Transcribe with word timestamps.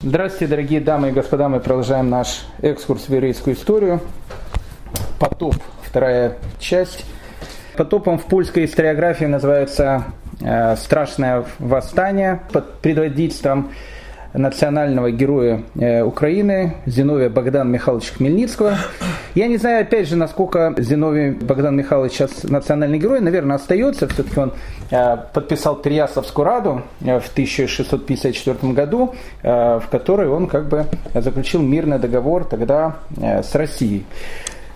Здравствуйте, 0.00 0.46
дорогие 0.46 0.80
дамы 0.80 1.08
и 1.08 1.10
господа, 1.10 1.48
мы 1.48 1.58
продолжаем 1.58 2.08
наш 2.08 2.46
экскурс 2.62 3.08
в 3.08 3.12
еврейскую 3.12 3.56
историю. 3.56 4.00
Потоп, 5.18 5.56
вторая 5.82 6.38
часть. 6.60 7.04
Потопом 7.76 8.16
в 8.16 8.26
польской 8.26 8.66
историографии 8.66 9.24
называется 9.24 10.04
э, 10.40 10.76
«Страшное 10.76 11.44
восстание» 11.58 12.42
под 12.52 12.78
предводительством 12.78 13.72
национального 14.32 15.10
героя 15.10 15.62
э, 15.78 16.02
Украины 16.02 16.74
Зиновия 16.86 17.28
Богдана 17.28 17.68
Михайловича 17.68 18.14
Хмельницкого. 18.14 18.76
Я 19.34 19.48
не 19.48 19.56
знаю, 19.56 19.82
опять 19.82 20.08
же, 20.08 20.16
насколько 20.16 20.74
Зиновий 20.78 21.30
Богдан 21.30 21.76
Михайлович 21.76 22.12
сейчас 22.12 22.44
национальный 22.44 22.98
герой. 22.98 23.20
Наверное, 23.20 23.56
остается. 23.56 24.08
Все-таки 24.08 24.38
он 24.38 24.52
э, 24.90 25.16
подписал 25.32 25.76
Переяславскую 25.76 26.44
раду 26.44 26.82
э, 27.00 27.20
в 27.20 27.28
1654 27.30 28.72
году, 28.72 29.14
в 29.42 29.84
которой 29.90 30.28
он 30.28 30.46
как 30.46 30.68
бы 30.68 30.86
заключил 31.14 31.62
мирный 31.62 31.98
договор 31.98 32.44
тогда 32.44 32.96
с 33.16 33.54
Россией. 33.54 34.04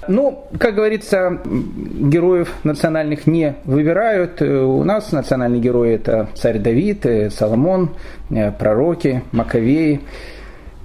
Ну, 0.09 0.45
как 0.59 0.75
говорится, 0.75 1.39
героев 1.45 2.53
национальных 2.65 3.27
не 3.27 3.55
выбирают. 3.65 4.43
У 4.43 4.83
нас 4.83 5.13
национальные 5.13 5.61
герои 5.61 5.95
это 5.95 6.29
царь 6.35 6.59
Давид, 6.59 7.07
э, 7.07 7.31
Соломон, 7.31 7.91
э, 8.31 8.51
пророки, 8.51 9.23
Маковеи. 9.31 10.01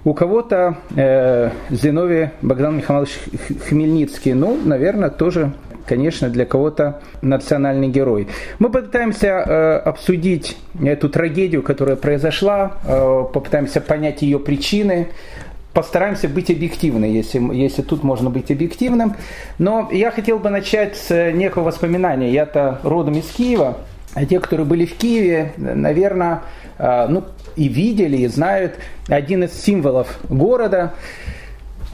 У 0.03 0.13
кого-то 0.13 0.77
э, 0.95 1.49
Зиновий 1.71 2.30
Богдан 2.41 2.77
Михайлович 2.77 3.20
Хмельницкий, 3.67 4.34
ну, 4.34 4.55
наверное, 4.63 5.09
тоже 5.09 5.52
конечно, 5.88 6.29
для 6.29 6.45
кого-то 6.45 7.02
национальный 7.21 7.88
герой. 7.88 8.27
Мы 8.59 8.70
попытаемся 8.70 9.27
э, 9.27 9.77
обсудить 9.77 10.57
эту 10.84 11.09
трагедию, 11.09 11.63
которая 11.63 11.95
произошла, 11.95 12.73
э, 12.85 13.23
попытаемся 13.34 13.81
понять 13.81 14.21
ее 14.21 14.40
причины, 14.40 15.07
постараемся 15.77 16.27
быть 16.27 16.49
объективны, 16.49 17.05
если, 17.05 17.40
если 17.55 17.84
тут 17.84 18.04
можно 18.04 18.31
быть 18.31 18.49
объективным. 18.49 19.15
Но 19.60 19.90
я 19.91 20.10
хотел 20.10 20.40
бы 20.40 20.49
начать 20.49 20.98
с 20.98 21.32
некого 21.34 21.65
воспоминания. 21.65 22.32
Я-то 22.32 22.79
родом 22.82 23.13
из 23.13 23.27
Киева, 23.27 23.77
а 24.15 24.26
те, 24.26 24.40
которые 24.40 24.65
были 24.65 24.87
в 24.87 24.96
Киеве, 24.96 25.54
наверное, 25.57 26.41
а, 26.79 27.07
ну, 27.07 27.26
и 27.55 27.68
видели, 27.68 28.18
и 28.18 28.27
знают 28.27 28.79
один 29.07 29.43
из 29.43 29.54
символов 29.54 30.20
города. 30.27 30.96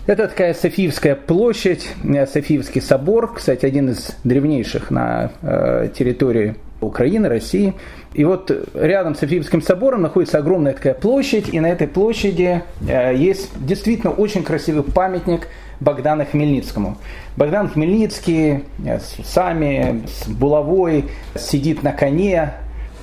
Это 0.07 0.29
такая 0.29 0.53
Софиевская 0.53 1.15
площадь, 1.15 1.89
Софиевский 2.31 2.79
собор, 2.79 3.33
кстати, 3.33 3.65
один 3.65 3.89
из 3.89 4.15
древнейших 4.23 4.91
на 4.91 5.31
э, 5.41 5.89
территории 5.93 6.55
Украины, 6.79 7.27
России. 7.27 7.73
И 8.13 8.23
вот 8.25 8.51
рядом 8.75 9.15
с 9.15 9.19
Софийским 9.19 9.61
собором 9.61 10.03
находится 10.03 10.37
огромная 10.37 10.73
такая 10.73 10.93
площадь, 10.93 11.49
и 11.49 11.59
на 11.59 11.67
этой 11.67 11.87
площади 11.87 12.63
э, 12.87 13.15
есть 13.15 13.49
действительно 13.65 14.11
очень 14.11 14.43
красивый 14.43 14.83
памятник 14.83 15.47
Богдану 15.79 16.25
Хмельницкому. 16.25 16.97
Богдан 17.35 17.69
Хмельницкий 17.69 18.65
э, 18.85 18.99
с 18.99 19.17
усами, 19.17 20.03
с 20.07 20.27
булавой, 20.27 21.05
сидит 21.35 21.81
на 21.81 21.91
коне, 21.91 22.53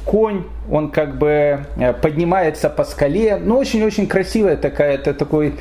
конь, 0.05 0.45
он 0.71 0.91
как 0.91 1.19
бы 1.19 1.67
э, 1.77 1.93
поднимается 1.93 2.71
по 2.71 2.85
скале. 2.85 3.37
Ну, 3.37 3.59
очень-очень 3.59 4.07
красивая 4.07 4.57
такая, 4.57 4.95
это 4.95 5.13
такой 5.13 5.55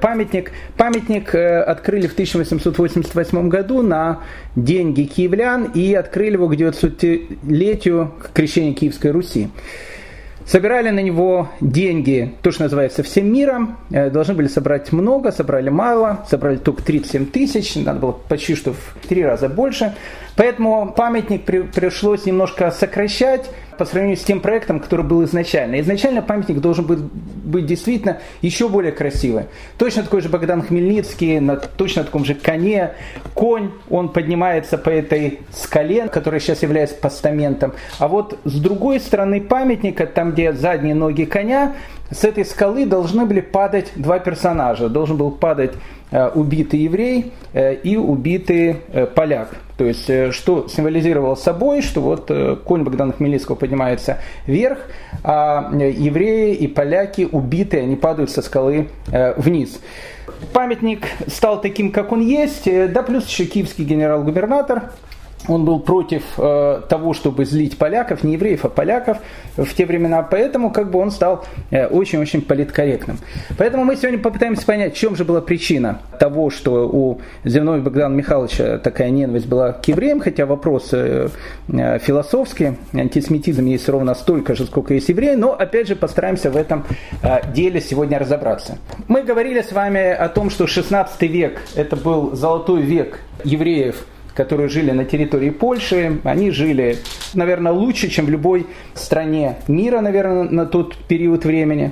памятник. 0.00 0.52
Памятник 0.76 1.34
э, 1.34 1.60
открыли 1.60 2.06
в 2.06 2.12
1888 2.12 3.48
году 3.48 3.82
на 3.82 4.20
деньги 4.56 5.02
киевлян 5.02 5.64
и 5.74 5.94
открыли 5.94 6.34
его 6.34 6.48
к 6.48 6.54
900-летию 6.54 8.12
крещения 8.32 8.74
Киевской 8.74 9.10
Руси. 9.10 9.48
Собирали 10.46 10.88
на 10.88 11.00
него 11.00 11.50
деньги, 11.60 12.34
то, 12.40 12.50
что 12.50 12.62
называется, 12.62 13.02
всем 13.02 13.30
миром. 13.30 13.76
Э, 13.90 14.08
должны 14.08 14.32
были 14.32 14.48
собрать 14.48 14.90
много, 14.92 15.30
собрали 15.32 15.68
мало, 15.68 16.24
собрали 16.30 16.56
только 16.56 16.82
37 16.82 17.26
тысяч, 17.26 17.76
надо 17.76 18.00
было 18.00 18.12
почти 18.12 18.54
что 18.54 18.72
в 18.72 19.06
три 19.06 19.22
раза 19.22 19.50
больше. 19.50 19.94
Поэтому 20.36 20.94
памятник 20.96 21.44
при, 21.44 21.60
пришлось 21.60 22.24
немножко 22.24 22.70
сокращать 22.70 23.50
по 23.78 23.84
сравнению 23.84 24.16
с 24.16 24.24
тем 24.24 24.40
проектом, 24.40 24.80
который 24.80 25.04
был 25.04 25.24
изначально. 25.24 25.80
Изначально 25.80 26.20
памятник 26.20 26.60
должен 26.60 26.84
быть, 26.84 26.98
быть 26.98 27.64
действительно 27.64 28.18
еще 28.42 28.68
более 28.68 28.92
красивый. 28.92 29.44
Точно 29.78 30.02
такой 30.02 30.20
же 30.20 30.28
Богдан 30.28 30.62
Хмельницкий, 30.62 31.38
на 31.38 31.56
точно 31.56 32.04
таком 32.04 32.24
же 32.24 32.34
коне. 32.34 32.94
Конь, 33.34 33.70
он 33.88 34.10
поднимается 34.10 34.76
по 34.76 34.90
этой 34.90 35.40
скале, 35.52 36.08
которая 36.08 36.40
сейчас 36.40 36.62
является 36.62 36.96
постаментом. 36.96 37.72
А 37.98 38.08
вот 38.08 38.38
с 38.44 38.60
другой 38.60 39.00
стороны 39.00 39.40
памятника, 39.40 40.06
там 40.06 40.32
где 40.32 40.52
задние 40.52 40.94
ноги 40.94 41.24
коня, 41.24 41.74
с 42.10 42.24
этой 42.24 42.44
скалы 42.44 42.86
должны 42.86 43.26
были 43.26 43.40
падать 43.40 43.92
два 43.94 44.18
персонажа. 44.18 44.88
Должен 44.88 45.16
был 45.16 45.30
падать 45.30 45.72
убитый 46.10 46.80
еврей 46.80 47.32
э, 47.52 47.74
и 47.74 47.96
убитый 47.96 48.78
э, 48.92 49.06
поляк. 49.06 49.54
То 49.76 49.84
есть, 49.84 50.10
что 50.32 50.66
символизировало 50.66 51.36
собой, 51.36 51.82
что 51.82 52.00
вот 52.00 52.32
конь 52.64 52.82
Богдана 52.82 53.12
Хмельницкого 53.12 53.54
поднимается 53.54 54.18
вверх, 54.44 54.78
а 55.22 55.70
евреи 55.72 56.52
и 56.54 56.66
поляки 56.66 57.28
убитые, 57.30 57.84
они 57.84 57.94
падают 57.94 58.30
со 58.30 58.42
скалы 58.42 58.88
вниз. 59.36 59.78
Памятник 60.52 61.06
стал 61.28 61.60
таким, 61.60 61.92
как 61.92 62.10
он 62.10 62.26
есть, 62.26 62.64
да 62.64 63.04
плюс 63.04 63.28
еще 63.28 63.44
киевский 63.44 63.84
генерал-губернатор 63.84 64.90
он 65.46 65.64
был 65.64 65.78
против 65.78 66.22
э, 66.36 66.82
того, 66.88 67.14
чтобы 67.14 67.44
злить 67.44 67.78
поляков, 67.78 68.24
не 68.24 68.34
евреев, 68.34 68.64
а 68.64 68.68
поляков 68.68 69.18
в 69.56 69.74
те 69.74 69.86
времена, 69.86 70.22
поэтому 70.22 70.70
как 70.70 70.90
бы 70.90 70.98
он 70.98 71.10
стал 71.10 71.44
э, 71.70 71.86
очень-очень 71.86 72.42
политкорректным. 72.42 73.18
Поэтому 73.56 73.84
мы 73.84 73.96
сегодня 73.96 74.18
попытаемся 74.18 74.66
понять, 74.66 74.94
в 74.94 74.98
чем 74.98 75.16
же 75.16 75.24
была 75.24 75.40
причина 75.40 76.00
того, 76.18 76.50
что 76.50 76.88
у 76.88 77.20
Земного 77.44 77.78
Богдана 77.78 78.14
Михайловича 78.14 78.78
такая 78.78 79.10
ненависть 79.10 79.46
была 79.46 79.72
к 79.72 79.86
евреям, 79.86 80.20
хотя 80.20 80.44
вопрос 80.44 80.90
э, 80.92 81.28
э, 81.68 81.98
философский, 82.00 82.76
антисемитизм 82.92 83.64
есть 83.66 83.88
ровно 83.88 84.14
столько 84.14 84.54
же, 84.54 84.66
сколько 84.66 84.94
есть 84.94 85.08
евреи, 85.08 85.34
но 85.34 85.52
опять 85.52 85.88
же 85.88 85.96
постараемся 85.96 86.50
в 86.50 86.56
этом 86.56 86.84
э, 87.22 87.52
деле 87.52 87.80
сегодня 87.80 88.18
разобраться. 88.18 88.78
Мы 89.06 89.22
говорили 89.22 89.62
с 89.62 89.72
вами 89.72 90.10
о 90.10 90.28
том, 90.28 90.50
что 90.50 90.66
16 90.66 91.22
век 91.22 91.60
это 91.74 91.96
был 91.96 92.34
золотой 92.34 92.82
век 92.82 93.20
евреев 93.44 94.04
которые 94.38 94.68
жили 94.68 94.92
на 94.92 95.04
территории 95.04 95.50
Польши, 95.50 96.20
они 96.22 96.52
жили, 96.52 96.98
наверное, 97.34 97.72
лучше, 97.72 98.08
чем 98.08 98.26
в 98.26 98.30
любой 98.30 98.66
стране 98.94 99.56
мира, 99.66 100.00
наверное, 100.00 100.44
на 100.44 100.64
тот 100.64 100.96
период 101.08 101.44
времени. 101.44 101.90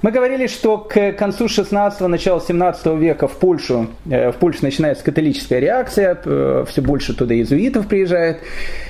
Мы 0.00 0.12
говорили, 0.12 0.46
что 0.46 0.78
к 0.78 1.12
концу 1.12 1.46
16-го, 1.46 2.06
начала 2.06 2.40
17 2.40 2.86
века 2.98 3.26
в 3.26 3.36
Польшу, 3.36 3.88
э, 4.08 4.30
в 4.30 4.36
Польше 4.36 4.60
начинается 4.62 5.02
католическая 5.02 5.58
реакция, 5.58 6.16
э, 6.24 6.64
все 6.68 6.82
больше 6.82 7.14
туда 7.14 7.34
иезуитов 7.34 7.88
приезжает. 7.88 8.38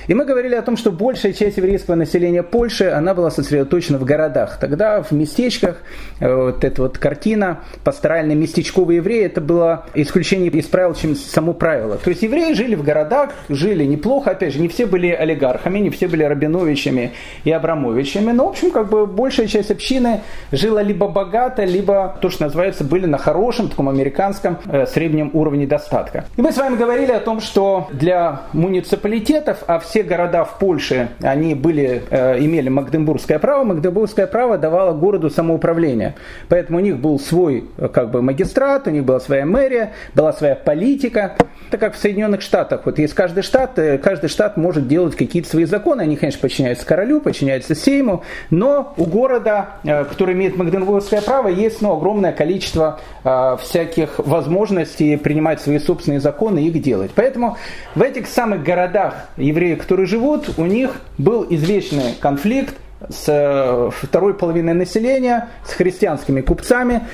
И 0.05 0.13
мы 0.13 0.25
говорили 0.25 0.53
о 0.53 0.61
том, 0.61 0.77
что 0.77 0.91
большая 0.91 1.33
часть 1.33 1.57
еврейского 1.57 1.95
населения 1.95 2.43
Польши, 2.43 2.89
она 2.89 3.15
была 3.15 3.31
сосредоточена 3.31 3.97
в 3.97 4.05
городах. 4.05 4.59
Тогда 4.59 5.01
в 5.01 5.11
местечках 5.11 5.77
э, 6.19 6.31
вот 6.31 6.63
эта 6.63 6.83
вот 6.83 6.99
картина 6.99 7.61
пасторальные 7.83 8.35
местечковые 8.35 8.97
евреи, 8.97 9.25
это 9.25 9.41
было 9.41 9.87
исключение 9.95 10.51
из 10.51 10.65
правил, 10.65 10.93
чем 10.93 11.15
само 11.15 11.53
правило. 11.53 11.97
То 11.97 12.11
есть 12.11 12.21
евреи 12.21 12.53
жили 12.53 12.75
в 12.75 12.83
городах, 12.83 13.31
жили 13.49 13.83
неплохо, 13.83 14.31
опять 14.31 14.53
же, 14.53 14.59
не 14.59 14.67
все 14.67 14.85
были 14.85 15.07
олигархами, 15.07 15.79
не 15.79 15.89
все 15.89 16.07
были 16.07 16.23
Рабиновичами 16.23 17.13
и 17.45 17.51
Абрамовичами, 17.51 18.31
но, 18.31 18.45
в 18.45 18.49
общем, 18.49 18.69
как 18.69 18.89
бы 18.89 19.07
большая 19.07 19.47
часть 19.47 19.71
общины 19.71 20.21
жила 20.51 20.83
либо 20.83 20.98
либо 20.99 21.07
богато, 21.07 21.63
либо 21.63 22.17
то, 22.19 22.29
что 22.29 22.43
называется, 22.43 22.83
были 22.83 23.05
на 23.05 23.17
хорошем, 23.17 23.69
таком 23.69 23.87
американском 23.87 24.57
э, 24.65 24.85
среднем 24.85 25.31
уровне 25.31 25.65
достатка. 25.65 26.25
И 26.35 26.41
мы 26.41 26.51
с 26.51 26.57
вами 26.57 26.75
говорили 26.75 27.13
о 27.13 27.21
том, 27.21 27.39
что 27.39 27.87
для 27.93 28.41
муниципалитетов, 28.51 29.63
а 29.67 29.79
все 29.79 30.03
города 30.03 30.43
в 30.43 30.59
Польше, 30.59 31.07
они 31.21 31.55
были, 31.55 32.03
э, 32.09 32.39
имели 32.39 32.67
Магдебургское 32.67 33.39
право, 33.39 33.63
Магдебургское 33.63 34.27
право 34.27 34.57
давало 34.57 34.93
городу 34.93 35.29
самоуправление. 35.29 36.15
Поэтому 36.49 36.79
у 36.79 36.81
них 36.81 36.97
был 36.97 37.17
свой 37.17 37.63
э, 37.77 37.87
как 37.87 38.11
бы 38.11 38.21
магистрат, 38.21 38.85
у 38.87 38.89
них 38.89 39.05
была 39.05 39.21
своя 39.21 39.45
мэрия, 39.45 39.93
была 40.15 40.33
своя 40.33 40.55
политика. 40.55 41.37
Так 41.71 41.79
как 41.79 41.93
в 41.93 41.97
Соединенных 41.97 42.41
Штатах, 42.41 42.81
вот 42.85 42.99
есть 42.99 43.13
каждый 43.13 43.43
штат, 43.43 43.79
э, 43.79 43.99
каждый 43.99 44.27
штат 44.27 44.57
может 44.57 44.89
делать 44.89 45.15
какие-то 45.15 45.47
свои 45.47 45.63
законы, 45.63 46.01
они, 46.01 46.17
конечно, 46.17 46.41
подчиняются 46.41 46.85
королю, 46.85 47.21
подчиняются 47.21 47.73
Сейму, 47.73 48.23
но 48.49 48.93
у 48.97 49.05
города, 49.05 49.69
э, 49.85 50.03
который 50.03 50.33
имеет 50.33 50.57
Магдебургское 50.57 50.88
свое 50.99 51.21
право, 51.21 51.47
есть 51.47 51.81
ну, 51.81 51.93
огромное 51.93 52.31
количество 52.31 52.99
э, 53.23 53.57
всяких 53.61 54.19
возможностей 54.19 55.15
принимать 55.17 55.61
свои 55.61 55.79
собственные 55.79 56.19
законы 56.19 56.59
и 56.59 56.67
их 56.67 56.81
делать. 56.81 57.11
Поэтому 57.15 57.57
в 57.95 58.01
этих 58.01 58.27
самых 58.27 58.63
городах 58.63 59.29
евреи, 59.37 59.75
которые 59.75 60.07
живут, 60.07 60.57
у 60.57 60.65
них 60.65 61.01
был 61.17 61.45
извечный 61.49 62.15
конфликт 62.19 62.75
с 63.07 63.25
э, 63.27 63.89
второй 63.91 64.33
половиной 64.33 64.73
населения, 64.73 65.49
с 65.65 65.73
христианскими 65.73 66.41
купцами. 66.41 67.07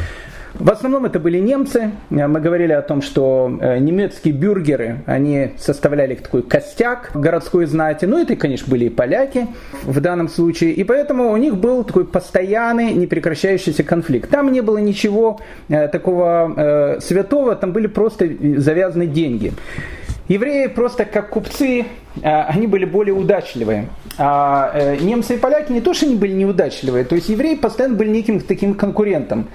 В 0.57 0.71
основном 0.71 1.05
это 1.05 1.19
были 1.19 1.37
немцы. 1.37 1.91
Мы 2.09 2.39
говорили 2.39 2.71
о 2.71 2.81
том, 2.81 3.01
что 3.01 3.49
немецкие 3.79 4.33
бюргеры, 4.33 4.99
они 5.05 5.51
составляли 5.57 6.15
такой 6.15 6.43
костяк 6.43 7.11
городской 7.13 7.65
знати. 7.65 8.05
Ну, 8.05 8.17
это, 8.17 8.35
конечно, 8.37 8.69
были 8.69 8.85
и 8.85 8.89
поляки 8.89 9.47
в 9.83 9.99
данном 9.99 10.29
случае. 10.29 10.71
И 10.71 10.83
поэтому 10.85 11.31
у 11.31 11.37
них 11.37 11.57
был 11.57 11.83
такой 11.83 12.05
постоянный, 12.05 12.93
непрекращающийся 12.93 13.83
конфликт. 13.83 14.29
Там 14.29 14.51
не 14.51 14.61
было 14.61 14.77
ничего 14.77 15.39
такого 15.67 16.97
святого, 17.01 17.55
там 17.55 17.73
были 17.73 17.87
просто 17.87 18.29
завязаны 18.57 19.07
деньги. 19.07 19.51
Евреи 20.27 20.65
просто 20.67 21.05
как 21.05 21.29
купцы, 21.29 21.85
они 22.23 22.65
были 22.65 22.85
более 22.85 23.13
удачливые. 23.13 23.89
А 24.17 24.71
э, 24.73 24.95
немцы 24.95 25.35
и 25.35 25.37
поляки 25.37 25.71
не 25.71 25.81
то, 25.81 25.93
что 25.93 26.05
они 26.05 26.15
были 26.15 26.31
неудачливые, 26.31 27.03
то 27.03 27.15
есть 27.15 27.27
евреи 27.27 27.55
постоянно 27.55 27.95
были 27.95 28.09
неким 28.09 28.39
таким 28.39 28.73
конкурентом. 28.73 29.49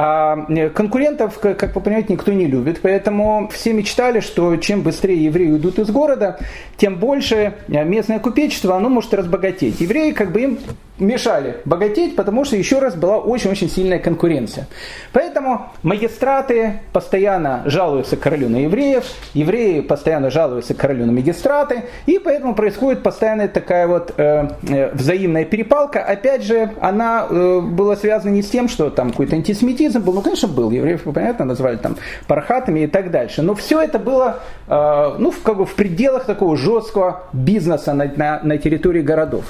А 0.00 0.46
э, 0.48 0.70
конкурентов, 0.70 1.40
как 1.40 1.74
вы 1.74 1.80
понимаете, 1.80 2.12
никто 2.12 2.32
не 2.32 2.46
любит, 2.46 2.78
поэтому 2.80 3.50
все 3.52 3.72
мечтали, 3.72 4.20
что 4.20 4.54
чем 4.56 4.82
быстрее 4.82 5.24
евреи 5.24 5.50
уйдут 5.50 5.80
из 5.80 5.90
города, 5.90 6.38
тем 6.76 7.00
больше 7.00 7.54
э, 7.66 7.84
местное 7.84 8.20
купечество 8.20 8.76
оно 8.76 8.90
может 8.90 9.12
разбогатеть. 9.12 9.80
Евреи 9.80 10.12
как 10.12 10.30
бы 10.30 10.42
им 10.42 10.58
мешали 11.00 11.56
богатеть, 11.64 12.16
потому 12.16 12.44
что 12.44 12.56
еще 12.56 12.78
раз 12.78 12.94
была 12.94 13.18
очень-очень 13.18 13.70
сильная 13.70 13.98
конкуренция. 13.98 14.66
Поэтому 15.12 15.70
магистраты 15.82 16.80
постоянно 16.92 17.62
жалуются 17.66 18.16
королю 18.16 18.48
на 18.48 18.58
евреев, 18.64 19.04
евреи 19.34 19.80
постоянно 19.80 20.30
жалуются 20.30 20.74
королю 20.74 21.06
на 21.06 21.12
магистраты, 21.12 21.84
и 22.06 22.18
поэтому 22.18 22.54
происходит 22.54 23.02
постоянная 23.02 23.48
такая 23.48 23.86
вот 23.86 24.14
э, 24.16 24.48
э, 24.68 24.90
взаимная 24.94 25.44
перепалка. 25.44 26.00
Опять 26.02 26.42
же, 26.42 26.70
она 26.80 27.26
э, 27.28 27.60
была 27.60 27.96
связана 27.96 28.30
не 28.30 28.42
с 28.42 28.48
тем, 28.48 28.68
что 28.68 28.90
там 28.90 29.10
какой-то 29.10 29.36
антисемитизм, 29.36 29.87
антисемитизм 29.88 30.00
был, 30.00 30.12
ну, 30.14 30.22
конечно, 30.22 30.48
был, 30.48 30.70
евреев, 30.70 31.02
понятно, 31.02 31.44
назвали 31.44 31.76
там 31.76 31.96
пархатами 32.26 32.80
и 32.80 32.86
так 32.86 33.10
дальше. 33.10 33.42
Но 33.42 33.54
все 33.54 33.80
это 33.80 33.98
было, 33.98 34.40
э, 34.68 35.16
ну, 35.18 35.32
как 35.42 35.56
бы 35.56 35.66
в 35.66 35.74
пределах 35.74 36.24
такого 36.24 36.56
жесткого 36.56 37.22
бизнеса 37.32 37.94
на, 37.94 38.04
на, 38.16 38.40
на 38.42 38.58
территории 38.58 39.02
городов. 39.02 39.44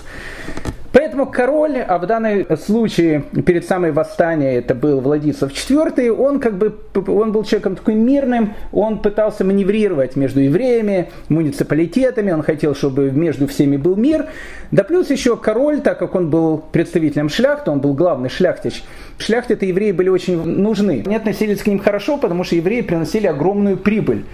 Поэтому 0.92 1.26
король, 1.26 1.78
а 1.78 1.98
в 1.98 2.06
данном 2.06 2.46
случае 2.56 3.24
перед 3.44 3.66
самой 3.66 3.92
восстанием 3.92 4.58
это 4.58 4.74
был 4.74 5.00
Владислав 5.00 5.52
IV, 5.52 6.10
он 6.10 6.40
как 6.40 6.56
бы 6.56 6.78
он 7.06 7.32
был 7.32 7.44
человеком 7.44 7.76
такой 7.76 7.94
мирным, 7.94 8.54
он 8.72 9.00
пытался 9.00 9.44
маневрировать 9.44 10.16
между 10.16 10.40
евреями, 10.40 11.10
муниципалитетами, 11.28 12.32
он 12.32 12.42
хотел, 12.42 12.74
чтобы 12.74 13.10
между 13.10 13.46
всеми 13.46 13.76
был 13.76 13.96
мир. 13.96 14.26
Да 14.70 14.82
плюс 14.82 15.10
еще 15.10 15.36
король, 15.36 15.80
так 15.80 15.98
как 15.98 16.14
он 16.14 16.30
был 16.30 16.58
представителем 16.72 17.28
шляхты, 17.28 17.70
он 17.70 17.80
был 17.80 17.92
главный 17.92 18.30
шляхтич, 18.30 18.82
шляхте-то 19.18 19.66
евреи 19.66 19.92
были 19.92 20.08
очень 20.08 20.42
нужны. 20.42 21.02
Они 21.04 21.16
относились 21.16 21.62
к 21.62 21.66
ним 21.66 21.78
хорошо, 21.78 22.16
потому 22.16 22.44
что 22.44 22.56
евреи 22.56 22.80
приносили 22.80 23.26
огромную 23.26 23.76
прибыль. 23.76 24.24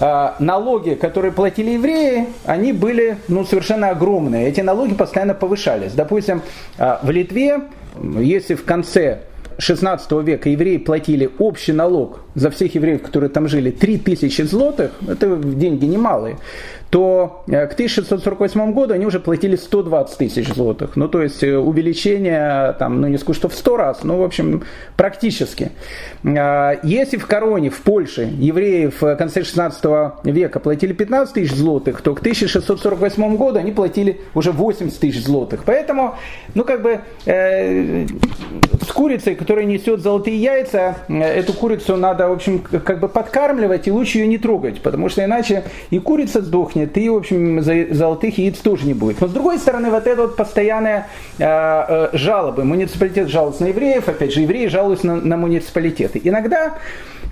А, 0.00 0.36
налоги, 0.38 0.94
которые 0.94 1.32
платили 1.32 1.70
евреи, 1.70 2.26
они 2.44 2.72
были 2.72 3.18
ну, 3.26 3.44
совершенно 3.44 3.90
огромные. 3.90 4.48
Эти 4.48 4.60
налоги 4.60 4.94
постоянно 4.94 5.34
повышались. 5.34 5.92
Допустим, 5.92 6.42
а, 6.78 7.00
в 7.02 7.10
Литве, 7.10 7.62
если 8.00 8.54
в 8.54 8.64
конце 8.64 9.22
16 9.58 10.12
века 10.22 10.48
евреи 10.48 10.76
платили 10.76 11.28
общий 11.38 11.72
налог 11.72 12.20
за 12.36 12.50
всех 12.50 12.76
евреев, 12.76 13.02
которые 13.02 13.28
там 13.28 13.48
жили, 13.48 13.72
3000 13.72 14.42
злотых, 14.42 14.92
это 15.08 15.36
деньги 15.36 15.84
немалые, 15.84 16.38
то 16.90 17.44
э, 17.46 17.66
к 17.66 17.72
1648 17.74 18.72
году 18.72 18.94
они 18.94 19.06
уже 19.06 19.20
платили 19.20 19.56
120 19.56 20.18
тысяч 20.18 20.48
злотых. 20.48 20.96
Ну, 20.96 21.08
то 21.08 21.22
есть 21.22 21.42
э, 21.42 21.56
увеличение, 21.56 22.74
там, 22.78 23.00
ну, 23.00 23.08
не 23.08 23.18
скажу, 23.18 23.34
что 23.34 23.48
в 23.48 23.54
100 23.54 23.76
раз, 23.76 24.04
ну, 24.04 24.16
в 24.18 24.22
общем, 24.22 24.62
практически. 24.96 25.72
А, 26.24 26.78
если 26.82 27.18
в 27.18 27.26
Короне, 27.26 27.70
в 27.70 27.80
Польше, 27.82 28.30
евреи 28.38 28.86
в 28.86 29.16
конце 29.16 29.44
16 29.44 29.84
века 30.24 30.60
платили 30.60 30.92
15 30.92 31.34
тысяч 31.34 31.52
злотых, 31.52 32.00
то 32.00 32.14
к 32.14 32.20
1648 32.20 33.36
году 33.36 33.58
они 33.58 33.72
платили 33.72 34.20
уже 34.34 34.52
80 34.52 34.98
тысяч 34.98 35.22
злотых. 35.22 35.64
Поэтому, 35.64 36.14
ну, 36.54 36.64
как 36.64 36.82
бы, 36.82 37.00
э, 37.26 38.06
с 38.82 38.92
курицей, 38.92 39.34
которая 39.34 39.66
несет 39.66 40.00
золотые 40.00 40.40
яйца, 40.40 40.96
э, 41.08 41.20
эту 41.20 41.52
курицу 41.52 41.96
надо, 41.96 42.28
в 42.28 42.32
общем, 42.32 42.60
как 42.60 43.00
бы 43.00 43.08
подкармливать, 43.08 43.86
и 43.88 43.92
лучше 43.92 44.18
ее 44.18 44.26
не 44.26 44.38
трогать, 44.38 44.80
потому 44.80 45.10
что 45.10 45.22
иначе 45.22 45.64
и 45.90 45.98
курица 45.98 46.40
сдохнет, 46.40 46.77
и, 46.84 47.08
в 47.08 47.16
общем, 47.16 47.62
золотых 47.62 48.38
яиц 48.38 48.58
тоже 48.58 48.86
не 48.86 48.94
будет. 48.94 49.20
Но 49.20 49.28
с 49.28 49.32
другой 49.32 49.58
стороны, 49.58 49.90
вот 49.90 50.06
это 50.06 50.22
вот 50.22 50.36
постоянные 50.36 51.06
э, 51.38 51.44
э, 51.44 52.08
жалобы. 52.12 52.64
Муниципалитет 52.64 53.28
жалуется 53.28 53.64
на 53.64 53.68
евреев, 53.68 54.08
опять 54.08 54.32
же, 54.32 54.40
евреи 54.40 54.66
жалуются 54.66 55.06
на, 55.06 55.16
на 55.16 55.36
муниципалитеты. 55.36 56.20
Иногда 56.22 56.74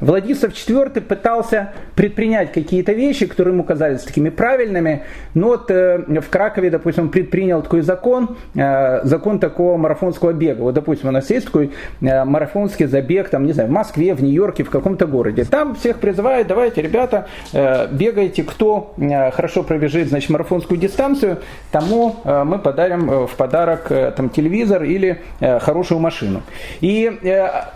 Владислав 0.00 0.52
IV 0.52 1.00
пытался 1.00 1.72
предпринять 1.94 2.52
какие-то 2.52 2.92
вещи, 2.92 3.26
которые 3.26 3.54
ему 3.54 3.64
казались 3.64 4.02
такими 4.02 4.28
правильными, 4.28 5.04
но 5.34 5.48
вот 5.48 5.70
э, 5.70 5.98
в 6.20 6.28
Кракове, 6.28 6.70
допустим, 6.70 7.04
он 7.04 7.10
предпринял 7.10 7.62
такой 7.62 7.80
закон, 7.80 8.36
э, 8.54 9.00
закон 9.04 9.38
такого 9.38 9.76
марафонского 9.76 10.32
бега. 10.32 10.62
Вот, 10.62 10.74
допустим, 10.74 11.08
у 11.08 11.12
нас 11.12 11.30
есть 11.30 11.46
такой 11.46 11.72
э, 12.00 12.24
марафонский 12.24 12.86
забег, 12.86 13.28
там, 13.30 13.46
не 13.46 13.52
знаю, 13.52 13.68
в 13.68 13.72
Москве, 13.72 14.14
в 14.14 14.22
Нью-Йорке, 14.22 14.64
в 14.64 14.70
каком-то 14.70 15.06
городе. 15.06 15.44
Там 15.44 15.74
всех 15.74 15.98
призывают, 15.98 16.48
давайте, 16.48 16.82
ребята, 16.82 17.28
э, 17.52 17.88
бегайте, 17.90 18.42
кто 18.42 18.94
э, 18.98 19.30
хорошо 19.36 19.62
пробежит, 19.62 20.08
значит, 20.08 20.30
марафонскую 20.30 20.80
дистанцию, 20.80 21.38
тому 21.70 22.16
э, 22.24 22.44
мы 22.44 22.58
подарим 22.58 23.10
э, 23.10 23.26
в 23.26 23.36
подарок 23.36 23.92
э, 23.92 24.12
там, 24.16 24.30
телевизор 24.30 24.82
или 24.82 25.20
хорошую 25.60 26.00
машину. 26.00 26.42
И 26.80 27.12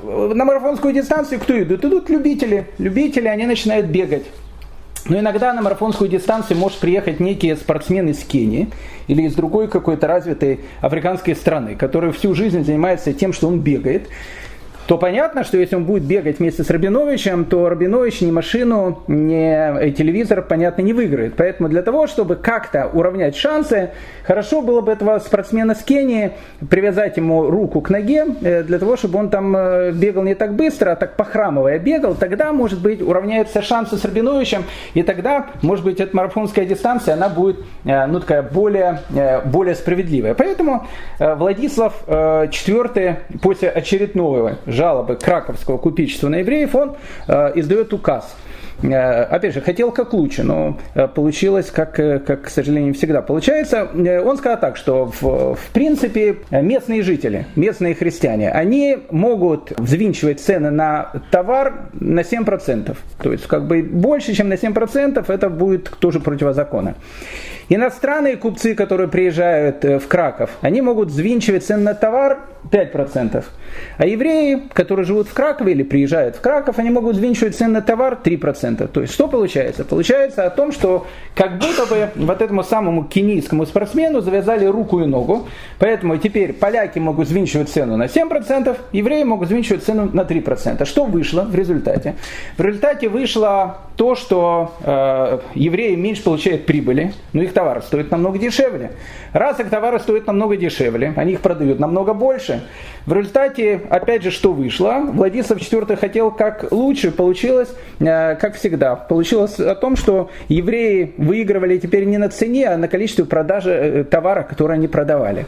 на 0.02 0.44
марафонскую 0.44 0.94
дистанцию 0.94 1.40
кто 1.40 1.60
идут? 1.62 1.84
Идут 1.84 2.08
любители. 2.08 2.66
Любители, 2.78 3.28
они 3.28 3.46
начинают 3.46 3.86
бегать. 3.86 4.24
Но 5.06 5.18
иногда 5.18 5.52
на 5.52 5.62
марафонскую 5.62 6.08
дистанцию 6.08 6.58
может 6.58 6.78
приехать 6.78 7.20
некий 7.20 7.54
спортсмен 7.54 8.08
из 8.08 8.18
Кении 8.24 8.68
или 9.08 9.22
из 9.22 9.34
другой 9.34 9.68
какой-то 9.68 10.06
развитой 10.06 10.60
африканской 10.80 11.34
страны, 11.34 11.74
который 11.76 12.12
всю 12.12 12.34
жизнь 12.34 12.64
занимается 12.64 13.12
тем, 13.12 13.32
что 13.32 13.48
он 13.48 13.60
бегает 13.60 14.08
то 14.90 14.98
понятно, 14.98 15.44
что 15.44 15.56
если 15.56 15.76
он 15.76 15.84
будет 15.84 16.02
бегать 16.02 16.40
вместе 16.40 16.64
с 16.64 16.68
Рабиновичем, 16.68 17.44
то 17.44 17.68
Рабинович 17.68 18.22
ни 18.22 18.32
машину, 18.32 19.04
ни 19.06 19.92
телевизор, 19.92 20.42
понятно, 20.42 20.82
не 20.82 20.92
выиграет. 20.92 21.34
Поэтому 21.36 21.68
для 21.68 21.82
того, 21.82 22.08
чтобы 22.08 22.34
как-то 22.34 22.90
уравнять 22.92 23.36
шансы, 23.36 23.90
хорошо 24.24 24.62
было 24.62 24.80
бы 24.80 24.90
этого 24.90 25.20
спортсмена 25.20 25.76
с 25.76 25.84
Кении 25.84 26.32
привязать 26.68 27.16
ему 27.18 27.48
руку 27.48 27.80
к 27.80 27.90
ноге, 27.90 28.26
э, 28.42 28.64
для 28.64 28.80
того, 28.80 28.96
чтобы 28.96 29.20
он 29.20 29.30
там 29.30 29.54
э, 29.56 29.92
бегал 29.92 30.24
не 30.24 30.34
так 30.34 30.54
быстро, 30.54 30.90
а 30.90 30.96
так 30.96 31.14
похрамывая 31.14 31.78
бегал, 31.78 32.16
тогда, 32.16 32.52
может 32.52 32.82
быть, 32.82 33.00
уравняются 33.00 33.62
шансы 33.62 33.96
с 33.96 34.04
Рабиновичем, 34.04 34.64
и 34.94 35.04
тогда, 35.04 35.50
может 35.62 35.84
быть, 35.84 36.00
эта 36.00 36.16
марафонская 36.16 36.64
дистанция, 36.64 37.14
она 37.14 37.28
будет, 37.28 37.60
э, 37.84 38.06
ну, 38.06 38.18
такая 38.18 38.42
более, 38.42 39.02
более 39.44 39.76
справедливая. 39.76 40.34
Поэтому 40.34 40.88
Владислав 41.20 41.94
IV 42.08 43.16
после 43.40 43.68
очередного 43.68 44.56
жалобы 44.80 45.16
краковского 45.16 45.76
купечества 45.76 46.30
на 46.30 46.36
евреев, 46.36 46.74
он 46.74 46.96
э, 47.28 47.52
издает 47.56 47.92
указ. 47.92 48.34
Э, 48.82 49.24
опять 49.24 49.52
же, 49.52 49.60
хотел 49.60 49.92
как 49.92 50.14
лучше, 50.14 50.42
но 50.42 50.78
э, 50.94 51.06
получилось, 51.06 51.70
как, 51.70 51.96
как, 51.96 52.44
к 52.44 52.48
сожалению, 52.48 52.94
всегда 52.94 53.20
получается. 53.20 53.90
Он 54.24 54.38
сказал 54.38 54.58
так, 54.58 54.78
что 54.78 55.12
в, 55.20 55.54
в 55.54 55.70
принципе 55.74 56.36
местные 56.50 57.02
жители, 57.02 57.44
местные 57.56 57.94
христиане, 57.94 58.50
они 58.50 59.00
могут 59.10 59.78
взвинчивать 59.78 60.40
цены 60.40 60.70
на 60.70 61.12
товар 61.30 61.90
на 61.92 62.20
7%. 62.20 62.96
То 63.22 63.32
есть, 63.32 63.46
как 63.48 63.66
бы 63.66 63.82
больше, 63.82 64.32
чем 64.32 64.48
на 64.48 64.54
7%, 64.54 65.30
это 65.30 65.50
будет 65.50 65.90
тоже 66.00 66.20
противозаконно. 66.20 66.94
Иностранные 67.72 68.36
купцы, 68.36 68.74
которые 68.74 69.08
приезжают 69.08 69.84
в 69.84 70.08
Краков, 70.08 70.50
они 70.60 70.82
могут 70.82 71.08
взвинчивать 71.08 71.64
цены 71.64 71.84
на 71.84 71.94
товар 71.94 72.40
5%. 72.68 73.44
А 73.96 74.06
евреи, 74.06 74.62
которые 74.72 75.06
живут 75.06 75.28
в 75.28 75.34
Кракове 75.34 75.72
или 75.72 75.82
приезжают 75.82 76.36
в 76.36 76.40
Краков, 76.40 76.78
они 76.78 76.90
могут 76.90 77.16
взвинчивать 77.16 77.56
цены 77.56 77.74
на 77.74 77.82
товар 77.82 78.18
3%. 78.22 78.88
То 78.88 79.00
есть 79.00 79.14
что 79.14 79.28
получается? 79.28 79.84
Получается 79.84 80.44
о 80.44 80.50
том, 80.50 80.72
что 80.72 81.06
как 81.34 81.58
будто 81.58 81.86
бы 81.86 82.08
вот 82.16 82.42
этому 82.42 82.62
самому 82.62 83.04
кенийскому 83.04 83.64
спортсмену 83.66 84.20
завязали 84.20 84.66
руку 84.66 85.00
и 85.00 85.06
ногу. 85.06 85.46
Поэтому 85.78 86.16
теперь 86.16 86.52
поляки 86.52 86.98
могут 86.98 87.28
взвинчивать 87.28 87.68
цену 87.68 87.96
на 87.96 88.04
7%, 88.04 88.76
евреи 88.92 89.22
могут 89.22 89.48
взвинчивать 89.48 89.84
цену 89.84 90.10
на 90.12 90.22
3%. 90.22 90.84
Что 90.84 91.04
вышло 91.04 91.42
в 91.42 91.54
результате? 91.54 92.16
В 92.56 92.62
результате 92.62 93.08
вышло 93.08 93.78
то, 93.96 94.14
что 94.14 94.72
э, 94.82 95.38
евреи 95.54 95.94
меньше 95.94 96.24
получают 96.24 96.66
прибыли, 96.66 97.12
но 97.32 97.42
их 97.42 97.52
товары 97.60 97.82
стоят 97.82 98.10
намного 98.10 98.38
дешевле. 98.38 98.92
Раз 99.32 99.60
их 99.60 99.68
товары 99.68 99.98
стоят 100.00 100.26
намного 100.26 100.56
дешевле, 100.56 101.12
они 101.16 101.32
их 101.32 101.40
продают 101.40 101.78
намного 101.78 102.14
больше. 102.14 102.62
В 103.06 103.12
результате, 103.12 103.80
опять 103.90 104.22
же, 104.22 104.30
что 104.30 104.52
вышло? 104.52 105.02
Владислав 105.12 105.58
IV 105.58 105.96
хотел 105.96 106.30
как 106.30 106.70
лучше, 106.70 107.10
получилось, 107.10 107.68
э, 107.98 108.36
как 108.36 108.54
всегда. 108.54 108.96
Получилось 108.96 109.58
о 109.58 109.74
том, 109.74 109.96
что 109.96 110.30
евреи 110.48 111.14
выигрывали 111.16 111.78
теперь 111.78 112.04
не 112.04 112.18
на 112.18 112.28
цене, 112.28 112.68
а 112.68 112.76
на 112.76 112.88
количестве 112.88 113.24
продажи 113.24 113.70
э, 113.70 114.04
товара, 114.04 114.42
который 114.42 114.76
они 114.76 114.88
продавали. 114.88 115.46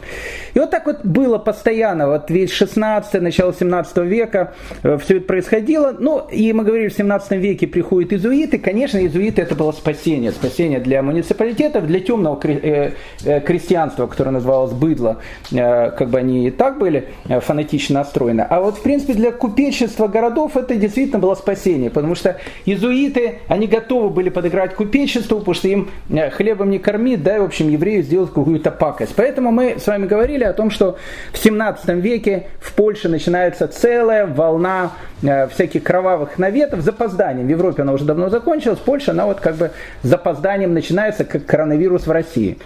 И 0.53 0.59
вот 0.59 0.69
так 0.69 0.85
вот 0.85 1.05
было 1.05 1.37
постоянно, 1.37 2.07
вот 2.07 2.29
весь 2.29 2.51
16 2.51 3.21
начало 3.21 3.53
17 3.53 3.97
века 3.97 4.53
э, 4.83 4.97
все 4.97 5.17
это 5.17 5.25
происходило. 5.25 5.95
Ну, 5.97 6.27
и 6.31 6.53
мы 6.53 6.63
говорили, 6.63 6.89
в 6.89 6.93
17 6.93 7.31
веке 7.31 7.67
приходят 7.67 8.13
иезуиты. 8.13 8.59
Конечно, 8.59 8.97
иезуиты 8.97 9.41
это 9.41 9.55
было 9.55 9.71
спасение. 9.71 10.31
Спасение 10.31 10.79
для 10.79 11.01
муниципалитетов, 11.01 11.87
для 11.87 12.02
темного 12.03 12.39
крестьянства, 12.39 14.07
которое 14.07 14.31
называлось 14.31 14.73
быдло. 14.73 15.17
Как 15.51 16.09
бы 16.09 16.19
они 16.19 16.47
и 16.47 16.51
так 16.51 16.77
были 16.77 17.09
фанатично 17.27 17.95
настроена. 17.99 18.45
А 18.49 18.59
вот, 18.61 18.77
в 18.77 18.81
принципе, 18.81 19.13
для 19.13 19.31
купечества 19.31 20.07
городов 20.07 20.57
это 20.57 20.75
действительно 20.75 21.19
было 21.19 21.35
спасение, 21.35 21.89
потому 21.89 22.15
что 22.15 22.37
иезуиты, 22.65 23.39
они 23.47 23.67
готовы 23.67 24.09
были 24.09 24.29
подыграть 24.29 24.75
купечеству, 24.75 25.39
потому 25.39 25.53
что 25.53 25.67
им 25.67 25.89
э, 26.09 26.29
хлебом 26.29 26.69
не 26.69 26.79
кормить, 26.79 27.23
да, 27.23 27.37
и, 27.37 27.39
в 27.39 27.43
общем, 27.43 27.69
еврею 27.69 28.03
сделать 28.03 28.29
какую-то 28.29 28.71
пакость. 28.71 29.13
Поэтому 29.15 29.51
мы 29.51 29.79
с 29.79 29.87
вами 29.87 30.05
говорили 30.05 30.43
о 30.43 30.53
том, 30.53 30.69
что 30.69 30.97
в 31.31 31.37
17 31.37 31.89
веке 31.95 32.47
в 32.59 32.73
Польше 32.73 33.09
начинается 33.09 33.67
целая 33.67 34.25
волна 34.25 34.91
э, 34.91 35.12
всяких 35.51 35.83
кровавых 35.83 36.37
наветов 36.37 36.81
запозданием. 36.81 37.47
В 37.47 37.49
Европе 37.49 37.81
она 37.83 37.93
уже 37.93 38.05
давно 38.05 38.29
закончилась, 38.29 38.79
Польша, 38.79 39.11
она 39.11 39.25
вот 39.25 39.39
как 39.39 39.55
бы 39.55 39.71
запозданием 40.01 40.73
начинается, 40.73 41.23
как 41.23 41.45
коронавирус 41.45 42.07
в 42.07 42.11
России. 42.11 42.57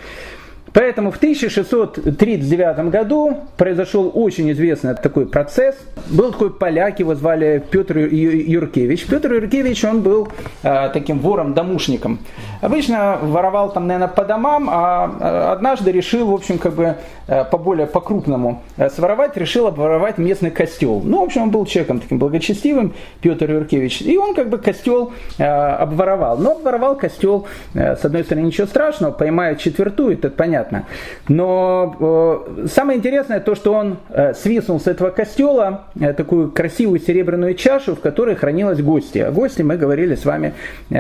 Поэтому 0.77 1.09
в 1.09 1.15
1639 1.17 2.91
году 2.91 3.35
произошел 3.57 4.11
очень 4.13 4.51
известный 4.51 4.93
такой 4.93 5.25
процесс. 5.25 5.75
Был 6.07 6.31
такой 6.31 6.53
поляк, 6.53 6.99
его 6.99 7.15
звали 7.15 7.63
Петр 7.71 7.97
Юркевич. 7.97 9.07
Петр 9.07 9.33
Юркевич, 9.33 9.83
он 9.83 10.01
был 10.01 10.27
э, 10.61 10.89
таким 10.93 11.17
вором-домушником. 11.17 12.19
Обычно 12.61 13.17
воровал 13.23 13.71
там, 13.71 13.87
наверное, 13.87 14.07
по 14.07 14.23
домам, 14.23 14.69
а, 14.69 15.17
а 15.19 15.51
однажды 15.53 15.91
решил, 15.91 16.27
в 16.27 16.33
общем, 16.35 16.59
как 16.59 16.73
бы 16.75 16.95
э, 17.27 17.43
по 17.45 17.57
более 17.57 17.87
по-крупному 17.87 18.61
своровать, 18.93 19.35
решил 19.35 19.65
обворовать 19.65 20.19
местный 20.19 20.51
костел. 20.51 21.01
Ну, 21.03 21.21
в 21.21 21.23
общем, 21.23 21.41
он 21.41 21.49
был 21.49 21.65
человеком 21.65 22.01
таким 22.01 22.19
благочестивым, 22.19 22.93
Петр 23.21 23.51
Юркевич. 23.51 24.03
И 24.03 24.15
он 24.15 24.35
как 24.35 24.49
бы 24.49 24.59
костел 24.59 25.11
э, 25.39 25.43
обворовал. 25.43 26.37
Но 26.37 26.51
обворовал 26.51 26.95
костел, 26.95 27.47
э, 27.73 27.95
с 27.95 28.05
одной 28.05 28.23
стороны, 28.23 28.45
ничего 28.45 28.67
страшного, 28.67 29.11
поймают 29.11 29.57
четвертую, 29.57 30.13
это 30.13 30.29
понятно 30.29 30.66
понятно. 30.67 30.85
Но 31.27 31.95
э, 32.57 32.67
самое 32.67 32.97
интересное 32.97 33.39
то, 33.39 33.55
что 33.55 33.73
он 33.73 33.97
э, 34.09 34.33
свистнул 34.33 34.79
с 34.79 34.87
этого 34.87 35.09
костела 35.09 35.85
э, 35.99 36.13
такую 36.13 36.51
красивую 36.51 36.99
серебряную 36.99 37.55
чашу, 37.55 37.95
в 37.95 37.99
которой 37.99 38.35
хранилась 38.35 38.81
гости. 38.81 39.19
О 39.19 39.31
гости 39.31 39.61
мы 39.61 39.77
говорили 39.77 40.15
с 40.15 40.25
вами 40.25 40.53
э, 40.89 40.95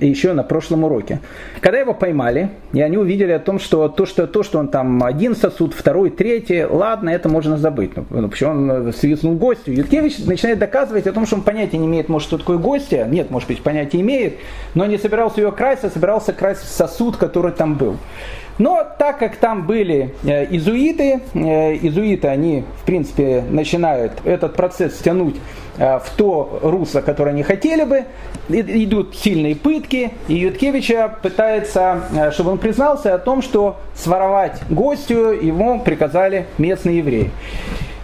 еще 0.00 0.32
на 0.32 0.42
прошлом 0.42 0.84
уроке. 0.84 1.20
Когда 1.60 1.78
его 1.78 1.94
поймали, 1.94 2.50
и 2.72 2.80
они 2.80 2.96
увидели 2.96 3.32
о 3.32 3.38
том, 3.38 3.58
что 3.58 3.88
то, 3.88 4.06
что, 4.06 4.26
то, 4.26 4.42
что 4.42 4.58
он 4.58 4.68
там 4.68 5.02
один 5.04 5.36
сосуд, 5.36 5.74
второй, 5.74 6.10
третий, 6.10 6.64
ладно, 6.64 7.10
это 7.10 7.28
можно 7.28 7.56
забыть. 7.56 7.96
Ну, 7.96 8.04
ну 8.10 8.28
почему 8.28 8.50
он 8.50 8.92
свистнул 8.92 9.34
гостю? 9.34 9.72
Юткевич 9.72 10.18
начинает 10.18 10.58
доказывать 10.58 11.06
о 11.06 11.12
том, 11.12 11.26
что 11.26 11.36
он 11.36 11.42
понятия 11.42 11.78
не 11.78 11.86
имеет, 11.86 12.08
может, 12.08 12.28
что 12.28 12.38
такое 12.38 12.58
гостья. 12.58 13.06
Нет, 13.06 13.30
может 13.30 13.48
быть, 13.48 13.62
понятия 13.62 14.00
имеет, 14.00 14.34
но 14.74 14.86
не 14.86 14.98
собирался 14.98 15.40
ее 15.40 15.52
красть, 15.52 15.84
а 15.84 15.90
собирался 15.90 16.32
красть 16.32 16.68
сосуд, 16.68 17.16
который 17.16 17.52
там 17.52 17.74
был. 17.74 17.96
Но 18.58 18.84
так 18.98 19.18
как 19.18 19.36
там 19.36 19.66
были 19.66 20.14
э, 20.24 20.46
изуиты, 20.56 21.20
э, 21.34 21.76
изуиты, 21.76 22.28
они, 22.28 22.64
в 22.82 22.84
принципе, 22.84 23.44
начинают 23.48 24.12
этот 24.24 24.56
процесс 24.56 24.98
тянуть 24.98 25.36
э, 25.78 25.98
в 25.98 26.10
то 26.16 26.58
русло, 26.62 27.00
которое 27.00 27.30
они 27.30 27.44
хотели 27.44 27.84
бы, 27.84 28.04
идут 28.48 29.16
сильные 29.16 29.54
пытки, 29.54 30.12
и 30.26 30.34
Юткевича 30.34 31.18
пытается, 31.22 32.30
чтобы 32.32 32.52
он 32.52 32.58
признался 32.58 33.14
о 33.14 33.18
том, 33.18 33.42
что 33.42 33.76
своровать 33.94 34.60
гостю 34.70 35.32
ему 35.32 35.80
приказали 35.80 36.46
местные 36.56 36.98
евреи. 36.98 37.30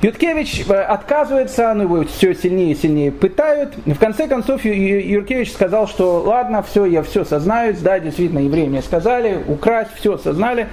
Юткевич 0.05 0.67
э, 0.69 0.75
отказывается, 0.75 1.73
ну 1.73 1.85
его 1.85 2.05
все 2.05 2.35
сильнее 2.35 2.73
и 2.73 2.75
сильнее 2.75 3.11
пытают. 3.11 3.75
В 3.87 3.99
конце 3.99 4.27
концов 4.27 4.63
Юркевич 4.63 5.51
сказал, 5.51 5.89
что 5.89 6.21
ладно, 6.21 6.63
все, 6.63 6.85
я 6.85 7.03
все 7.03 7.25
сознаюсь, 7.25 7.79
да, 7.79 7.99
действительно, 7.99 8.41
евреи 8.41 8.67
мне 8.67 8.83
сказали, 8.83 9.43
украсть, 9.49 9.93
все 9.97 10.19
сознали. 10.19 10.69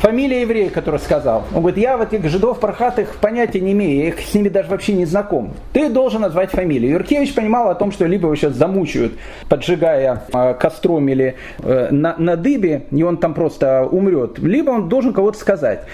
Фамилия 0.00 0.40
еврея, 0.40 0.68
который 0.68 0.98
сказал. 0.98 1.44
Он 1.54 1.60
говорит, 1.60 1.78
я 1.78 1.96
вот 1.96 2.12
этих 2.12 2.28
жидов 2.28 2.58
пархатых 2.58 3.18
понятия 3.20 3.60
не 3.60 3.70
имею, 3.70 3.98
я 4.00 4.08
их 4.08 4.18
с 4.18 4.34
ними 4.34 4.48
даже 4.48 4.68
вообще 4.68 4.94
не 4.94 5.04
знаком. 5.04 5.54
Ты 5.72 5.88
должен 5.88 6.22
назвать 6.22 6.50
фамилию. 6.50 6.90
Юркевич 6.90 7.36
понимал 7.36 7.70
о 7.70 7.76
том, 7.76 7.92
что 7.92 8.06
либо 8.06 8.24
его 8.24 8.34
сейчас 8.34 8.54
замучают, 8.54 9.12
поджигая 9.48 10.24
э, 10.34 10.54
костром 10.54 11.08
или 11.08 11.36
э, 11.62 11.90
на, 11.92 12.16
на 12.18 12.34
дыбе, 12.34 12.82
и 12.90 13.00
он 13.04 13.18
там 13.18 13.32
просто 13.32 13.84
умрет, 13.84 14.40
либо 14.40 14.70
он 14.70 14.88
должен 14.88 15.12
кого-то 15.12 15.38
сказать. 15.38 15.84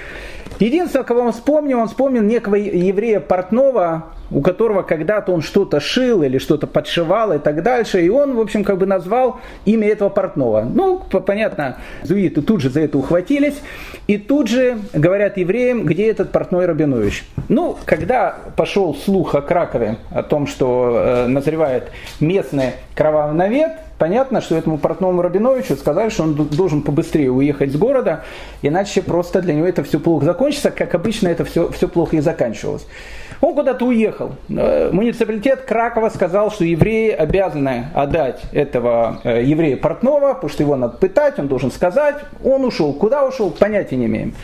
Единственное, 0.59 1.05
кого 1.05 1.21
он 1.21 1.33
вспомнил, 1.33 1.79
он 1.79 1.88
вспомнил 1.88 2.23
некого 2.23 2.57
еврея 2.57 3.21
портного, 3.21 4.05
у 4.31 4.41
которого 4.41 4.83
когда-то 4.83 5.33
он 5.33 5.41
что-то 5.41 5.81
шил 5.81 6.23
или 6.23 6.38
что-то 6.38 6.67
подшивал 6.67 7.33
и 7.33 7.38
так 7.38 7.62
дальше. 7.62 8.05
И 8.05 8.09
он, 8.09 8.35
в 8.35 8.41
общем, 8.41 8.65
как 8.65 8.79
бы 8.79 8.87
назвал 8.87 9.41
имя 9.65 9.88
этого 9.88 10.09
портного. 10.09 10.62
Ну, 10.62 10.99
понятно, 10.99 11.79
зуиты 12.03 12.43
тут 12.43 12.61
же 12.61 12.71
за 12.71 12.81
это 12.81 12.99
ухватились. 12.99 13.61
И 14.07 14.19
тут 14.19 14.49
же 14.49 14.79
говорят 14.93 15.37
евреям, 15.37 15.85
где 15.85 16.11
этот 16.11 16.33
портной 16.33 16.67
Рабинович. 16.67 17.25
Ну, 17.49 17.77
когда 17.85 18.37
пошел 18.57 18.95
слух 18.95 19.35
о 19.35 19.43
Кракове, 19.43 19.97
о 20.11 20.23
том, 20.23 20.47
что 20.47 20.95
э, 20.97 21.27
назревает 21.27 21.85
местный 22.21 22.73
кровавый 22.95 23.37
навет, 23.37 23.73
понятно, 23.99 24.40
что 24.40 24.57
этому 24.57 24.78
портному 24.78 25.23
Рабиновичу 25.23 25.76
сказали, 25.76 26.09
что 26.09 26.23
он 26.25 26.35
должен 26.35 26.83
побыстрее 26.83 27.31
уехать 27.31 27.73
с 27.73 27.76
города, 27.76 28.25
иначе 28.62 29.02
просто 29.02 29.43
для 29.43 29.55
него 29.55 29.67
это 29.67 29.85
все 29.85 30.00
плохо 30.00 30.25
закончится, 30.25 30.71
как 30.71 30.95
обычно 30.95 31.28
это 31.28 31.45
все, 31.45 31.71
все 31.71 31.88
плохо 31.88 32.17
и 32.17 32.21
заканчивалось. 32.21 32.87
Он 33.40 33.55
куда-то 33.55 33.85
уехал. 33.85 34.33
Э, 34.49 34.90
муниципалитет 34.93 35.62
Кракова 35.62 36.09
сказал, 36.09 36.50
что 36.50 36.64
евреи 36.64 37.11
обязаны 37.11 37.87
отдать 37.95 38.43
этого 38.52 39.21
э, 39.23 39.45
еврея 39.45 39.76
портного, 39.76 40.35
потому 40.35 40.50
что 40.50 40.62
его 40.62 40.76
надо 40.76 40.97
пытать, 40.97 41.38
он 41.38 41.47
должен 41.47 41.71
сказать. 41.71 42.17
Он 42.45 42.64
ушел. 42.64 42.93
Куда 42.93 43.25
ушел, 43.25 43.50
понятия 43.50 43.97
не 43.97 44.07
имеем. 44.07 44.35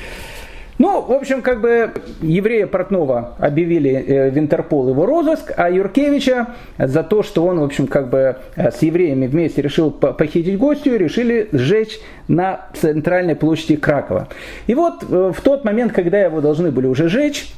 Ну, 0.79 1.03
в 1.03 1.13
общем, 1.13 1.43
как 1.43 1.61
бы 1.61 1.93
еврея 2.21 2.67
Портнова 2.67 3.37
объявили 3.39 3.93
э, 3.93 4.31
в 4.31 4.39
Интерпол 4.39 4.89
его 4.89 5.07
розыск, 5.07 5.53
а 5.57 5.71
Юркевича 5.71 6.49
за 6.79 7.03
то, 7.05 7.23
что 7.23 7.47
он, 7.47 7.61
в 7.61 7.63
общем, 7.63 7.87
как 7.87 8.11
бы 8.11 8.37
с 8.57 8.83
евреями 8.83 9.27
вместе 9.27 9.63
решил 9.63 9.91
похитить 9.91 10.59
гостью, 10.59 10.99
решили 10.99 11.49
сжечь 11.53 12.01
на 12.27 12.67
центральной 12.75 13.37
площади 13.37 13.77
Кракова. 13.77 14.29
И 14.67 14.75
вот 14.75 15.03
в 15.05 15.37
тот 15.43 15.65
момент, 15.65 15.93
когда 15.93 16.19
его 16.21 16.41
должны 16.41 16.71
были 16.71 16.87
уже 16.87 17.09
сжечь, 17.09 17.53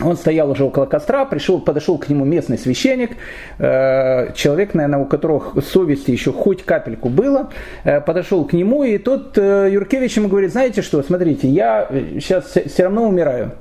он 0.00 0.16
стоял 0.16 0.50
уже 0.50 0.64
около 0.64 0.84
костра, 0.86 1.24
пришел, 1.24 1.60
подошел 1.60 1.98
к 1.98 2.08
нему 2.08 2.24
местный 2.24 2.58
священник, 2.58 3.12
э, 3.58 4.32
человек, 4.34 4.74
наверное, 4.74 5.00
у 5.00 5.06
которого 5.06 5.60
совести 5.60 6.10
еще 6.10 6.32
хоть 6.32 6.64
капельку 6.64 7.08
было, 7.08 7.50
э, 7.84 8.00
подошел 8.00 8.44
к 8.44 8.52
нему, 8.52 8.84
и 8.84 8.98
тот 8.98 9.38
э, 9.38 9.70
Юркевич 9.72 10.16
ему 10.16 10.28
говорит, 10.28 10.52
знаете 10.52 10.82
что, 10.82 11.02
смотрите, 11.02 11.48
я 11.48 11.88
сейчас 12.14 12.54
все 12.66 12.84
равно 12.84 13.08
умираю. 13.08 13.52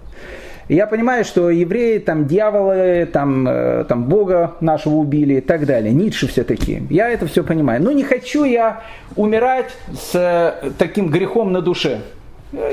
Я 0.67 0.87
понимаю, 0.87 1.23
что 1.25 1.51
евреи, 1.51 1.99
там, 1.99 2.25
дьяволы, 2.25 3.07
там, 3.13 3.47
там, 3.87 4.05
Бога 4.05 4.55
нашего 4.61 4.95
убили 4.95 5.35
и 5.35 5.41
так 5.41 5.67
далее. 5.67 5.93
Ницше 5.93 6.27
все 6.27 6.43
такие. 6.43 6.81
Я 6.89 7.09
это 7.09 7.27
все 7.27 7.43
понимаю. 7.43 7.83
Но 7.83 7.91
не 7.91 8.01
хочу 8.01 8.45
я 8.45 8.81
умирать 9.15 9.77
с 9.93 10.73
таким 10.79 11.11
грехом 11.11 11.51
на 11.51 11.61
душе. 11.61 11.99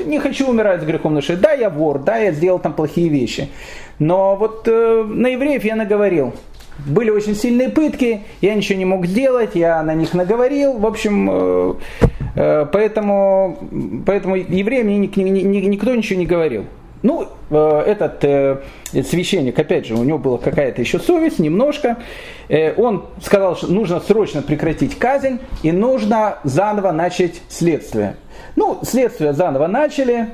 Не 0.07 0.19
хочу 0.19 0.49
умирать 0.49 0.83
с 0.83 0.85
грехом 0.85 1.15
души. 1.15 1.37
Да, 1.37 1.53
я 1.53 1.71
вор, 1.71 1.99
да, 1.99 2.19
я 2.19 2.33
сделал 2.33 2.59
там 2.59 2.73
плохие 2.73 3.09
вещи. 3.09 3.49
Но 3.99 4.37
вот 4.37 4.67
э, 4.67 5.05
на 5.07 5.29
евреев 5.29 5.65
я 5.65 5.77
наговорил. 5.77 6.33
Были 6.87 7.11
очень 7.11 7.35
сильные 7.35 7.69
пытки, 7.69 8.23
я 8.41 8.55
ничего 8.55 8.79
не 8.79 8.85
мог 8.85 9.07
сделать, 9.07 9.51
я 9.55 9.83
на 9.83 9.95
них 9.95 10.15
наговорил. 10.15 10.79
В 10.79 10.87
общем, 10.87 11.29
э, 11.31 11.75
э, 12.35 12.67
поэтому, 12.73 13.59
поэтому 14.07 14.37
евреям 14.37 14.89
никто 14.89 15.95
ничего 15.95 16.19
не 16.19 16.27
говорил. 16.27 16.65
Ну, 17.03 17.27
э, 17.51 17.83
этот 17.87 18.25
э, 18.25 18.59
священник, 19.03 19.59
опять 19.59 19.87
же, 19.87 19.95
у 19.95 20.05
него 20.05 20.19
была 20.19 20.39
какая-то 20.39 20.81
еще 20.81 21.01
совесть, 21.01 21.41
немножко. 21.41 21.97
Э, 22.49 22.75
он 22.75 23.07
сказал, 23.21 23.57
что 23.57 23.67
нужно 23.67 24.01
срочно 24.01 24.41
прекратить 24.41 24.97
казнь 24.99 25.41
и 25.63 25.73
нужно 25.73 26.39
заново 26.45 26.93
начать 26.93 27.43
следствие. 27.49 28.17
Ну, 28.55 28.79
следствие 28.83 29.33
заново 29.33 29.67
начали, 29.67 30.29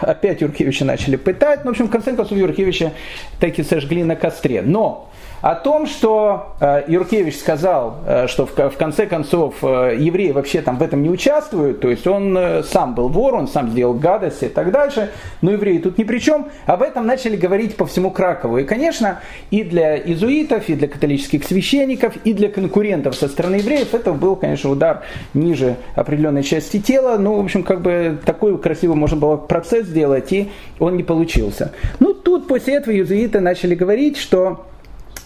опять 0.00 0.42
Юркевича 0.42 0.84
начали 0.84 1.16
пытать, 1.16 1.64
ну, 1.64 1.70
в 1.70 1.72
общем, 1.72 1.88
в 1.88 1.90
конце 1.90 2.12
концов 2.12 2.38
Юркевича 2.38 2.92
таки 3.40 3.62
сожгли 3.64 4.04
на 4.04 4.14
костре. 4.14 4.62
Но 4.62 5.10
о 5.42 5.56
том, 5.56 5.86
что 5.86 6.54
э, 6.60 6.84
Юркевич 6.86 7.36
сказал, 7.36 7.98
э, 8.06 8.28
что 8.28 8.46
в, 8.46 8.76
конце 8.76 9.06
концов 9.06 9.56
э, 9.62 9.96
евреи 9.98 10.30
вообще 10.30 10.62
там 10.62 10.78
в 10.78 10.82
этом 10.82 11.02
не 11.02 11.10
участвуют, 11.10 11.80
то 11.80 11.90
есть 11.90 12.06
он 12.06 12.38
сам 12.64 12.94
был 12.94 13.08
вор, 13.08 13.34
он 13.34 13.48
сам 13.48 13.70
сделал 13.70 13.94
гадости 13.94 14.44
и 14.44 14.48
так 14.48 14.70
дальше, 14.70 15.10
но 15.42 15.50
евреи 15.50 15.78
тут 15.78 15.98
ни 15.98 16.04
при 16.04 16.20
чем, 16.20 16.48
об 16.66 16.80
этом 16.80 17.06
начали 17.06 17.36
говорить 17.36 17.76
по 17.76 17.86
всему 17.86 18.12
Кракову. 18.12 18.58
И, 18.58 18.64
конечно, 18.64 19.20
и 19.50 19.64
для 19.64 19.98
изуитов, 19.98 20.68
и 20.68 20.74
для 20.74 20.86
католических 20.86 21.44
священников, 21.44 22.14
и 22.24 22.32
для 22.34 22.48
конкурентов 22.48 23.16
со 23.16 23.26
стороны 23.26 23.56
евреев 23.56 23.94
это 23.94 24.12
был, 24.12 24.36
конечно, 24.36 24.70
удар 24.70 25.02
ниже 25.34 25.74
определенной 25.96 26.44
части 26.44 26.78
тела. 26.80 27.18
Ну, 27.18 27.34
в 27.34 27.44
общем, 27.44 27.64
как 27.64 27.82
бы 27.82 28.16
такой 28.24 28.56
красивый 28.58 28.96
можно 28.96 29.16
было 29.16 29.36
процесс 29.36 29.86
сделать, 29.86 30.32
и 30.32 30.52
он 30.78 30.96
не 30.96 31.02
получился. 31.02 31.72
Ну, 31.98 32.14
тут 32.14 32.46
после 32.46 32.74
этого 32.74 32.94
иезуиты 32.94 33.40
начали 33.40 33.74
говорить, 33.74 34.16
что 34.16 34.66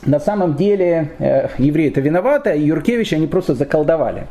на 0.07 0.21
самом 0.21 0.55
деле 0.55 1.11
э, 1.19 1.49
евреи-то 1.59 2.01
виноваты, 2.01 2.51
а 2.51 2.55
Юркевича 2.55 3.17
они 3.17 3.27
просто 3.27 3.55
заколдовали. 3.55 4.27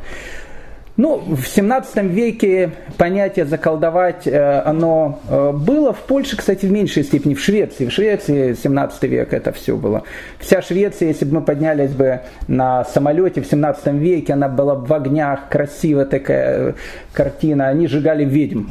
Ну, 0.96 1.18
в 1.18 1.46
17 1.46 2.04
веке 2.04 2.70
понятие 2.96 3.44
заколдовать, 3.44 4.26
э, 4.26 4.62
оно 4.64 5.20
э, 5.28 5.52
было. 5.52 5.92
В 5.92 6.00
Польше, 6.00 6.38
кстати, 6.38 6.64
в 6.64 6.72
меньшей 6.72 7.04
степени. 7.04 7.34
В 7.34 7.40
Швеции. 7.40 7.84
В 7.84 7.92
Швеции 7.92 8.54
17 8.54 9.02
век 9.02 9.34
это 9.34 9.52
все 9.52 9.76
было. 9.76 10.04
Вся 10.38 10.62
Швеция, 10.62 11.08
если 11.08 11.26
бы 11.26 11.34
мы 11.34 11.42
поднялись 11.42 11.90
бы 11.90 12.20
на 12.48 12.84
самолете 12.86 13.42
в 13.42 13.46
17 13.46 13.88
веке, 13.88 14.32
она 14.32 14.48
была 14.48 14.74
в 14.74 14.90
огнях, 14.90 15.50
красивая 15.50 16.06
такая 16.06 16.76
картина. 17.12 17.68
Они 17.68 17.88
сжигали 17.88 18.24
ведьм. 18.24 18.64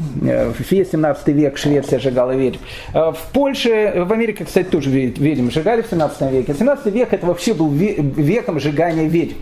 Весь 0.72 0.90
17 0.90 1.28
век 1.28 1.58
Швеция 1.60 2.00
сжигала 2.00 2.32
ведьм. 2.32 2.58
В 2.94 3.18
Польше, 3.34 3.94
в 4.04 4.12
Америке, 4.12 4.46
кстати, 4.46 4.68
тоже 4.68 4.90
ведьм 4.90 5.52
сжигали 5.52 5.84
в 5.84 5.88
17 5.88 6.32
веке. 6.32 6.56
17 6.58 6.88
век 6.88 7.14
это 7.14 7.26
вообще 7.28 7.54
был 7.54 7.70
веком 7.70 8.60
сжигания 8.60 9.08
ведьм. 9.08 9.36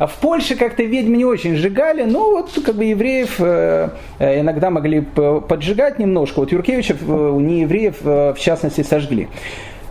А 0.00 0.06
в 0.06 0.14
Польше 0.14 0.56
как-то 0.56 0.82
ведьм 0.82 1.12
не 1.12 1.26
очень 1.26 1.56
сжигали, 1.56 2.04
но 2.04 2.30
вот 2.30 2.58
как 2.64 2.74
бы 2.74 2.86
евреев 2.86 3.34
э, 3.38 3.90
э, 4.18 4.40
иногда 4.40 4.70
могли 4.70 5.02
поджигать 5.02 5.98
немножко. 5.98 6.38
Вот 6.38 6.50
Юркевичев 6.50 7.02
э, 7.06 7.36
не 7.38 7.60
евреев 7.60 8.00
в 8.00 8.36
частности 8.38 8.80
сожгли. 8.80 9.28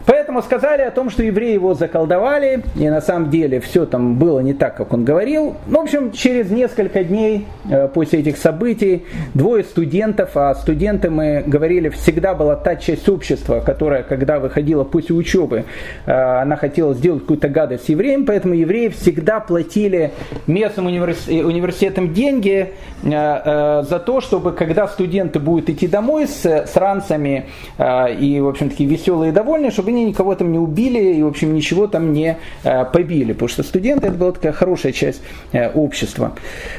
Поэтому 0.09 0.41
сказали 0.41 0.81
о 0.81 0.89
том, 0.89 1.11
что 1.11 1.21
евреи 1.21 1.53
его 1.53 1.75
заколдовали, 1.75 2.63
и 2.75 2.89
на 2.89 2.99
самом 2.99 3.29
деле 3.29 3.59
все 3.59 3.85
там 3.85 4.15
было 4.15 4.39
не 4.39 4.55
так, 4.55 4.75
как 4.75 4.91
он 4.91 5.05
говорил. 5.05 5.55
В 5.67 5.77
общем, 5.77 6.11
через 6.13 6.49
несколько 6.49 7.03
дней 7.03 7.45
э, 7.69 7.87
после 7.89 8.21
этих 8.21 8.37
событий 8.37 9.05
двое 9.35 9.63
студентов, 9.63 10.31
а 10.33 10.55
студенты, 10.55 11.11
мы 11.11 11.43
говорили, 11.45 11.89
всегда 11.89 12.33
была 12.33 12.55
та 12.55 12.75
часть 12.75 13.07
общества, 13.07 13.59
которая, 13.63 14.01
когда 14.01 14.39
выходила 14.39 14.83
после 14.83 15.15
учебы, 15.15 15.65
э, 16.07 16.11
она 16.11 16.55
хотела 16.55 16.95
сделать 16.95 17.21
какую-то 17.21 17.47
гадость 17.47 17.87
евреям, 17.89 18.25
поэтому 18.25 18.55
евреи 18.55 18.87
всегда 18.87 19.39
платили 19.39 20.11
местным 20.47 20.87
университетам 20.87 22.15
деньги 22.15 22.73
э, 23.03 23.83
за 23.87 23.99
то, 23.99 24.21
чтобы 24.21 24.53
когда 24.53 24.87
студенты 24.87 25.39
будут 25.39 25.69
идти 25.69 25.87
домой 25.87 26.27
с, 26.27 26.43
с 26.43 26.75
ранцами 26.75 27.45
и, 27.77 28.39
в 28.41 28.47
общем, 28.47 28.71
такие 28.71 28.89
веселые 28.89 29.31
и 29.31 29.33
довольные, 29.33 29.69
чтобы 29.69 29.89
они 29.89 29.98
никого 30.03 30.35
там 30.35 30.51
не 30.51 30.59
убили 30.59 31.13
и, 31.13 31.23
в 31.23 31.27
общем, 31.27 31.53
ничего 31.53 31.87
там 31.87 32.13
не 32.13 32.37
э, 32.63 32.85
побили, 32.85 33.33
потому 33.33 33.49
что 33.49 33.63
студенты 33.63 34.07
это 34.07 34.17
была 34.17 34.31
такая 34.31 34.51
хорошая 34.51 34.91
часть 34.91 35.21
э, 35.51 35.69
общества. 35.71 36.33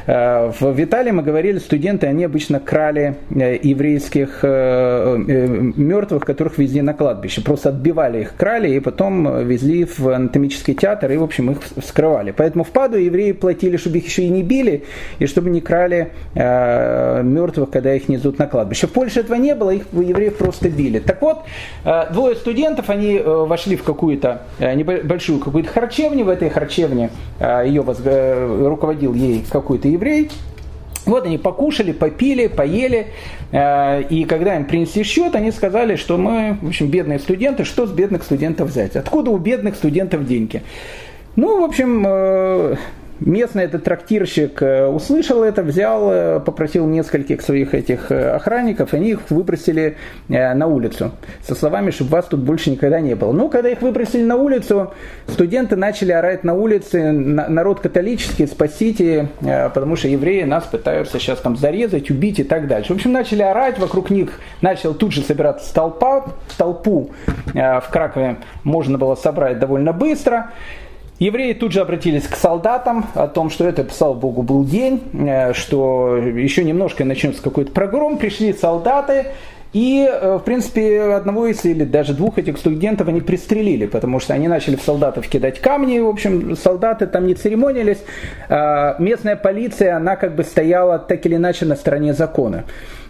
Э, 0.07 0.53
в 0.59 0.73
Виталии 0.73 1.11
мы 1.11 1.23
говорили, 1.23 1.59
студенты, 1.59 2.07
они 2.07 2.25
обычно 2.25 2.61
крали 2.61 3.17
еврейских 3.31 4.43
мертвых, 4.43 6.25
которых 6.25 6.59
везли 6.59 6.83
на 6.83 6.95
кладбище. 6.95 7.43
Просто 7.43 7.71
отбивали 7.71 8.23
их, 8.23 8.37
крали 8.37 8.71
и 8.71 8.81
потом 8.81 9.47
везли 9.47 9.85
в 9.85 10.09
анатомический 10.09 10.75
театр 10.75 11.11
и, 11.13 11.17
в 11.17 11.23
общем, 11.23 11.51
их 11.51 11.59
вскрывали. 11.77 12.33
Поэтому 12.37 12.65
в 12.65 12.71
Паду 12.71 12.99
евреи 12.99 13.33
платили, 13.33 13.77
чтобы 13.77 13.99
их 13.99 14.07
еще 14.07 14.23
и 14.23 14.29
не 14.29 14.43
били, 14.43 14.85
и 15.19 15.27
чтобы 15.27 15.51
не 15.51 15.61
крали 15.61 16.13
мертвых, 16.35 17.71
когда 17.71 17.95
их 17.95 18.09
несут 18.09 18.39
на 18.39 18.47
кладбище. 18.47 18.87
В 18.87 18.93
Польше 18.93 19.21
этого 19.21 19.37
не 19.37 19.55
было, 19.55 19.71
их 19.71 19.87
евреев 19.93 20.37
просто 20.37 20.69
били. 20.69 20.99
Так 20.99 21.23
вот, 21.23 21.39
двое 22.13 22.37
студентов, 22.37 22.91
они 22.91 23.10
э, 23.19 23.45
вошли 23.45 23.77
в 23.77 23.83
какую-то 23.83 24.43
э, 24.59 24.75
небольшую 24.75 25.39
какую-то 25.41 25.71
харчевню, 25.71 26.25
в 26.25 26.29
этой 26.29 26.51
харчевне 26.51 27.11
э, 27.39 27.65
ее 27.67 27.83
руководил 27.83 29.15
ей 29.15 29.45
какой-то 29.51 29.89
еврей, 29.89 30.31
вот 31.07 31.25
они 31.25 31.39
покушали, 31.39 31.93
попили, 31.93 32.47
поели, 32.47 33.09
и 33.51 34.27
когда 34.29 34.55
им 34.55 34.67
принесли 34.67 35.03
счет, 35.03 35.35
они 35.35 35.51
сказали, 35.51 35.97
что 35.97 36.19
мы, 36.19 36.59
в 36.61 36.69
общем, 36.69 36.89
бедные 36.89 37.19
студенты, 37.19 37.65
что 37.65 37.87
с 37.87 37.91
бедных 37.91 38.23
студентов 38.23 38.69
взять? 38.69 38.97
Откуда 38.97 39.31
у 39.31 39.39
бедных 39.39 39.77
студентов 39.77 40.27
деньги? 40.27 40.63
Ну, 41.37 41.63
в 41.63 41.65
общем, 41.65 42.77
Местный 43.21 43.65
этот 43.65 43.85
трактирщик 43.85 44.63
э, 44.63 44.87
услышал 44.87 45.43
это, 45.43 45.63
взял, 45.63 46.11
э, 46.11 46.41
попросил 46.41 46.87
нескольких 46.87 47.43
своих 47.43 47.75
этих 47.75 48.11
э, 48.11 48.31
охранников, 48.31 48.95
они 48.95 49.11
их 49.11 49.31
выбросили 49.31 49.97
на 50.29 50.67
улицу 50.67 51.13
со 51.43 51.55
словами, 51.55 51.91
чтобы 51.91 52.13
вас 52.13 52.27
тут 52.27 52.41
больше 52.41 52.71
никогда 52.71 53.01
не 53.01 53.15
было. 53.15 53.33
Ну, 53.33 53.51
когда 53.51 53.69
их 53.69 53.83
выбросили 53.83 54.23
на 54.23 54.37
улицу, 54.37 54.95
студенты 55.27 55.77
начали 55.77 56.13
орать 56.13 56.45
на 56.45 56.55
улице, 56.55 57.13
народ 57.13 57.81
католический, 57.81 58.47
спасите, 58.47 59.29
потому 59.41 59.97
что 59.97 60.09
евреи 60.09 60.45
нас 60.45 60.65
пытаются 60.65 61.19
сейчас 61.19 61.41
там 61.41 61.57
зарезать, 61.57 62.11
убить 62.11 62.39
и 62.39 62.45
так 62.45 62.69
дальше. 62.69 62.93
В 62.93 62.97
общем, 62.97 63.13
начали 63.13 63.43
орать, 63.43 63.79
вокруг 63.79 64.11
них 64.11 64.31
начал 64.63 64.95
тут 64.95 65.13
же 65.13 65.23
собираться 65.23 65.75
толпа, 65.75 66.27
толпу 66.57 67.11
в 67.53 67.85
Кракове 67.91 68.37
можно 68.65 68.99
было 68.99 69.15
собрать 69.15 69.59
довольно 69.59 69.93
быстро. 69.93 70.53
Евреи 71.21 71.53
тут 71.53 71.73
же 71.73 71.83
обратились 71.83 72.27
к 72.27 72.35
солдатам 72.35 73.05
о 73.15 73.29
том, 73.29 73.51
что 73.51 73.67
это, 73.67 73.87
слава 73.93 74.15
богу, 74.15 74.41
был 74.41 74.65
день, 74.65 75.03
э, 75.13 75.53
что 75.53 76.17
еще 76.17 76.65
немножко 76.65 77.05
начнется 77.05 77.43
какой-то 77.43 77.73
прогром. 77.73 78.17
Пришли 78.17 78.55
солдаты, 78.55 79.27
и, 79.75 80.09
э, 80.11 80.39
в 80.39 80.41
принципе, 80.41 81.03
одного 81.13 81.47
из 81.47 81.63
или 81.67 81.85
даже 81.85 82.15
двух 82.15 82.39
этих 82.39 82.57
студентов 82.57 83.07
они 83.09 83.21
пристрелили, 83.21 83.85
потому 83.85 84.19
что 84.19 84.33
они 84.33 84.49
начали 84.49 84.77
в 84.77 84.83
солдатов 84.83 85.29
кидать 85.29 85.61
камни. 85.61 85.99
В 85.99 86.09
общем, 86.09 86.57
солдаты 86.57 87.07
там 87.07 87.27
не 87.27 87.35
церемонились. 87.35 87.99
А 88.49 88.97
местная 88.99 89.37
полиция, 89.37 89.97
она 89.97 90.17
как 90.17 90.35
бы 90.35 90.43
стояла 90.43 90.99
так 90.99 91.25
или 91.27 91.37
иначе 91.37 91.67
на 91.67 91.77
стороне 91.77 92.15
закона. 92.15 92.65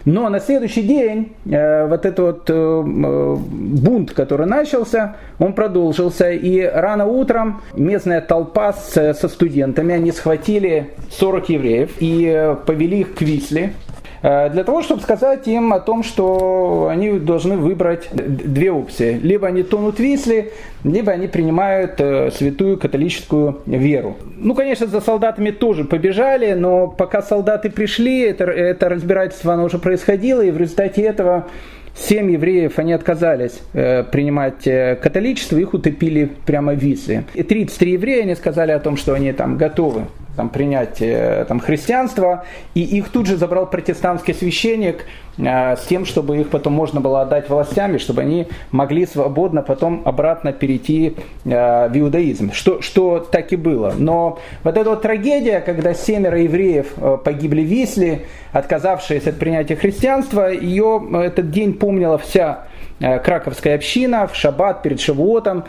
Но 0.05 0.29
на 0.29 0.39
следующий 0.39 0.81
день 0.81 1.33
э, 1.45 1.87
вот 1.87 2.05
этот 2.05 2.19
вот 2.19 2.49
э, 2.49 2.53
э, 2.53 3.35
бунт, 3.35 4.11
который 4.11 4.47
начался, 4.47 5.15
он 5.39 5.53
продолжился. 5.53 6.31
И 6.31 6.61
рано 6.61 7.05
утром 7.05 7.61
местная 7.73 8.21
толпа 8.21 8.73
с, 8.73 9.13
со 9.13 9.27
студентами, 9.27 9.93
они 9.93 10.11
схватили 10.11 10.89
40 11.11 11.49
евреев 11.49 11.91
и 11.99 12.55
повели 12.65 13.01
их 13.01 13.15
к 13.15 13.21
Висле. 13.21 13.73
Э, 14.21 14.49
для 14.49 14.63
того, 14.63 14.81
чтобы 14.81 15.01
сказать 15.01 15.47
им 15.47 15.73
о 15.73 15.79
том, 15.79 16.03
что 16.03 16.87
они 16.89 17.19
должны 17.19 17.57
выбрать 17.57 18.09
две 18.11 18.71
опции. 18.71 19.19
Либо 19.21 19.47
они 19.47 19.63
тонут 19.63 19.97
в 19.97 19.99
Висле, 19.99 20.51
либо 20.83 21.11
они 21.11 21.27
принимают 21.27 21.99
э, 21.99 22.31
святую 22.31 22.77
католическую 22.77 23.61
веру. 23.65 24.17
Ну, 24.37 24.55
конечно, 24.55 24.87
за 24.87 25.01
солдатами 25.01 25.51
тоже 25.51 25.83
побежали, 25.85 26.53
но 26.53 26.87
пока 26.87 27.21
солдаты 27.21 27.69
пришли, 27.69 28.21
это, 28.21 28.45
это 28.45 28.89
разбирательство 28.89 29.53
оно 29.53 29.65
уже 29.65 29.79
происходило, 29.79 30.41
и 30.41 30.51
в 30.51 30.57
результате 30.57 31.01
этого 31.01 31.47
Семь 31.93 32.31
евреев, 32.31 32.79
они 32.79 32.93
отказались 32.93 33.59
э, 33.73 34.03
принимать 34.03 34.65
э, 34.65 34.95
католичество, 34.95 35.57
их 35.57 35.73
утопили 35.73 36.29
прямо 36.45 36.71
в 36.71 36.77
Висле. 36.77 37.25
И 37.33 37.43
33 37.43 37.91
еврея, 37.91 38.23
они 38.23 38.35
сказали 38.35 38.71
о 38.71 38.79
том, 38.79 38.95
что 38.95 39.13
они 39.13 39.33
там 39.33 39.57
готовы 39.57 40.05
там, 40.35 40.49
принять 40.49 41.01
там, 41.47 41.59
христианство, 41.59 42.45
и 42.73 42.81
их 42.81 43.09
тут 43.09 43.27
же 43.27 43.37
забрал 43.37 43.69
протестантский 43.69 44.33
священник 44.33 45.05
э, 45.37 45.75
с 45.75 45.85
тем, 45.87 46.05
чтобы 46.05 46.37
их 46.39 46.49
потом 46.49 46.73
можно 46.73 47.01
было 47.01 47.21
отдать 47.21 47.49
властям, 47.49 47.97
чтобы 47.99 48.21
они 48.21 48.47
могли 48.71 49.05
свободно 49.05 49.61
потом 49.61 50.01
обратно 50.05 50.53
перейти 50.53 51.15
э, 51.45 51.89
в 51.89 51.97
иудаизм, 51.97 52.51
что, 52.53 52.81
что 52.81 53.19
так 53.19 53.51
и 53.53 53.55
было. 53.55 53.93
Но 53.97 54.39
вот 54.63 54.77
эта 54.77 54.89
вот 54.89 55.01
трагедия, 55.01 55.59
когда 55.61 55.93
семеро 55.93 56.39
евреев 56.41 56.93
э, 56.97 57.17
погибли 57.23 57.61
в 57.61 57.67
Висле, 57.67 58.25
отказавшись 58.51 59.27
от 59.27 59.37
принятия 59.37 59.75
христианства, 59.75 60.51
ее 60.51 61.01
этот 61.23 61.51
день 61.51 61.73
помнила 61.73 62.17
вся 62.17 62.65
краковская 62.99 63.75
община 63.75 64.27
в 64.27 64.35
шаббат 64.35 64.83
перед 64.83 64.99
Шавуотом 64.99 65.63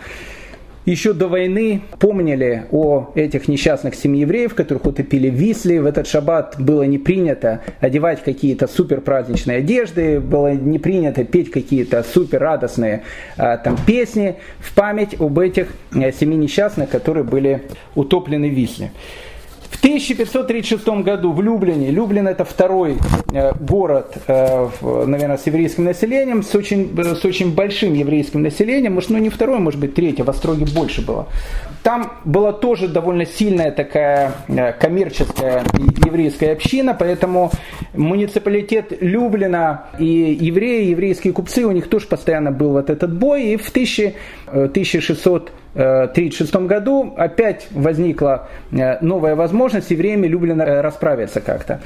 еще 0.84 1.12
до 1.12 1.28
войны 1.28 1.82
помнили 1.98 2.66
о 2.72 3.12
этих 3.14 3.48
несчастных 3.48 3.94
семи 3.94 4.20
евреев, 4.20 4.54
которых 4.54 4.84
утопили 4.84 5.30
в 5.30 5.34
Висле. 5.34 5.80
В 5.80 5.86
этот 5.86 6.08
шаббат 6.08 6.56
было 6.58 6.82
не 6.82 6.98
принято 6.98 7.60
одевать 7.80 8.22
какие-то 8.22 8.66
супер 8.66 9.00
праздничные 9.00 9.58
одежды, 9.58 10.18
было 10.20 10.52
не 10.52 10.78
принято 10.78 11.24
петь 11.24 11.50
какие-то 11.50 12.02
супер 12.02 12.40
радостные 12.40 13.02
а, 13.36 13.56
там 13.58 13.76
песни 13.86 14.36
в 14.58 14.74
память 14.74 15.20
об 15.20 15.38
этих 15.38 15.68
а, 15.94 16.10
семи 16.12 16.36
несчастных, 16.36 16.90
которые 16.90 17.24
были 17.24 17.62
утоплены 17.94 18.48
в 18.48 18.54
Висле. 18.54 18.90
В 19.72 19.78
1536 19.82 20.86
году 21.02 21.32
в 21.32 21.42
Люблине, 21.42 21.90
Люблин 21.90 22.28
это 22.28 22.44
второй 22.44 22.98
город, 23.58 24.16
наверное, 24.28 25.38
с 25.38 25.46
еврейским 25.46 25.84
населением, 25.84 26.42
с 26.42 26.54
очень, 26.54 26.94
с 26.96 27.24
очень 27.24 27.54
большим 27.54 27.94
еврейским 27.94 28.42
населением, 28.42 28.92
может, 28.92 29.10
ну 29.10 29.18
не 29.18 29.30
второй, 29.30 29.58
может 29.58 29.80
быть, 29.80 29.94
третий, 29.94 30.22
в 30.22 30.28
Остроге 30.28 30.66
больше 30.66 31.04
было. 31.04 31.26
Там 31.82 32.12
была 32.24 32.52
тоже 32.52 32.86
довольно 32.86 33.24
сильная 33.24 33.72
такая 33.72 34.32
коммерческая 34.78 35.64
еврейская 36.04 36.52
община, 36.52 36.94
поэтому 36.94 37.50
муниципалитет 37.94 38.92
Люблина 39.00 39.86
и 39.98 40.36
евреи, 40.38 40.90
еврейские 40.90 41.32
купцы, 41.32 41.64
у 41.64 41.72
них 41.72 41.88
тоже 41.88 42.06
постоянно 42.06 42.52
был 42.52 42.72
вот 42.72 42.90
этот 42.90 43.12
бой, 43.12 43.44
и 43.46 43.56
в 43.56 43.68
1000, 43.70 44.12
1600 44.46 45.50
1936 45.74 46.54
году 46.66 47.14
опять 47.16 47.68
возникла 47.70 48.48
э, 48.70 48.98
новая 49.00 49.34
возможность 49.34 49.90
евреями 49.90 50.26
Люблина 50.26 50.62
э, 50.62 50.80
расправиться 50.82 51.40
как-то. 51.40 51.80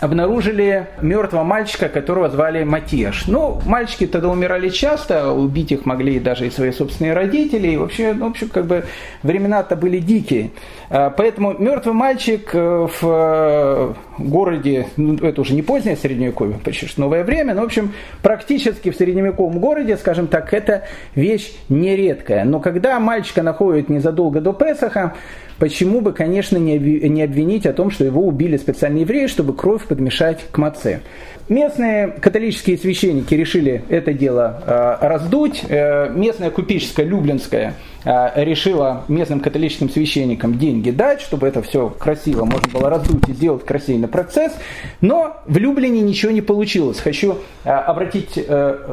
Обнаружили 0.00 0.88
мертвого 1.00 1.42
мальчика, 1.42 1.88
которого 1.88 2.28
звали 2.28 2.64
Матеш. 2.64 3.26
Ну, 3.26 3.60
мальчики 3.64 4.06
тогда 4.06 4.28
умирали 4.28 4.68
часто, 4.68 5.32
убить 5.32 5.72
их 5.72 5.86
могли 5.86 6.20
даже 6.20 6.46
и 6.46 6.50
свои 6.50 6.70
собственные 6.70 7.14
родители. 7.14 7.68
И 7.68 7.76
вообще, 7.76 8.12
ну, 8.12 8.26
в 8.26 8.30
общем, 8.30 8.48
как 8.48 8.66
бы 8.66 8.84
времена-то 9.22 9.74
были 9.74 9.98
дикие. 9.98 10.50
Э, 10.90 11.10
поэтому 11.16 11.54
мертвый 11.58 11.94
мальчик 11.94 12.52
в 12.52 13.96
городе, 14.28 14.86
ну, 14.96 15.14
это 15.16 15.40
уже 15.40 15.54
не 15.54 15.62
позднее 15.62 15.96
средневековье, 15.96 16.58
почти 16.62 16.86
что 16.86 17.00
новое 17.00 17.24
время, 17.24 17.54
но, 17.54 17.62
в 17.62 17.64
общем, 17.64 17.92
практически 18.22 18.90
в 18.90 18.96
средневековом 18.96 19.58
городе, 19.58 19.96
скажем 19.96 20.26
так, 20.26 20.52
это 20.52 20.84
вещь 21.14 21.52
нередкая. 21.68 22.44
Но 22.44 22.60
когда 22.60 23.00
мальчика 23.00 23.42
находят 23.42 23.88
незадолго 23.88 24.40
до 24.40 24.52
Песаха, 24.52 25.14
почему 25.58 26.00
бы, 26.00 26.12
конечно, 26.12 26.56
не 26.56 27.22
обвинить 27.22 27.66
о 27.66 27.72
том, 27.72 27.90
что 27.90 28.04
его 28.04 28.26
убили 28.26 28.56
специальные 28.56 29.02
евреи, 29.02 29.26
чтобы 29.26 29.54
кровь 29.54 29.84
подмешать 29.86 30.44
к 30.50 30.58
маце. 30.58 31.00
Местные 31.48 32.08
католические 32.08 32.78
священники 32.78 33.34
решили 33.34 33.82
это 33.88 34.12
дело 34.12 34.62
э, 34.64 35.06
раздуть. 35.08 35.64
Э, 35.68 36.08
местная 36.08 36.50
купеческая 36.50 37.04
Люблинская 37.06 37.74
решила 38.04 39.04
местным 39.08 39.40
католическим 39.40 39.90
священникам 39.90 40.58
деньги 40.58 40.90
дать, 40.90 41.20
чтобы 41.20 41.46
это 41.46 41.62
все 41.62 41.88
красиво 41.90 42.44
можно 42.44 42.68
было 42.72 42.88
раздуть 42.88 43.28
и 43.28 43.32
сделать 43.32 43.64
красивый 43.64 44.08
процесс. 44.08 44.52
Но 45.00 45.36
в 45.46 45.56
Люблине 45.58 46.00
ничего 46.00 46.32
не 46.32 46.40
получилось. 46.40 47.00
Хочу 47.00 47.38
обратить 47.64 48.38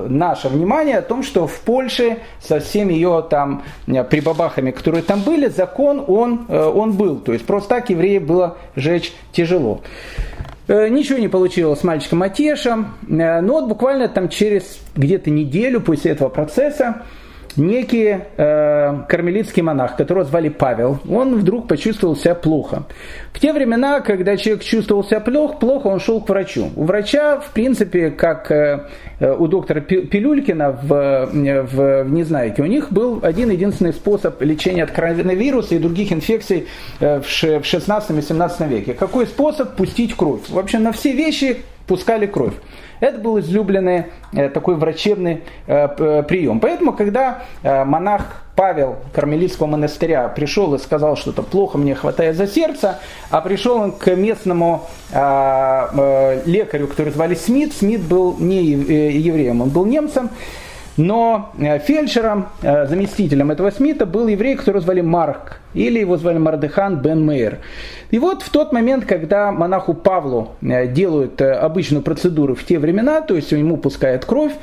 наше 0.09 0.49
внимание 0.49 0.97
о 0.97 1.01
том, 1.01 1.23
что 1.23 1.47
в 1.47 1.59
Польше 1.61 2.17
со 2.41 2.59
всеми 2.59 2.93
ее 2.93 3.25
там 3.29 3.63
прибабахами, 3.85 4.71
которые 4.71 5.03
там 5.03 5.21
были, 5.21 5.47
закон 5.47 6.03
он, 6.07 6.45
он 6.49 6.93
был. 6.93 7.17
То 7.17 7.33
есть 7.33 7.45
просто 7.45 7.69
так 7.69 7.89
евреев 7.89 8.23
было 8.23 8.57
жечь 8.75 9.13
тяжело. 9.31 9.81
Э, 10.67 10.89
ничего 10.89 11.17
не 11.17 11.29
получилось 11.29 11.79
с 11.79 11.83
мальчиком 11.83 12.19
Матешем, 12.19 12.93
э, 13.07 13.39
но 13.39 13.53
вот 13.53 13.67
буквально 13.69 14.09
там 14.09 14.27
через 14.27 14.79
где-то 14.95 15.29
неделю 15.29 15.79
после 15.79 16.11
этого 16.11 16.27
процесса 16.27 17.03
некий 17.57 18.17
э, 18.37 19.03
кармелитский 19.07 19.61
монах, 19.61 19.95
которого 19.95 20.25
звали 20.25 20.49
Павел, 20.49 20.99
он 21.09 21.35
вдруг 21.35 21.67
почувствовал 21.67 22.15
себя 22.15 22.35
плохо. 22.35 22.83
В 23.33 23.39
те 23.39 23.53
времена, 23.53 23.99
когда 24.01 24.37
человек 24.37 24.63
чувствовал 24.63 25.03
себя 25.03 25.19
плохо, 25.19 25.57
плохо 25.57 25.87
он 25.87 25.99
шел 25.99 26.21
к 26.21 26.29
врачу. 26.29 26.69
У 26.75 26.85
врача, 26.85 27.39
в 27.39 27.51
принципе, 27.51 28.11
как 28.11 28.51
э, 28.51 28.87
у 29.19 29.47
доктора 29.47 29.81
Пилюлькина 29.81 30.71
в, 30.71 31.29
в, 31.31 32.03
в 32.03 32.09
Незнайке, 32.09 32.61
у 32.61 32.65
них 32.65 32.91
был 32.91 33.19
один 33.23 33.49
единственный 33.49 33.93
способ 33.93 34.41
лечения 34.41 34.83
от 34.83 34.91
коронавируса 34.91 35.75
и 35.75 35.79
других 35.79 36.11
инфекций 36.11 36.67
э, 36.99 37.21
в 37.21 37.27
16 37.27 38.17
и 38.17 38.21
17 38.21 38.67
веке. 38.67 38.93
Какой 38.93 39.27
способ? 39.27 39.75
Пустить 39.75 40.15
кровь. 40.15 40.49
Вообще 40.49 40.79
на 40.79 40.91
все 40.91 41.11
вещи 41.11 41.57
пускали 41.87 42.25
кровь. 42.25 42.53
Это 42.99 43.19
был 43.19 43.39
излюбленный 43.39 44.05
э, 44.33 44.49
такой 44.49 44.75
врачебный 44.75 45.43
э, 45.67 46.23
прием. 46.27 46.59
Поэтому, 46.59 46.93
когда 46.93 47.43
э, 47.63 47.83
монах 47.83 48.43
Павел 48.55 48.97
Кармелитского 49.13 49.67
монастыря 49.67 50.27
пришел 50.29 50.73
и 50.73 50.79
сказал, 50.79 51.15
что 51.15 51.29
это 51.29 51.43
плохо, 51.43 51.77
мне 51.77 51.93
хватает 51.93 52.35
за 52.35 52.47
сердце, 52.47 52.99
а 53.29 53.41
пришел 53.41 53.77
он 53.77 53.91
к 53.91 54.15
местному 54.15 54.87
лекарю, 55.11 56.87
который 56.87 57.13
звали 57.13 57.35
Смит. 57.35 57.73
Смит 57.73 58.01
был 58.01 58.35
не 58.39 58.63
евреем, 58.63 59.61
он 59.61 59.69
был 59.69 59.85
немцем. 59.85 60.31
Но 60.97 61.51
фельдшером, 61.85 62.47
заместителем 62.61 63.51
этого 63.51 63.69
Смита 63.69 64.05
был 64.05 64.27
еврей, 64.27 64.55
которого 64.55 64.81
звали 64.81 65.01
Марк, 65.01 65.59
или 65.75 65.99
его 65.99 66.17
звали 66.17 66.39
Мардыхан 66.39 66.97
бен 66.97 67.23
Мейер. 67.23 67.59
И 68.09 68.19
вот 68.19 68.41
в 68.41 68.49
тот 68.49 68.71
момент, 68.71 69.05
когда 69.05 69.51
монаху 69.51 69.93
Павлу 69.93 70.55
э, 70.61 70.87
делают 70.87 71.41
э, 71.41 71.51
обычную 71.51 72.01
процедуру 72.01 72.55
в 72.55 72.63
те 72.63 72.79
времена, 72.79 73.21
то 73.21 73.35
есть 73.35 73.51
ему 73.51 73.77
пускают 73.77 74.23
кровь, 74.23 74.53
э, 74.53 74.57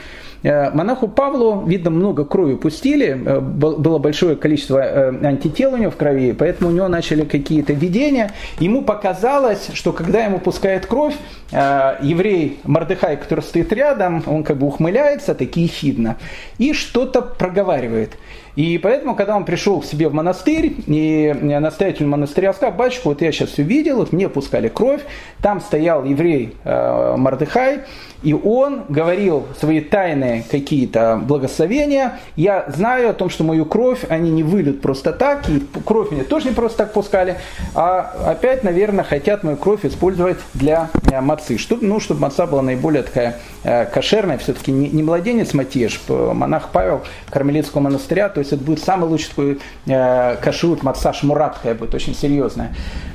монаху 0.44 1.08
Павлу, 1.08 1.64
видно, 1.66 1.90
много 1.90 2.24
крови 2.24 2.56
пустили, 2.56 3.14
было 3.14 3.98
большое 3.98 4.36
количество 4.36 5.08
антител 5.08 5.74
у 5.74 5.76
него 5.78 5.90
в 5.90 5.96
крови, 5.96 6.32
поэтому 6.32 6.70
у 6.70 6.72
него 6.72 6.86
начали 6.88 7.24
какие-то 7.24 7.72
видения. 7.72 8.30
Ему 8.58 8.82
показалось, 8.82 9.70
что 9.72 9.92
когда 9.92 10.24
ему 10.24 10.38
пускает 10.38 10.86
кровь, 10.86 11.14
еврей 11.50 12.58
Мордыхай, 12.64 13.16
который 13.16 13.40
стоит 13.40 13.72
рядом, 13.72 14.22
он 14.26 14.44
как 14.44 14.58
бы 14.58 14.66
ухмыляется, 14.66 15.34
таки 15.34 15.62
ехидно, 15.62 16.16
и 16.58 16.72
что-то 16.74 17.22
проговаривает. 17.22 18.12
И 18.56 18.78
поэтому, 18.78 19.14
когда 19.14 19.36
он 19.36 19.44
пришел 19.44 19.80
к 19.80 19.84
себе 19.84 20.08
в 20.08 20.14
монастырь, 20.14 20.76
и 20.86 21.32
настоятель 21.32 22.06
монастыря 22.06 22.52
сказал, 22.52 22.74
батюшка, 22.74 23.08
вот 23.08 23.20
я 23.20 23.32
сейчас 23.32 23.50
все 23.50 23.62
видел, 23.62 23.96
вот 23.96 24.12
мне 24.12 24.28
пускали 24.28 24.68
кровь, 24.68 25.00
там 25.42 25.60
стоял 25.60 26.04
еврей 26.04 26.54
э, 26.64 27.14
Мардыхай, 27.16 27.80
и 28.22 28.32
он 28.32 28.84
говорил 28.88 29.44
свои 29.60 29.80
тайные 29.80 30.44
какие-то 30.50 31.20
благословения. 31.22 32.20
Я 32.36 32.64
знаю 32.68 33.10
о 33.10 33.12
том, 33.12 33.28
что 33.28 33.44
мою 33.44 33.66
кровь 33.66 34.04
они 34.08 34.30
не 34.30 34.42
выльют 34.42 34.80
просто 34.80 35.12
так, 35.12 35.48
и 35.48 35.62
кровь 35.84 36.10
мне 36.10 36.24
тоже 36.24 36.48
не 36.48 36.54
просто 36.54 36.78
так 36.78 36.92
пускали, 36.92 37.36
а 37.74 38.14
опять, 38.26 38.64
наверное, 38.64 39.04
хотят 39.04 39.42
мою 39.42 39.56
кровь 39.56 39.84
использовать 39.84 40.38
для 40.54 40.88
мацы. 41.20 41.58
Что, 41.58 41.76
ну, 41.80 42.00
чтобы 42.00 42.20
маца 42.20 42.46
была 42.46 42.62
наиболее 42.62 43.02
такая 43.02 43.36
э, 43.62 43.84
кошерная, 43.86 44.38
все-таки 44.38 44.72
не, 44.72 44.88
не 44.88 45.02
младенец 45.02 45.52
Матеш, 45.52 46.00
монах 46.08 46.70
Павел 46.72 47.02
Кармелитского 47.28 47.82
монастыря, 47.82 48.28
то 48.28 48.40
есть 48.44 48.52
это 48.52 48.64
будет 48.64 48.80
самый 48.80 49.08
лучший 49.08 49.28
такой 49.30 49.58
э, 49.86 50.36
кашрут, 50.36 50.82
маца 50.82 51.12
шмуратская 51.12 51.74
будет 51.74 51.94
очень 51.94 52.14
серьезная. 52.14 52.74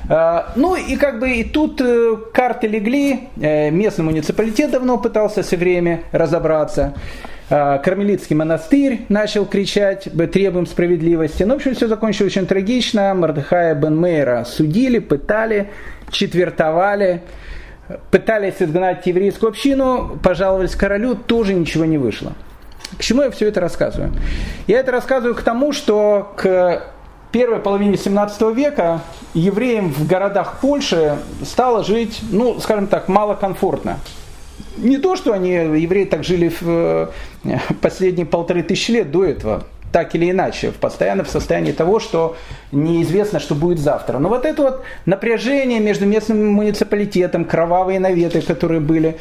Э, 0.09 0.43
ну 0.55 0.75
и 0.75 0.95
как 0.95 1.19
бы 1.19 1.29
и 1.29 1.43
тут 1.43 1.79
э, 1.81 2.17
карты 2.33 2.67
легли, 2.67 3.29
э, 3.39 3.69
местный 3.69 4.03
муниципалитет 4.03 4.71
давно 4.71 4.97
пытался 4.97 5.43
все 5.43 5.57
время 5.57 6.03
разобраться. 6.11 6.93
Кармелитский 7.49 8.35
монастырь 8.35 9.07
начал 9.09 9.43
кричать, 9.43 10.07
требуем 10.31 10.67
справедливости. 10.67 11.41
Ну, 11.41 11.55
в 11.55 11.57
общем, 11.57 11.73
все 11.73 11.87
закончилось 11.87 12.37
очень 12.37 12.45
трагично. 12.45 13.11
Мордыхая 13.15 13.73
бен 13.73 13.97
Мейра 13.97 14.43
судили, 14.43 14.99
пытали, 14.99 15.71
четвертовали, 16.11 17.23
пытались 18.11 18.53
изгнать 18.59 19.07
еврейскую 19.07 19.49
общину, 19.49 20.19
пожаловались 20.21 20.75
королю, 20.75 21.15
тоже 21.15 21.55
ничего 21.55 21.85
не 21.85 21.97
вышло. 21.97 22.33
К 22.97 23.01
чему 23.01 23.23
я 23.23 23.31
все 23.31 23.47
это 23.47 23.61
рассказываю? 23.61 24.11
Я 24.67 24.79
это 24.79 24.91
рассказываю 24.91 25.35
к 25.35 25.41
тому, 25.41 25.73
что 25.73 26.33
к 26.35 26.83
первой 27.31 27.59
половине 27.59 27.97
17 27.97 28.41
века 28.55 29.01
евреям 29.33 29.93
в 29.93 30.07
городах 30.07 30.59
Польши 30.61 31.17
стало 31.43 31.83
жить, 31.83 32.21
ну, 32.31 32.59
скажем 32.59 32.87
так, 32.87 33.07
малокомфортно. 33.07 33.99
Не 34.77 34.97
то, 34.97 35.15
что 35.15 35.33
они, 35.33 35.51
евреи, 35.51 36.05
так 36.05 36.23
жили 36.23 36.49
в 36.49 37.11
э, 37.43 37.57
последние 37.81 38.25
полторы 38.25 38.63
тысячи 38.63 38.91
лет 38.91 39.11
до 39.11 39.25
этого, 39.25 39.63
так 39.91 40.15
или 40.15 40.29
иначе, 40.29 40.71
постоянно 40.71 41.23
в 41.23 41.29
состоянии 41.29 41.71
того, 41.71 41.99
что 41.99 42.37
неизвестно, 42.71 43.39
что 43.39 43.55
будет 43.55 43.79
завтра. 43.79 44.19
Но 44.19 44.29
вот 44.29 44.45
это 44.45 44.61
вот 44.61 44.83
напряжение 45.05 45.79
между 45.79 46.05
местным 46.05 46.53
муниципалитетом, 46.53 47.45
кровавые 47.45 47.99
наветы, 47.99 48.41
которые 48.41 48.79
были, 48.79 49.17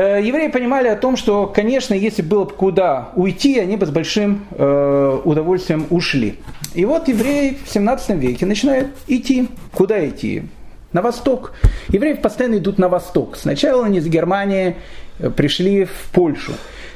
евреи 0.00 0.48
понимали 0.48 0.88
о 0.88 0.96
том, 0.96 1.16
что, 1.16 1.46
конечно, 1.46 1.94
если 1.94 2.22
было 2.22 2.44
бы 2.44 2.52
куда 2.52 3.10
уйти, 3.14 3.58
они 3.60 3.76
бы 3.76 3.86
с 3.86 3.90
большим 3.90 4.44
э, 4.50 5.20
удовольствием 5.24 5.86
ушли. 5.90 6.36
И 6.74 6.84
вот 6.84 7.06
евреи 7.06 7.58
в 7.64 7.70
17 7.70 8.10
веке 8.16 8.44
начинают 8.44 8.88
идти. 9.06 9.48
Куда 9.72 10.06
идти? 10.08 10.44
На 10.92 11.02
восток. 11.02 11.52
Евреи 11.88 12.14
постоянно 12.14 12.58
идут 12.58 12.78
на 12.78 12.88
восток. 12.88 13.36
Сначала 13.36 13.86
они 13.86 13.98
из 13.98 14.06
Германии 14.08 14.76
э, 15.20 15.30
пришли 15.30 15.84
в 15.84 16.10
Польшу. 16.12 16.52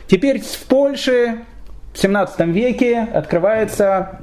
Теперь 0.09 0.41
в 0.41 0.59
Польше 0.67 1.45
в 1.95 1.99
17 1.99 2.41
веке 2.49 3.07
открывается 3.15 4.21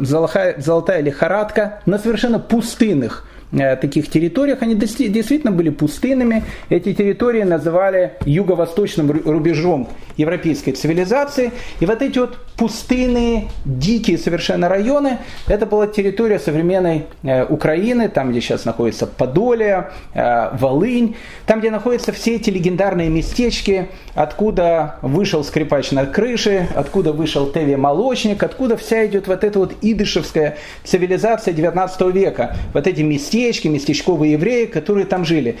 золотая, 0.00 0.60
золотая 0.60 1.00
лихорадка 1.00 1.80
на 1.86 1.98
совершенно 1.98 2.38
пустынных 2.38 3.26
Э, 3.26 3.33
таких 3.80 4.10
территориях, 4.10 4.62
они 4.62 4.74
действительно 4.74 5.52
были 5.52 5.70
пустынными. 5.70 6.44
Эти 6.68 6.92
территории 6.92 7.42
называли 7.42 8.14
юго-восточным 8.24 9.10
рубежом 9.10 9.88
европейской 10.16 10.72
цивилизации. 10.72 11.52
И 11.80 11.86
вот 11.86 12.02
эти 12.02 12.18
вот 12.18 12.38
пустынные, 12.56 13.48
дикие 13.64 14.18
совершенно 14.18 14.68
районы, 14.68 15.18
это 15.48 15.66
была 15.66 15.86
территория 15.86 16.38
современной 16.38 17.06
э, 17.22 17.44
Украины, 17.44 18.08
там, 18.08 18.30
где 18.30 18.40
сейчас 18.40 18.64
находится 18.64 19.06
Подолия, 19.06 19.90
э, 20.14 20.56
Волынь, 20.56 21.16
там, 21.46 21.60
где 21.60 21.70
находятся 21.70 22.12
все 22.12 22.36
эти 22.36 22.50
легендарные 22.50 23.08
местечки, 23.08 23.88
откуда 24.14 24.96
вышел 25.02 25.42
скрипач 25.42 25.90
на 25.90 26.06
крыше, 26.06 26.68
откуда 26.74 27.12
вышел 27.12 27.50
Теви 27.50 27.76
Молочник, 27.76 28.42
откуда 28.42 28.76
вся 28.76 29.06
идет 29.06 29.26
вот 29.26 29.42
эта 29.42 29.58
вот 29.58 29.74
идышевская 29.82 30.56
цивилизация 30.84 31.52
19 31.54 32.14
века. 32.14 32.56
Вот 32.72 32.86
эти 32.86 33.02
местечки, 33.02 33.43
местечковые 33.68 34.32
евреи, 34.32 34.66
которые 34.66 35.06
там 35.06 35.24
жили. 35.24 35.56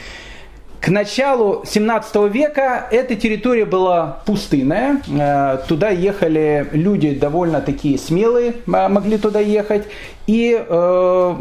К 0.84 0.88
началу 0.88 1.62
17 1.64 2.30
века 2.30 2.86
эта 2.90 3.14
территория 3.14 3.64
была 3.64 4.18
пустынная. 4.26 5.00
Э, 5.08 5.56
туда 5.66 5.88
ехали 5.88 6.68
люди 6.72 7.14
довольно 7.14 7.62
такие 7.62 7.96
смелые, 7.96 8.56
могли 8.66 9.16
туда 9.16 9.40
ехать. 9.40 9.84
И 10.26 10.54
э, 10.58 11.34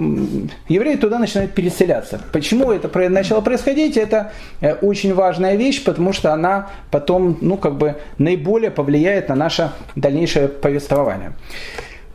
евреи 0.70 0.96
туда 0.96 1.20
начинают 1.20 1.54
переселяться. 1.54 2.22
Почему 2.32 2.72
это 2.72 2.88
начало 3.10 3.42
происходить? 3.42 3.98
Это 3.98 4.32
э, 4.62 4.76
очень 4.76 5.14
важная 5.14 5.56
вещь, 5.56 5.84
потому 5.84 6.14
что 6.14 6.32
она 6.32 6.70
потом, 6.90 7.38
ну, 7.42 7.58
как 7.58 7.76
бы 7.76 7.96
наиболее 8.18 8.72
повлияет 8.72 9.28
на 9.28 9.36
наше 9.36 9.72
дальнейшее 9.98 10.48
повествование. 10.48 11.34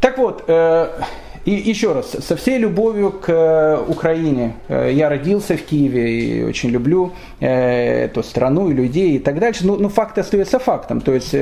Так 0.00 0.16
вот, 0.16 0.44
э, 0.46 0.88
и 1.48 1.70
еще 1.70 1.92
раз, 1.92 2.10
со 2.10 2.36
всей 2.36 2.58
любовью 2.58 3.10
к 3.10 3.30
э, 3.30 3.82
Украине. 3.88 4.56
Э, 4.68 4.90
я 4.92 5.08
родился 5.08 5.56
в 5.56 5.62
Киеве 5.62 6.20
и 6.20 6.42
очень 6.44 6.68
люблю 6.68 7.12
э, 7.40 8.04
эту 8.04 8.22
страну 8.22 8.68
и 8.68 8.74
людей 8.74 9.16
и 9.16 9.18
так 9.18 9.38
дальше. 9.38 9.66
Но, 9.66 9.76
но 9.76 9.88
факт 9.88 10.18
остается 10.18 10.58
фактом. 10.58 11.00
То 11.00 11.14
есть 11.14 11.34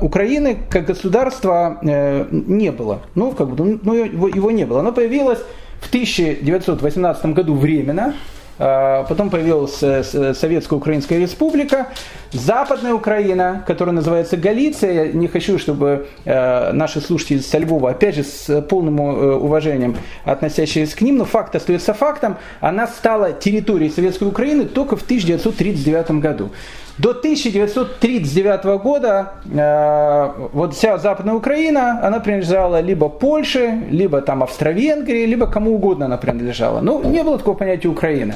Украины 0.00 0.58
как 0.68 0.84
государства 0.84 1.78
не 1.82 2.70
было. 2.70 3.00
Ну, 3.14 3.32
как 3.32 3.48
бы, 3.48 3.80
ну, 3.82 3.94
его 3.94 4.50
не 4.50 4.66
было. 4.66 4.80
Оно 4.80 4.92
появилось 4.92 5.40
в 5.80 5.88
1918 5.88 7.26
году 7.26 7.54
временно. 7.54 8.14
А, 8.58 9.04
потом 9.04 9.30
появилась 9.30 9.76
Советская 9.76 10.78
Украинская 10.78 11.18
Республика, 11.18 11.88
Западная 12.32 12.94
Украина, 12.94 13.62
которая 13.66 13.94
называется 13.94 14.36
Галиция. 14.36 15.06
Я 15.06 15.12
не 15.12 15.28
хочу, 15.28 15.58
чтобы 15.58 16.08
э, 16.24 16.72
наши 16.72 17.00
слушатели 17.00 17.38
со 17.38 17.58
Львова, 17.58 17.90
опять 17.90 18.14
же, 18.14 18.24
с 18.24 18.62
полным 18.62 19.00
э, 19.00 19.34
уважением 19.36 19.96
относящиеся 20.24 20.96
к 20.96 21.02
ним, 21.02 21.18
но 21.18 21.24
факт 21.26 21.54
остается 21.54 21.92
фактом, 21.92 22.38
она 22.60 22.86
стала 22.86 23.32
территорией 23.32 23.90
Советской 23.90 24.28
Украины 24.28 24.64
только 24.64 24.96
в 24.96 25.02
1939 25.02 26.22
году. 26.22 26.50
До 26.98 27.10
1939 27.10 28.64
года 28.82 29.32
э, 29.50 30.48
вот 30.52 30.74
вся 30.74 30.98
Западная 30.98 31.34
Украина, 31.34 32.00
она 32.06 32.20
принадлежала 32.20 32.80
либо 32.80 33.08
Польше, 33.08 33.84
либо 33.90 34.20
там 34.20 34.42
Австро-Венгрии, 34.42 35.24
либо 35.24 35.46
кому 35.46 35.74
угодно 35.74 36.04
она 36.06 36.18
принадлежала. 36.18 36.80
Ну, 36.80 37.02
не 37.02 37.22
было 37.22 37.38
такого 37.38 37.56
понятия 37.56 37.88
Украина. 37.88 38.34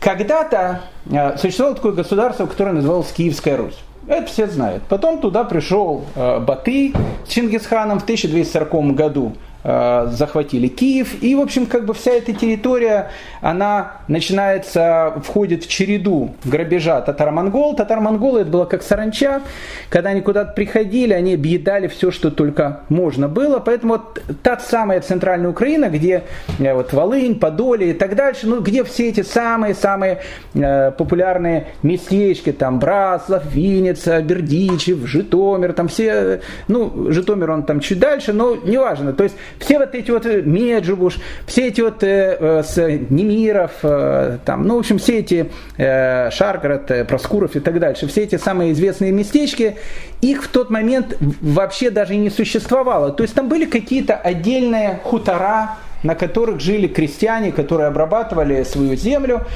Когда-то 0.00 0.80
э, 1.10 1.36
существовало 1.36 1.76
такое 1.76 1.92
государство, 1.92 2.46
которое 2.46 2.72
называлось 2.72 3.12
Киевская 3.12 3.58
Русь. 3.58 3.78
Это 4.08 4.26
все 4.26 4.46
знают. 4.46 4.82
Потом 4.88 5.20
туда 5.20 5.44
пришел 5.44 6.04
э, 6.16 6.40
Батый 6.40 6.94
с 7.26 7.28
Чингисханом 7.28 8.00
в 8.00 8.04
1240 8.04 8.94
году. 8.94 9.32
Э, 9.64 10.08
захватили 10.10 10.66
Киев. 10.66 11.22
И, 11.22 11.36
в 11.36 11.40
общем, 11.40 11.66
как 11.66 11.84
бы 11.84 11.94
вся 11.94 12.10
эта 12.10 12.32
территория, 12.32 13.10
она 13.40 13.92
начинается, 14.08 15.14
входит 15.24 15.64
в 15.64 15.68
череду 15.68 16.34
грабежа 16.44 17.00
татаро-монгол. 17.00 17.76
Татаро-монголы 17.76 18.40
это 18.40 18.50
было 18.50 18.64
как 18.64 18.82
саранча. 18.82 19.40
Когда 19.88 20.10
они 20.10 20.20
куда-то 20.20 20.52
приходили, 20.54 21.12
они 21.12 21.34
объедали 21.34 21.86
все, 21.86 22.10
что 22.10 22.32
только 22.32 22.80
можно 22.88 23.28
было. 23.28 23.60
Поэтому 23.60 23.92
вот 23.94 24.20
та 24.42 24.58
самая 24.58 25.00
центральная 25.00 25.50
Украина, 25.50 25.88
где 25.90 26.24
э, 26.58 26.74
вот 26.74 26.92
Волынь, 26.92 27.38
Подолье 27.38 27.90
и 27.90 27.92
так 27.92 28.16
дальше, 28.16 28.48
ну, 28.48 28.60
где 28.62 28.82
все 28.82 29.10
эти 29.10 29.22
самые-самые 29.22 30.22
э, 30.54 30.90
популярные 30.90 31.68
местечки, 31.84 32.50
там 32.50 32.80
Браслав, 32.80 33.44
Винница, 33.54 34.20
Бердичев, 34.22 35.06
Житомир, 35.06 35.72
там 35.72 35.86
все, 35.86 36.40
ну, 36.66 37.12
Житомир 37.12 37.52
он 37.52 37.62
там 37.62 37.78
чуть 37.78 38.00
дальше, 38.00 38.32
но 38.32 38.56
неважно. 38.56 39.12
То 39.12 39.22
есть 39.22 39.36
все 39.58 39.78
вот 39.78 39.94
эти 39.94 40.10
вот 40.10 40.26
э, 40.26 40.42
Меджибуш, 40.42 41.18
все 41.46 41.68
эти 41.68 41.80
вот 41.80 42.02
э, 42.02 42.36
э, 42.38 42.62
с 42.62 42.76
Немиров, 43.10 43.72
э, 43.82 44.38
там, 44.44 44.66
ну, 44.66 44.76
в 44.76 44.80
общем, 44.80 44.98
все 44.98 45.18
эти 45.18 45.50
э, 45.76 46.30
Шаргород, 46.30 46.90
э, 46.90 47.04
Проскуров 47.04 47.56
и 47.56 47.60
так 47.60 47.78
дальше, 47.78 48.06
все 48.06 48.22
эти 48.22 48.36
самые 48.36 48.72
известные 48.72 49.12
местечки, 49.12 49.76
их 50.20 50.44
в 50.44 50.48
тот 50.48 50.70
момент 50.70 51.16
вообще 51.40 51.90
даже 51.90 52.16
не 52.16 52.30
существовало. 52.30 53.10
То 53.10 53.22
есть 53.22 53.34
там 53.34 53.48
были 53.48 53.64
какие-то 53.64 54.14
отдельные 54.14 55.00
хутора, 55.02 55.76
на 56.02 56.14
которых 56.14 56.60
жили 56.60 56.86
крестьяне, 56.86 57.52
которые 57.52 57.88
обрабатывали 57.88 58.62
свою 58.64 58.96
землю. 58.96 59.46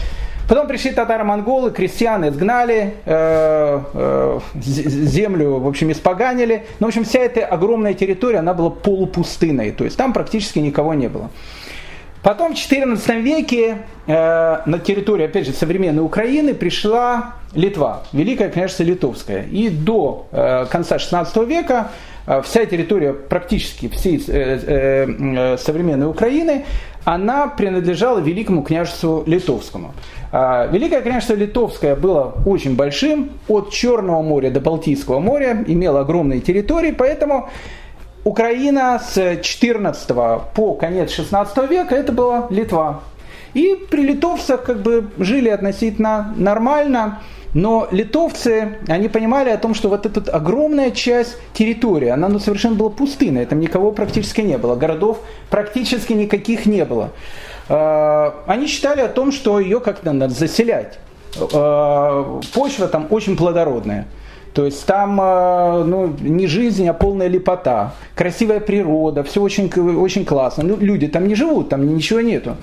Потом 0.49 0.69
пришли 0.69 0.93
татаро-монголы, 0.93 1.73
крестьян 1.73 2.29
изгнали, 2.29 2.95
э, 3.05 3.81
э, 3.95 4.39
землю, 4.55 5.59
в 5.59 5.67
общем, 5.67 5.91
испоганили. 5.91 6.67
Ну, 6.79 6.87
в 6.87 6.89
общем, 6.89 7.05
вся 7.05 7.21
эта 7.21 7.45
огромная 7.45 7.95
территория, 7.95 8.39
она 8.39 8.55
была 8.55 8.71
полупустынной, 8.71 9.73
то 9.73 9.85
есть 9.85 9.97
там 9.97 10.13
практически 10.13 10.61
никого 10.61 10.95
не 10.95 11.09
было. 11.09 11.31
Потом 12.23 12.55
в 12.55 12.59
XIV 12.59 13.21
веке 13.21 13.79
э, 14.07 14.59
на 14.67 14.79
территории, 14.81 15.27
опять 15.27 15.47
же, 15.47 15.53
современной 15.53 16.03
Украины 16.03 16.55
пришла 16.55 17.35
Литва, 17.55 18.03
Великое 18.13 18.49
княжество 18.49 18.83
Литовское. 18.83 19.45
И 19.45 19.69
до 19.69 20.27
э, 20.33 20.67
конца 20.67 20.97
XVI 20.97 21.47
века 21.47 21.93
э, 22.27 22.43
вся 22.43 22.67
территория 22.67 23.13
практически 23.13 23.89
всей 23.89 24.23
э, 24.27 24.59
э, 24.67 25.07
э 25.09 25.57
современной 25.59 26.09
Украины, 26.09 26.65
она 27.05 27.47
принадлежала 27.47 28.19
Великому 28.19 28.65
княжеству 28.65 29.23
Литовскому. 29.27 29.95
А, 30.39 30.67
Великое 30.67 31.01
княжество 31.01 31.33
Литовское 31.33 31.97
было 31.97 32.35
очень 32.45 32.77
большим, 32.77 33.31
от 33.49 33.71
Черного 33.71 34.21
моря 34.21 34.51
до 34.51 34.61
Балтийского 34.61 35.19
моря, 35.19 35.65
имело 35.67 36.01
огромные 36.01 36.41
территории, 36.43 36.91
поэтому 36.91 37.49
Украина 38.23 39.01
с 39.03 39.39
14 39.41 40.07
по 40.55 40.75
конец 40.75 41.13
16 41.13 41.71
века 41.71 41.95
это 41.95 42.13
была 42.13 42.49
Литва. 42.51 43.01
И 43.55 43.77
при 43.91 44.03
литовцах 44.03 44.63
как 44.65 44.83
бы 44.83 45.09
жили 45.17 45.49
относительно 45.49 46.35
нормально, 46.37 47.23
но 47.55 47.89
литовцы, 47.91 48.77
они 48.89 49.09
понимали 49.09 49.49
о 49.49 49.57
том, 49.57 49.73
что 49.73 49.89
вот 49.89 50.05
эта 50.05 50.31
огромная 50.31 50.91
часть 50.91 51.39
территории, 51.55 52.09
она 52.09 52.29
ну, 52.29 52.41
совершенно 52.41 52.75
была 52.75 52.91
пустынная, 52.91 53.47
там 53.47 53.59
никого 53.59 53.91
практически 53.91 54.43
не 54.43 54.59
было, 54.59 54.77
городов 54.77 55.19
практически 55.49 56.13
никаких 56.13 56.67
не 56.67 56.85
было. 56.85 57.13
Э, 57.69 58.31
они 58.47 58.67
считали 58.67 59.01
о 59.01 59.09
том, 59.09 59.33
что 59.33 59.59
ее 59.59 59.81
как-то 59.81 60.13
надо 60.13 60.35
заселять. 60.35 60.99
Э, 61.37 62.41
почва 62.55 62.89
там 62.89 63.07
очень 63.11 63.37
плодородная. 63.37 64.07
То 64.55 64.65
есть 64.65 64.87
там 64.87 65.21
э, 65.21 65.85
ну, 65.85 66.15
не 66.21 66.47
жизнь, 66.47 66.89
а 66.89 66.95
полная 66.95 67.29
лепота, 67.29 67.93
красивая 68.15 68.61
природа, 68.61 69.23
все 69.23 69.43
очень, 69.43 69.71
очень 69.99 70.25
классно. 70.25 70.65
Ну, 70.65 70.77
люди 70.79 71.09
там 71.09 71.27
не 71.27 71.35
живут, 71.35 71.69
там 71.69 71.95
ничего 71.95 72.21
нету. 72.21 72.57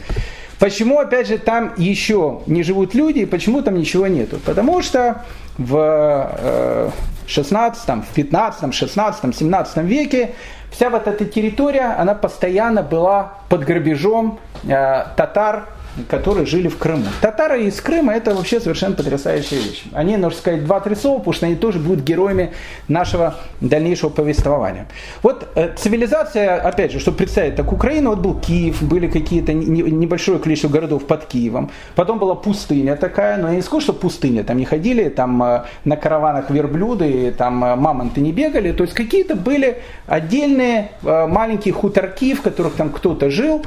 Почему, 0.59 0.99
опять 0.99 1.27
же, 1.27 1.37
там 1.37 1.73
еще 1.77 2.41
не 2.47 2.63
живут 2.63 2.95
люди, 2.95 3.19
и 3.19 3.25
почему 3.25 3.61
там 3.61 3.75
ничего 3.77 4.07
нету? 4.07 4.39
Потому 4.45 4.81
что 4.81 5.23
в 5.57 6.91
16, 7.27 7.89
в 8.09 8.13
15, 8.13 8.73
16, 8.73 9.35
17 9.35 9.77
веке 9.79 10.31
вся 10.73 10.89
вот 10.89 11.07
эта 11.07 11.25
территория, 11.25 11.95
она 11.97 12.15
постоянно 12.15 12.81
была 12.81 13.33
под 13.47 13.63
грабежом 13.63 14.39
э, 14.63 15.05
татар, 15.15 15.65
которые 16.07 16.45
жили 16.45 16.67
в 16.67 16.77
Крыму. 16.77 17.05
Татары 17.21 17.65
из 17.65 17.79
Крыма 17.79 18.13
это 18.13 18.33
вообще 18.33 18.59
совершенно 18.59 18.95
потрясающая 18.95 19.59
вещь. 19.59 19.83
Они, 19.93 20.17
нужно 20.17 20.37
сказать, 20.37 20.65
два-три 20.65 20.95
слова, 20.95 21.19
потому 21.19 21.33
что 21.33 21.45
они 21.45 21.55
тоже 21.55 21.79
будут 21.79 22.03
героями 22.03 22.53
нашего 22.87 23.35
дальнейшего 23.61 24.09
повествования. 24.09 24.87
Вот 25.21 25.47
э, 25.55 25.73
цивилизация, 25.75 26.59
опять 26.61 26.91
же, 26.91 26.99
чтобы 26.99 27.17
представить, 27.17 27.55
так 27.55 27.71
Украина, 27.71 28.09
вот 28.09 28.19
был 28.19 28.39
Киев, 28.39 28.81
были 28.81 29.07
какие-то 29.07 29.53
не, 29.53 29.83
небольшое 29.83 30.39
количество 30.39 30.69
городов 30.69 31.05
под 31.05 31.25
Киевом, 31.25 31.69
потом 31.95 32.17
была 32.17 32.35
пустыня 32.35 32.95
такая, 32.95 33.37
но 33.37 33.49
я 33.49 33.55
не 33.55 33.61
скажу, 33.61 33.81
что 33.81 33.93
пустыня, 33.93 34.43
там 34.43 34.57
не 34.57 34.65
ходили, 34.65 35.09
там 35.09 35.43
э, 35.43 35.63
на 35.85 35.95
караванах 35.95 36.49
верблюды, 36.49 37.33
там 37.37 37.63
э, 37.63 37.75
мамонты 37.75 38.21
не 38.21 38.31
бегали, 38.31 38.71
то 38.71 38.83
есть 38.83 38.95
какие-то 38.95 39.35
были 39.35 39.77
отдельные 40.07 40.91
маленькие 41.03 41.73
хуторки, 41.73 42.33
в 42.33 42.41
которых 42.41 42.73
там 42.73 42.89
кто-то 42.89 43.29
жил, 43.29 43.63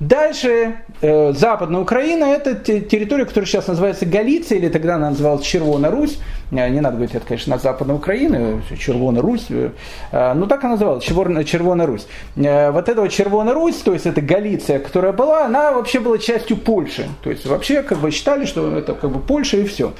Дальше 0.00 0.76
э, 1.02 1.32
Западная 1.34 1.82
Украина– 1.82 2.24
это 2.24 2.54
территория, 2.54 3.26
которая 3.26 3.46
сейчас 3.46 3.66
называется 3.66 4.06
Галиция, 4.06 4.56
или 4.56 4.70
тогда 4.70 4.94
она 4.94 5.10
называлась 5.10 5.44
Червона 5.44 5.90
Русь. 5.90 6.18
Э, 6.52 6.70
не 6.70 6.80
надо 6.80 6.96
говорить, 6.96 7.14
это, 7.14 7.26
конечно, 7.26 7.54
на 7.54 7.60
Западной 7.60 7.96
Украине, 7.96 8.62
Червона 8.78 9.20
Русь. 9.20 9.48
Э, 9.50 10.32
но 10.32 10.46
так 10.46 10.64
она 10.64 10.72
называлась, 10.72 11.04
Червона, 11.04 11.44
Червона 11.44 11.84
Русь. 11.84 12.06
Э, 12.36 12.70
вот 12.70 12.88
эта 12.88 13.02
вот 13.02 13.10
Червона 13.10 13.52
Русь, 13.52 13.76
то 13.76 13.92
есть 13.92 14.06
это 14.06 14.22
Галиция, 14.22 14.78
которая 14.78 15.12
была, 15.12 15.44
она 15.44 15.72
вообще 15.72 16.00
была 16.00 16.16
частью 16.16 16.56
Польши. 16.56 17.06
То 17.22 17.28
есть 17.28 17.44
вообще 17.44 17.82
как 17.82 17.98
бы 17.98 18.10
считали, 18.10 18.46
что 18.46 18.74
это 18.78 18.94
как 18.94 19.10
бы 19.10 19.20
Польша 19.20 19.58
и 19.58 19.64
все. 19.64 19.92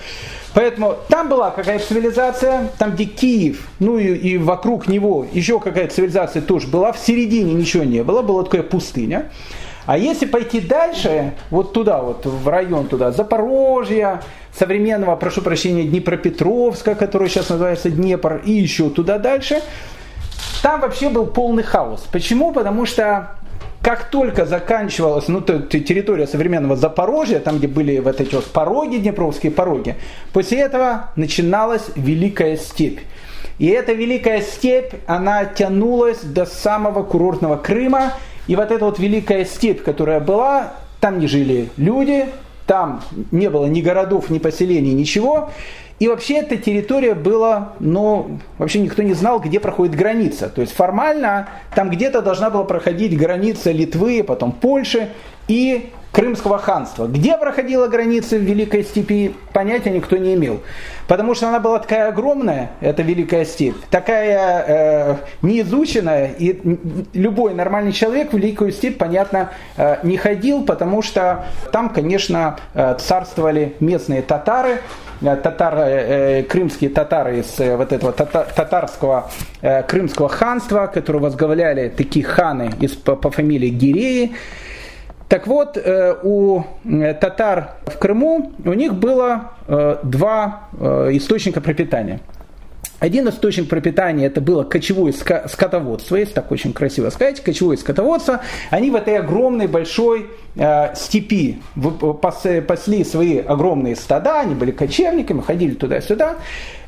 Поэтому 0.54 0.96
там 1.08 1.28
была 1.28 1.50
какая-то 1.50 1.86
цивилизация, 1.86 2.70
там 2.78 2.92
где 2.92 3.04
Киев, 3.04 3.68
ну 3.78 3.98
и, 3.98 4.14
и 4.14 4.38
вокруг 4.38 4.88
него 4.88 5.26
еще 5.30 5.60
какая-то 5.60 5.94
цивилизация 5.94 6.40
тоже 6.40 6.68
была, 6.68 6.92
в 6.92 6.98
середине 6.98 7.52
ничего 7.52 7.84
не 7.84 8.02
было, 8.02 8.22
была 8.22 8.44
такая 8.44 8.62
пустыня. 8.62 9.30
А 9.86 9.98
если 9.98 10.26
пойти 10.26 10.60
дальше, 10.60 11.34
вот 11.50 11.72
туда, 11.72 12.00
вот 12.02 12.26
в 12.26 12.48
район 12.48 12.86
туда, 12.86 13.12
Запорожья, 13.12 14.22
современного, 14.56 15.16
прошу 15.16 15.42
прощения, 15.42 15.84
Днепропетровска, 15.84 16.94
который 16.94 17.28
сейчас 17.28 17.48
называется 17.48 17.90
Днепр, 17.90 18.42
и 18.44 18.52
еще 18.52 18.90
туда 18.90 19.18
дальше, 19.18 19.62
там 20.62 20.80
вообще 20.80 21.08
был 21.08 21.26
полный 21.26 21.62
хаос. 21.62 22.06
Почему? 22.12 22.52
Потому 22.52 22.86
что 22.86 23.36
как 23.82 24.10
только 24.10 24.44
заканчивалась 24.44 25.28
ну, 25.28 25.40
территория 25.40 26.26
современного 26.26 26.76
Запорожья, 26.76 27.38
там, 27.38 27.58
где 27.58 27.66
были 27.66 27.98
вот 27.98 28.20
эти 28.20 28.34
вот 28.34 28.44
пороги, 28.46 28.98
днепровские 28.98 29.52
пороги, 29.52 29.96
после 30.32 30.60
этого 30.60 31.10
начиналась 31.16 31.86
Великая 31.96 32.56
степь. 32.56 33.00
И 33.58 33.66
эта 33.68 33.92
Великая 33.92 34.42
степь, 34.42 34.94
она 35.06 35.44
тянулась 35.46 36.20
до 36.20 36.44
самого 36.44 37.02
курортного 37.02 37.56
Крыма, 37.56 38.14
и 38.46 38.56
вот 38.56 38.70
эта 38.70 38.84
вот 38.84 38.98
великая 38.98 39.44
степь, 39.44 39.82
которая 39.82 40.20
была, 40.20 40.74
там 41.00 41.18
не 41.18 41.26
жили 41.26 41.68
люди, 41.76 42.26
там 42.66 43.02
не 43.30 43.50
было 43.50 43.66
ни 43.66 43.80
городов, 43.80 44.30
ни 44.30 44.38
поселений, 44.38 44.92
ничего. 44.92 45.50
И 45.98 46.08
вообще 46.08 46.38
эта 46.38 46.56
территория 46.56 47.14
была, 47.14 47.74
ну, 47.78 48.38
вообще 48.58 48.78
никто 48.78 49.02
не 49.02 49.12
знал, 49.12 49.38
где 49.38 49.60
проходит 49.60 49.94
граница. 49.94 50.48
То 50.48 50.62
есть 50.62 50.72
формально 50.72 51.48
там 51.74 51.90
где-то 51.90 52.22
должна 52.22 52.48
была 52.48 52.64
проходить 52.64 53.16
граница 53.18 53.70
Литвы, 53.70 54.24
потом 54.24 54.52
Польши 54.52 55.10
и 55.46 55.90
Крымского 56.12 56.58
ханства. 56.58 57.06
Где 57.06 57.36
проходила 57.36 57.86
граница 57.86 58.36
в 58.36 58.40
Великой 58.40 58.82
степи, 58.82 59.34
понятия 59.52 59.90
никто 59.90 60.16
не 60.16 60.34
имел. 60.34 60.60
Потому 61.06 61.34
что 61.34 61.48
она 61.48 61.60
была 61.60 61.78
такая 61.78 62.08
огромная, 62.08 62.72
эта 62.80 63.02
Великая 63.02 63.44
степь, 63.44 63.76
такая 63.90 64.64
э, 64.66 65.16
неизученная, 65.42 66.32
и 66.36 66.60
любой 67.12 67.54
нормальный 67.54 67.92
человек 67.92 68.32
в 68.32 68.36
Великую 68.36 68.72
степь, 68.72 68.98
понятно, 68.98 69.50
э, 69.76 69.98
не 70.02 70.16
ходил, 70.16 70.64
потому 70.64 71.02
что 71.02 71.46
там, 71.72 71.90
конечно, 71.90 72.56
э, 72.74 72.96
царствовали 72.98 73.76
местные 73.78 74.22
татары, 74.22 74.80
э, 75.22 75.36
татары, 75.36 75.80
э, 75.80 76.42
крымские 76.42 76.90
татары 76.90 77.38
из 77.38 77.60
э, 77.60 77.76
вот 77.76 77.92
этого 77.92 78.12
тата, 78.12 78.48
татарского 78.54 79.30
крымского 79.86 80.28
ханства, 80.28 80.86
которые 80.86 81.22
возглавляли 81.22 81.88
такие 81.88 82.24
ханы 82.24 82.72
по 83.04 83.30
фамилии 83.30 83.68
Гиреи. 83.68 84.32
Так 85.30 85.46
вот, 85.46 85.76
э, 85.76 86.16
у 86.24 86.64
э, 86.84 87.14
татар 87.14 87.76
в 87.86 87.98
Крыму 87.98 88.52
у 88.64 88.72
них 88.72 88.94
было 88.94 89.52
э, 89.68 89.98
два 90.02 90.68
источника 91.12 91.60
пропитания. 91.60 92.18
Один 92.98 93.28
источник 93.28 93.68
пропитания 93.68 94.26
это 94.26 94.42
было 94.42 94.62
кочевое 94.64 95.12
скотоводство, 95.12 96.16
если 96.16 96.34
так 96.34 96.50
очень 96.50 96.72
красиво 96.74 97.08
сказать, 97.10 97.42
кочевое 97.42 97.76
скотоводство. 97.78 98.40
Они 98.68 98.90
в 98.90 98.94
этой 98.94 99.18
огромной 99.18 99.68
большой 99.68 100.26
э, 100.56 100.94
степи 100.96 101.62
пасли 102.20 103.04
свои 103.04 103.38
огромные 103.38 103.94
стада, 103.94 104.40
они 104.40 104.56
были 104.56 104.72
кочевниками, 104.72 105.40
ходили 105.42 105.74
туда-сюда. 105.74 106.38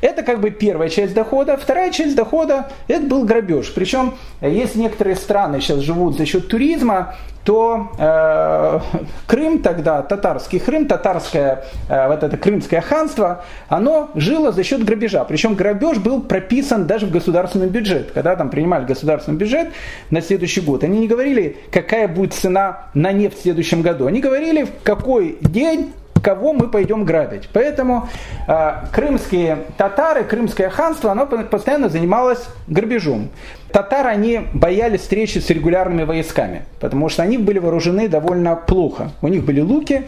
Это 0.01 0.21
как 0.21 0.41
бы 0.41 0.51
первая 0.51 0.89
часть 0.89 1.13
дохода. 1.13 1.55
Вторая 1.55 1.91
часть 1.91 2.15
дохода 2.15 2.69
это 2.87 3.05
был 3.05 3.23
грабеж. 3.23 3.73
Причем, 3.73 4.15
если 4.41 4.79
некоторые 4.79 5.15
страны 5.15 5.61
сейчас 5.61 5.79
живут 5.79 6.17
за 6.17 6.25
счет 6.25 6.47
туризма, 6.47 7.15
то 7.43 7.91
э, 7.97 8.79
Крым 9.27 9.59
тогда, 9.59 10.01
татарский 10.01 10.59
Крым, 10.59 10.87
татарское 10.87 11.65
э, 11.89 12.07
вот 12.07 12.23
это 12.23 12.37
крымское 12.37 12.81
ханство, 12.81 13.43
оно 13.67 14.11
жило 14.15 14.51
за 14.51 14.63
счет 14.63 14.83
грабежа. 14.83 15.23
Причем 15.25 15.55
грабеж 15.55 15.97
был 15.97 16.21
прописан 16.21 16.87
даже 16.87 17.05
в 17.05 17.11
государственный 17.11 17.67
бюджет. 17.67 18.11
Когда 18.11 18.35
там 18.35 18.49
принимали 18.49 18.85
государственный 18.85 19.37
бюджет 19.37 19.69
на 20.09 20.21
следующий 20.21 20.61
год, 20.61 20.83
они 20.83 20.99
не 20.99 21.07
говорили, 21.07 21.57
какая 21.71 22.07
будет 22.07 22.33
цена 22.33 22.85
на 22.93 23.11
нефть 23.11 23.39
в 23.39 23.41
следующем 23.41 23.81
году. 23.81 24.07
Они 24.07 24.21
говорили, 24.21 24.63
в 24.63 24.83
какой 24.83 25.37
день 25.41 25.93
кого 26.21 26.53
мы 26.53 26.67
пойдем 26.67 27.03
грабить. 27.05 27.49
Поэтому 27.51 28.07
э, 28.47 28.71
крымские 28.91 29.59
татары, 29.77 30.23
крымское 30.23 30.69
ханство, 30.69 31.11
оно 31.11 31.25
постоянно 31.25 31.89
занималось 31.89 32.45
грабежом. 32.67 33.29
Татары, 33.71 34.09
они 34.09 34.41
боялись 34.53 35.01
встречи 35.01 35.39
с 35.39 35.49
регулярными 35.49 36.03
войсками, 36.03 36.61
потому 36.79 37.09
что 37.09 37.23
они 37.23 37.37
были 37.37 37.59
вооружены 37.59 38.07
довольно 38.07 38.55
плохо. 38.55 39.09
У 39.21 39.27
них 39.27 39.43
были 39.43 39.61
луки, 39.61 40.03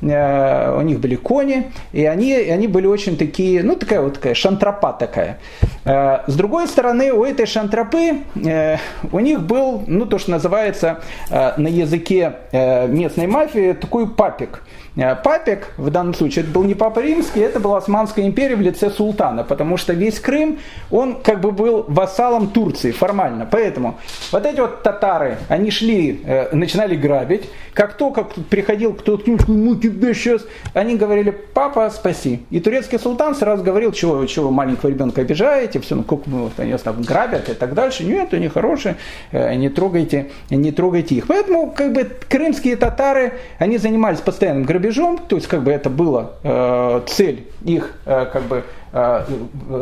у 0.00 0.80
них 0.82 1.00
были 1.00 1.16
кони, 1.16 1.72
и 1.92 2.04
они, 2.04 2.34
они 2.34 2.68
были 2.68 2.86
очень 2.86 3.16
такие, 3.16 3.62
ну 3.62 3.74
такая 3.74 4.00
вот 4.00 4.14
такая 4.14 4.34
шантропа 4.34 4.92
такая. 4.92 5.38
Э, 5.84 6.20
с 6.26 6.34
другой 6.34 6.68
стороны, 6.68 7.12
у 7.12 7.24
этой 7.24 7.46
шантропы 7.46 8.18
э, 8.44 8.76
у 9.10 9.20
них 9.20 9.40
был, 9.40 9.82
ну 9.86 10.06
то, 10.06 10.18
что 10.18 10.32
называется 10.32 11.00
э, 11.30 11.52
на 11.56 11.68
языке 11.68 12.34
э, 12.52 12.86
местной 12.86 13.26
мафии, 13.26 13.72
такой 13.72 14.08
папик– 14.08 14.62
Э, 14.98 15.14
папик, 15.14 15.68
в 15.76 15.90
данном 15.90 16.12
случае 16.12 16.44
это 16.44 16.52
был 16.52 16.64
не 16.64 16.74
папа 16.74 16.98
римский, 16.98 17.40
это 17.40 17.60
была 17.60 17.78
Османская 17.78 18.26
империя 18.26 18.56
в 18.56 18.60
лице 18.60 18.90
султана, 18.90 19.44
потому 19.44 19.76
что 19.76 19.92
весь 19.92 20.18
Крым, 20.18 20.58
он 20.90 21.20
как 21.22 21.40
бы 21.40 21.52
был 21.52 21.84
вассалом 21.86 22.48
Турции 22.48 22.90
формально. 22.90 23.46
Поэтому 23.50 23.98
вот 24.32 24.44
эти 24.44 24.58
вот 24.58 24.82
татары, 24.82 25.38
они 25.48 25.70
шли, 25.70 26.20
э, 26.24 26.54
начинали 26.54 26.96
грабить, 26.96 27.48
как 27.74 27.94
только 27.94 28.24
приходил 28.24 28.92
кто-то, 28.92 29.30
ну 29.46 29.76
сейчас, 30.14 30.46
они 30.74 30.96
говорили, 30.96 31.30
папа, 31.30 31.90
спаси. 31.90 32.42
И 32.50 32.60
турецкий 32.60 32.98
султан 32.98 33.34
сразу 33.34 33.62
говорил, 33.62 33.92
чего, 33.92 34.24
чего 34.26 34.50
маленького 34.50 34.90
ребенка 34.90 35.20
обижаете, 35.20 35.80
все, 35.80 35.94
ну 35.94 36.02
как 36.02 36.26
вот, 36.26 36.52
они 36.58 36.72
вас 36.72 36.82
там 36.82 37.02
грабят 37.02 37.48
и 37.48 37.54
так 37.54 37.74
дальше. 37.74 38.04
Нет, 38.04 38.32
они 38.34 38.48
хорошие, 38.48 38.96
э, 39.32 39.54
не 39.54 39.68
трогайте, 39.68 40.30
не 40.50 40.72
трогайте 40.72 41.14
их. 41.14 41.26
Поэтому 41.26 41.70
как 41.70 41.92
бы 41.92 42.04
крымские 42.28 42.76
татары, 42.76 43.34
они 43.58 43.78
занимались 43.78 44.20
постоянным 44.20 44.64
грабежом, 44.64 45.18
то 45.18 45.36
есть 45.36 45.48
как 45.48 45.62
бы 45.62 45.70
это 45.70 45.90
была 45.90 46.32
э, 46.42 47.00
цель 47.06 47.46
их 47.64 47.94
э, 48.06 48.26
как 48.32 48.42
бы 48.44 48.64
э, 48.92 49.24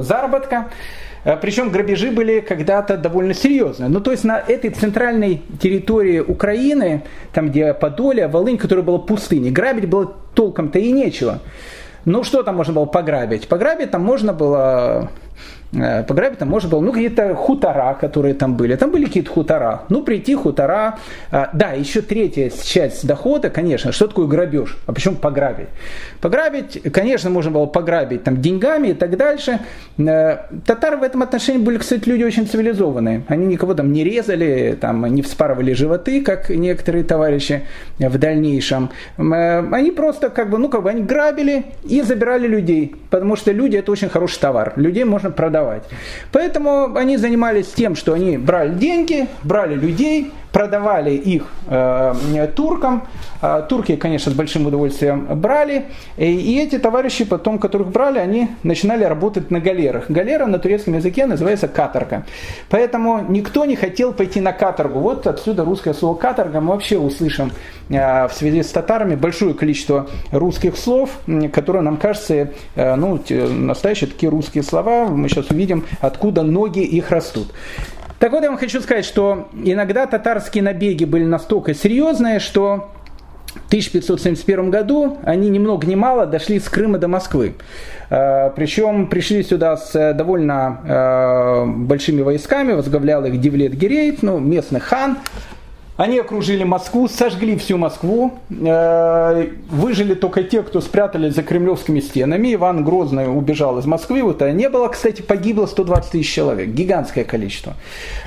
заработка. 0.01 0.67
Э, 1.27 1.37
Причем 1.37 1.71
грабежи 1.71 2.13
были 2.13 2.41
когда-то 2.41 2.97
довольно 2.97 3.35
серьезные. 3.35 3.89
Ну, 3.89 4.01
то 4.01 4.13
есть 4.13 4.25
на 4.25 4.39
этой 4.39 4.71
центральной 4.71 5.43
территории 5.61 6.21
Украины, 6.21 7.03
там 7.33 7.49
где 7.49 7.75
Подолье, 7.75 8.29
Волынь, 8.29 8.57
которая 8.57 8.85
была 8.85 8.99
пустыней, 8.99 9.51
грабить 9.51 9.89
было 9.89 10.15
толком-то 10.35 10.79
и 10.79 10.93
нечего. 10.93 11.41
Ну, 12.05 12.23
что 12.23 12.45
там 12.45 12.57
можно 12.57 12.73
было 12.73 12.85
пограбить? 12.85 13.49
Пограбить 13.49 13.91
там 13.91 14.03
можно 14.03 14.33
было 14.33 15.11
пограбить 15.73 16.39
там 16.39 16.49
можно 16.49 16.69
было, 16.71 16.81
ну, 16.81 16.93
какие-то 16.93 17.35
хутора, 17.35 17.97
которые 18.01 18.35
там 18.35 18.57
были. 18.57 18.77
Там 18.77 18.91
были 18.91 19.05
какие-то 19.07 19.31
хутора. 19.31 19.83
Ну, 19.89 20.03
прийти 20.03 20.35
хутора. 20.35 20.99
А, 21.31 21.51
да, 21.53 21.73
еще 21.73 22.03
третья 22.03 22.51
часть 22.51 23.07
дохода, 23.07 23.51
конечно, 23.51 23.93
что 23.93 24.07
такое 24.07 24.27
грабеж? 24.27 24.79
А 24.87 24.93
почему 24.93 25.17
пограбить? 25.17 25.69
Пограбить, 26.21 26.81
конечно, 26.93 27.31
можно 27.31 27.51
было 27.51 27.67
пограбить 27.67 28.23
там 28.23 28.41
деньгами 28.41 28.89
и 28.89 28.95
так 28.95 29.17
дальше. 29.17 29.61
Э, 29.99 30.39
татары 30.65 30.97
в 30.97 31.03
этом 31.03 31.23
отношении 31.23 31.59
были, 31.59 31.79
кстати, 31.79 32.09
люди 32.09 32.23
очень 32.23 32.47
цивилизованные. 32.47 33.25
Они 33.29 33.47
никого 33.47 33.75
там 33.75 33.93
не 33.93 34.05
резали, 34.05 34.79
там, 34.81 35.05
не 35.07 35.23
вспарывали 35.23 35.73
животы, 35.73 36.23
как 36.23 36.51
некоторые 36.51 37.05
товарищи 37.05 37.63
в 37.99 38.19
дальнейшем. 38.19 38.91
Э, 39.19 39.65
они 39.73 39.91
просто 39.91 40.31
как 40.31 40.51
бы, 40.51 40.59
ну, 40.59 40.69
как 40.69 40.83
бы 40.83 40.91
они 40.91 41.03
грабили 41.03 41.67
и 41.85 42.03
забирали 42.03 42.47
людей, 42.47 42.95
потому 43.11 43.37
что 43.37 43.53
люди 43.53 43.77
это 43.77 43.91
очень 43.91 44.09
хороший 44.09 44.39
товар. 44.39 44.73
Людей 44.77 45.05
можно 45.05 45.31
продать 45.31 45.56
продавать. 45.57 45.83
Поэтому 46.33 46.97
они 46.97 47.17
занимались 47.17 47.69
тем, 47.69 47.97
что 47.97 48.13
они 48.13 48.37
брали 48.39 48.75
деньги, 48.75 49.27
брали 49.43 49.75
людей, 49.75 50.33
продавали 50.57 51.11
их 51.11 51.49
э, 51.67 52.49
туркам. 52.57 53.07
Э, 53.43 53.63
турки, 53.69 53.97
конечно, 53.97 54.33
с 54.33 54.35
большим 54.35 54.67
удовольствием 54.67 55.27
брали. 55.39 55.85
И, 56.17 56.25
и 56.25 56.59
эти 56.59 56.79
товарищи, 56.79 57.27
потом, 57.27 57.59
которых 57.59 57.89
брали, 57.89 58.19
они 58.19 58.49
начинали 58.63 59.05
работать 59.05 59.51
на 59.51 59.61
галерах. 59.61 60.11
Галера 60.11 60.47
на 60.47 60.59
турецком 60.59 60.95
языке 60.95 61.27
называется 61.27 61.69
каторга. 61.69 62.25
Поэтому 62.71 63.23
никто 63.29 63.67
не 63.67 63.77
хотел 63.77 64.15
пойти 64.15 64.41
на 64.41 64.55
каторгу. 64.55 65.01
Вот 65.01 65.27
отсюда 65.27 65.63
русское 65.63 65.93
слово 65.93 66.17
каторга. 66.17 66.63
Мы 66.63 66.73
вообще 66.73 66.97
услышим 66.97 67.53
э, 67.91 68.27
в 68.27 68.33
связи 68.33 68.63
с 68.63 68.71
татарами 68.71 69.15
большое 69.15 69.53
количество 69.53 70.07
русских 70.33 70.79
слов, 70.79 71.11
которые 71.53 71.83
нам 71.83 71.99
кажется, 71.99 72.49
э, 72.77 72.95
ну, 72.95 73.21
настоящие 73.29 74.09
такие 74.09 74.31
русские 74.31 74.63
слова. 74.63 75.05
Мы 75.05 75.29
сейчас 75.29 75.51
увидим, 75.51 75.85
откуда 76.01 76.43
ноги 76.43 76.81
их 76.81 77.11
растут. 77.11 77.53
Так 78.19 78.33
вот, 78.33 78.43
я 78.43 78.49
вам 78.49 78.59
хочу 78.59 78.81
сказать, 78.81 79.05
что 79.05 79.49
иногда 79.53 80.07
татарские 80.07 80.63
набеги 80.63 81.05
были 81.05 81.25
настолько 81.25 81.75
серьезные, 81.75 82.39
что 82.39 82.91
в 83.49 83.67
1571 83.69 84.71
году 84.71 85.19
они 85.23 85.49
ни 85.51 85.59
много 85.59 85.87
ни 85.87 85.95
мало 85.95 86.27
дошли 86.27 86.59
с 86.59 86.69
Крыма 86.69 86.99
до 86.99 87.09
Москвы. 87.09 87.55
Э, 88.09 88.51
Причем 88.55 89.09
пришли 89.09 89.43
сюда 89.43 89.77
с 89.77 90.15
довольно 90.15 90.81
э, 90.85 91.67
большими 91.67 92.23
войсками, 92.23 92.73
возглавлял 92.73 93.25
их 93.25 93.41
Дивлет 93.41 93.75
Гирейт, 93.75 94.23
ну, 94.23 94.39
местный 94.39 94.81
хан, 94.81 95.19
они 95.97 96.19
окружили 96.19 96.63
Москву, 96.65 97.09
сожгли 97.09 97.57
всю 97.57 97.79
Москву, 97.79 98.39
э, 98.51 99.49
выжили 99.71 100.15
только 100.15 100.43
те, 100.43 100.63
кто 100.63 100.81
спрятались 100.81 101.35
за 101.35 101.43
кремлевскими 101.43 102.01
стенами. 102.01 102.55
Иван 102.55 102.85
Грозный 102.85 103.27
убежал 103.35 103.79
из 103.79 103.87
Москвы, 103.87 104.23
вот 104.23 104.43
а 104.43 104.53
не 104.53 104.69
было, 104.69 104.89
кстати, 104.89 105.23
погибло 105.23 105.67
120 105.67 106.11
тысяч 106.11 106.33
человек, 106.33 106.69
гигантское 106.69 107.25
количество. 107.25 107.75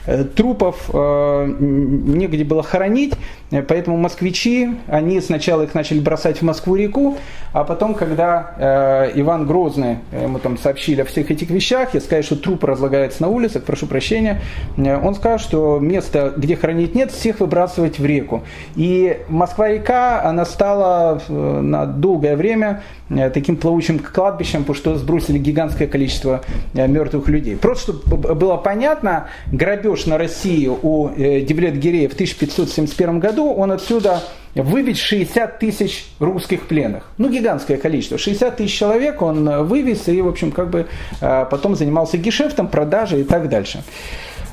Э, 0.07 0.23
трупов 0.23 0.89
э, 0.91 1.55
негде 1.59 2.43
было 2.43 2.63
хоронить, 2.63 3.13
поэтому 3.49 3.97
москвичи, 3.97 4.69
они 4.87 5.21
сначала 5.21 5.63
их 5.63 5.73
начали 5.73 5.99
бросать 5.99 6.37
в 6.37 6.41
Москву-реку, 6.43 7.17
а 7.51 7.63
потом, 7.63 7.95
когда 7.95 9.09
Иван 9.15 9.47
Грозный, 9.47 9.97
ему 10.11 10.37
там 10.39 10.57
сообщили 10.57 11.01
о 11.01 11.05
всех 11.05 11.31
этих 11.31 11.49
вещах, 11.49 11.93
я 11.93 12.01
сказал, 12.01 12.23
что 12.23 12.35
труп 12.35 12.63
разлагается 12.63 13.23
на 13.23 13.29
улицах, 13.29 13.63
прошу 13.63 13.87
прощения, 13.87 14.41
он 14.77 15.15
сказал, 15.15 15.39
что 15.39 15.79
место, 15.79 16.33
где 16.37 16.55
хоронить 16.55 16.95
нет, 16.95 17.11
всех 17.11 17.39
выбрасывать 17.39 17.99
в 17.99 18.05
реку. 18.05 18.43
И 18.75 19.17
Москва-река, 19.27 20.23
она 20.23 20.45
стала 20.45 21.21
э, 21.27 21.33
на 21.33 21.85
долгое 21.85 22.35
время 22.35 22.83
э, 23.09 23.29
таким 23.29 23.57
плавучим 23.57 23.99
кладбищем, 23.99 24.59
потому 24.61 24.75
что 24.75 24.95
сбросили 24.95 25.37
гигантское 25.37 25.87
количество 25.87 26.41
э, 26.73 26.87
мертвых 26.87 27.27
людей. 27.27 27.55
Просто 27.55 27.93
чтобы 27.93 28.35
было 28.35 28.57
понятно, 28.57 29.27
грабеж 29.51 30.05
на 30.05 30.17
Россию 30.17 30.77
у 30.81 31.09
Девлет-Гирея 31.09 32.09
в 32.09 32.13
1571 32.13 33.19
году, 33.19 33.38
он 33.43 33.71
отсюда 33.71 34.21
вывез 34.55 34.97
60 34.97 35.59
тысяч 35.59 36.07
русских 36.19 36.67
пленных. 36.67 37.03
Ну, 37.17 37.29
гигантское 37.29 37.77
количество. 37.77 38.17
60 38.17 38.57
тысяч 38.57 38.77
человек 38.77 39.21
он 39.21 39.65
вывез 39.65 40.07
и, 40.07 40.21
в 40.21 40.27
общем, 40.27 40.51
как 40.51 40.69
бы 40.69 40.87
потом 41.19 41.75
занимался 41.75 42.17
гешефтом, 42.17 42.67
продажей 42.67 43.21
и 43.21 43.23
так 43.23 43.47
дальше. 43.47 43.83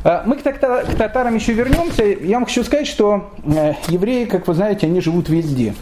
А, 0.09 0.23
мы 0.25 0.37
к 0.37 0.43
татарам 0.43 1.35
еще 1.35 1.53
вернемся. 1.53 2.05
Я 2.05 2.37
вам 2.37 2.47
хочу 2.47 2.63
сказать, 2.63 2.87
что 2.87 3.33
э, 3.45 3.73
евреи, 3.89 4.25
как 4.27 4.47
вы 4.47 4.55
знаете, 4.55 4.87
они 4.87 5.01
живут 5.01 5.29
везде. 5.29 5.75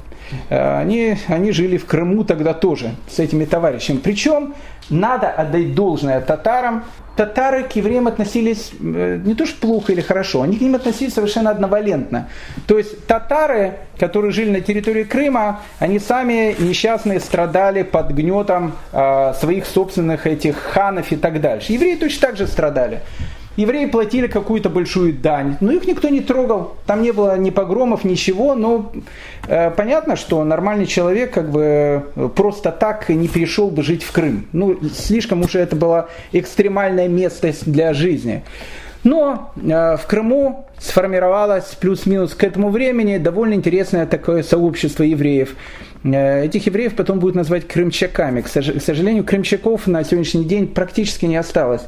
Э, 0.49 0.79
они, 0.79 1.19
они 1.29 1.53
жили 1.53 1.77
в 1.77 1.85
Крыму 1.85 2.25
тогда 2.25 2.55
тоже 2.55 2.95
с 3.11 3.19
этими 3.19 3.45
товарищами. 3.45 3.99
Причем 3.99 4.55
надо 4.91 5.29
отдать 5.31 5.75
должное 5.75 6.21
татарам. 6.21 6.85
Татары 7.17 7.63
к 7.63 7.73
евреям 7.77 8.09
относились 8.09 8.73
э, 8.81 9.21
не 9.25 9.35
то 9.35 9.47
что 9.47 9.61
плохо 9.61 9.93
или 9.93 10.01
хорошо, 10.01 10.43
они 10.43 10.57
к 10.57 10.61
ним 10.61 10.75
относились 10.75 11.15
совершенно 11.15 11.51
одновалентно. 11.51 12.29
То 12.67 12.77
есть 12.77 13.07
татары, 13.07 13.75
которые 13.99 14.33
жили 14.33 14.51
на 14.51 14.61
территории 14.61 15.05
Крыма, 15.05 15.61
они 15.79 16.01
сами 16.01 16.57
несчастные 16.59 17.21
страдали 17.21 17.85
под 17.85 18.11
гнетом 18.11 18.73
своих 18.91 19.67
собственных 19.67 20.27
этих 20.27 20.57
ханов 20.57 21.13
и 21.13 21.17
так 21.17 21.41
дальше. 21.41 21.73
Евреи 21.73 21.95
точно 21.95 22.29
так 22.29 22.37
же 22.37 22.49
страдали 22.49 23.01
евреи 23.57 23.87
платили 23.87 24.27
какую-то 24.27 24.71
большую 24.71 25.13
дань, 25.13 25.57
но 25.61 25.73
их 25.73 25.87
никто 25.87 26.09
не 26.09 26.21
трогал, 26.21 26.77
там 26.87 27.03
не 27.03 27.13
было 27.13 27.37
ни 27.39 27.51
погромов, 27.51 28.05
ничего, 28.05 28.55
но 28.55 28.93
э, 29.47 29.71
понятно, 29.71 30.17
что 30.17 30.43
нормальный 30.45 30.87
человек 30.87 31.33
как 31.33 31.51
бы 31.51 32.05
э, 32.15 32.29
просто 32.35 32.71
так 32.73 33.09
не 33.09 33.29
перешел 33.29 33.71
бы 33.71 33.83
жить 33.83 34.03
в 34.03 34.13
Крым. 34.13 34.47
Ну, 34.53 34.79
слишком 34.95 35.43
уже 35.43 35.61
это 35.61 35.77
было 35.77 36.09
экстремальное 36.33 37.09
место 37.09 37.53
для 37.67 37.93
жизни. 37.93 38.43
Но 39.05 39.53
э, 39.57 39.97
в 39.97 40.07
Крыму 40.07 40.67
сформировалось 40.79 41.77
плюс-минус 41.79 42.35
к 42.35 42.43
этому 42.43 42.71
времени 42.71 43.19
довольно 43.19 43.55
интересное 43.55 44.07
такое 44.07 44.43
сообщество 44.43 45.03
евреев. 45.03 45.55
Э, 46.05 46.45
этих 46.45 46.67
евреев 46.67 46.95
потом 46.97 47.19
будут 47.19 47.37
называть 47.37 47.69
крымчаками. 47.69 48.41
К 48.41 48.49
сожалению, 48.49 49.25
крымчаков 49.25 49.87
на 49.87 50.03
сегодняшний 50.05 50.45
день 50.45 50.67
практически 50.67 51.27
не 51.27 51.37
осталось. 51.37 51.83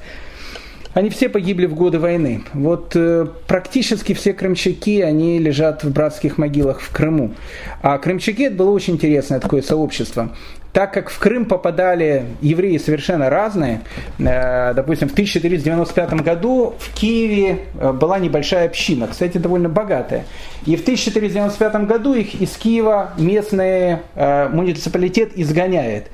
Они 0.97 1.11
все 1.11 1.29
погибли 1.29 1.67
в 1.67 1.75
годы 1.75 1.99
войны. 1.99 2.43
Вот 2.55 2.93
э, 2.95 3.27
практически 3.47 4.15
все 4.15 4.33
крымчаки, 4.33 5.03
они 5.03 5.39
лежат 5.39 5.85
в 5.85 5.93
братских 5.93 6.39
могилах 6.39 6.81
в 6.81 6.91
Крыму. 6.91 7.35
А 7.83 7.99
крымчаки 7.99 8.45
это 8.45 8.57
было 8.57 8.71
очень 8.71 8.95
интересное 8.95 9.39
такое 9.39 9.61
сообщество. 9.61 10.35
Так 10.73 10.95
как 10.95 11.11
в 11.11 11.19
Крым 11.19 11.45
попадали 11.45 12.25
евреи 12.41 12.79
совершенно 12.79 13.29
разные, 13.29 13.83
э, 14.19 14.73
допустим, 14.73 15.11
в 15.11 15.13
1495 15.13 16.23
году 16.23 16.73
в 16.79 16.95
Киеве 16.95 17.59
э, 17.79 17.93
была 17.93 18.19
небольшая 18.19 18.65
община, 18.65 19.07
кстати, 19.07 19.37
довольно 19.37 19.69
богатая. 19.69 20.25
И 20.65 20.77
в 20.77 20.81
1495 20.81 21.75
году 21.87 22.15
их 22.15 22.41
из 22.41 22.57
Киева 22.57 23.13
местный 23.19 23.99
э, 24.15 24.49
муниципалитет 24.49 25.33
изгоняет. 25.35 26.07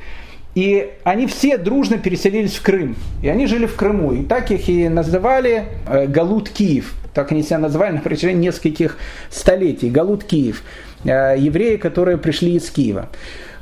И 0.54 0.90
они 1.04 1.26
все 1.26 1.56
дружно 1.56 1.98
переселились 1.98 2.56
в 2.56 2.62
Крым. 2.62 2.96
И 3.22 3.28
они 3.28 3.46
жили 3.46 3.66
в 3.66 3.74
Крыму. 3.74 4.12
И 4.12 4.22
так 4.22 4.50
их 4.50 4.68
и 4.68 4.88
называли 4.88 5.64
э, 5.86 6.06
Галут 6.06 6.50
Киев. 6.50 6.94
Так 7.14 7.32
они 7.32 7.42
себя 7.42 7.58
называли 7.58 7.94
на 7.94 8.00
протяжении 8.00 8.46
нескольких 8.46 8.98
столетий. 9.30 9.88
Галут 9.88 10.24
Киев. 10.24 10.62
Э, 11.04 11.34
евреи, 11.38 11.76
которые 11.76 12.18
пришли 12.18 12.56
из 12.56 12.70
Киева. 12.70 13.08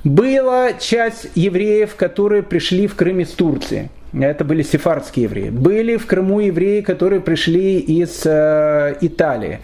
Была 0.02 0.72
часть 0.72 1.28
евреев, 1.34 1.94
которые 1.94 2.42
пришли 2.42 2.86
в 2.86 2.96
Крым 2.96 3.20
из 3.20 3.28
Турции. 3.30 3.90
Это 4.12 4.44
были 4.44 4.62
сефардские 4.62 5.24
евреи. 5.24 5.50
Были 5.50 5.96
в 5.96 6.06
Крыму 6.06 6.40
евреи, 6.40 6.80
которые 6.80 7.20
пришли 7.20 7.78
из 7.78 8.22
э, 8.24 8.96
Италии. 9.00 9.60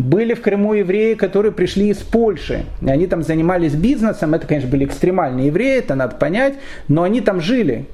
Были 0.00 0.32
в 0.32 0.40
Крыму 0.40 0.72
евреи, 0.72 1.12
которые 1.12 1.52
пришли 1.52 1.88
из 1.90 1.98
Польши. 1.98 2.64
Они 2.80 3.06
там 3.06 3.22
занимались 3.22 3.74
бизнесом. 3.74 4.32
Это, 4.32 4.46
конечно, 4.46 4.70
были 4.70 4.86
экстремальные 4.86 5.48
евреи, 5.48 5.78
это 5.78 5.94
надо 5.94 6.16
понять. 6.16 6.54
Но 6.88 7.02
они 7.02 7.20
там 7.20 7.42
жили. 7.42 7.84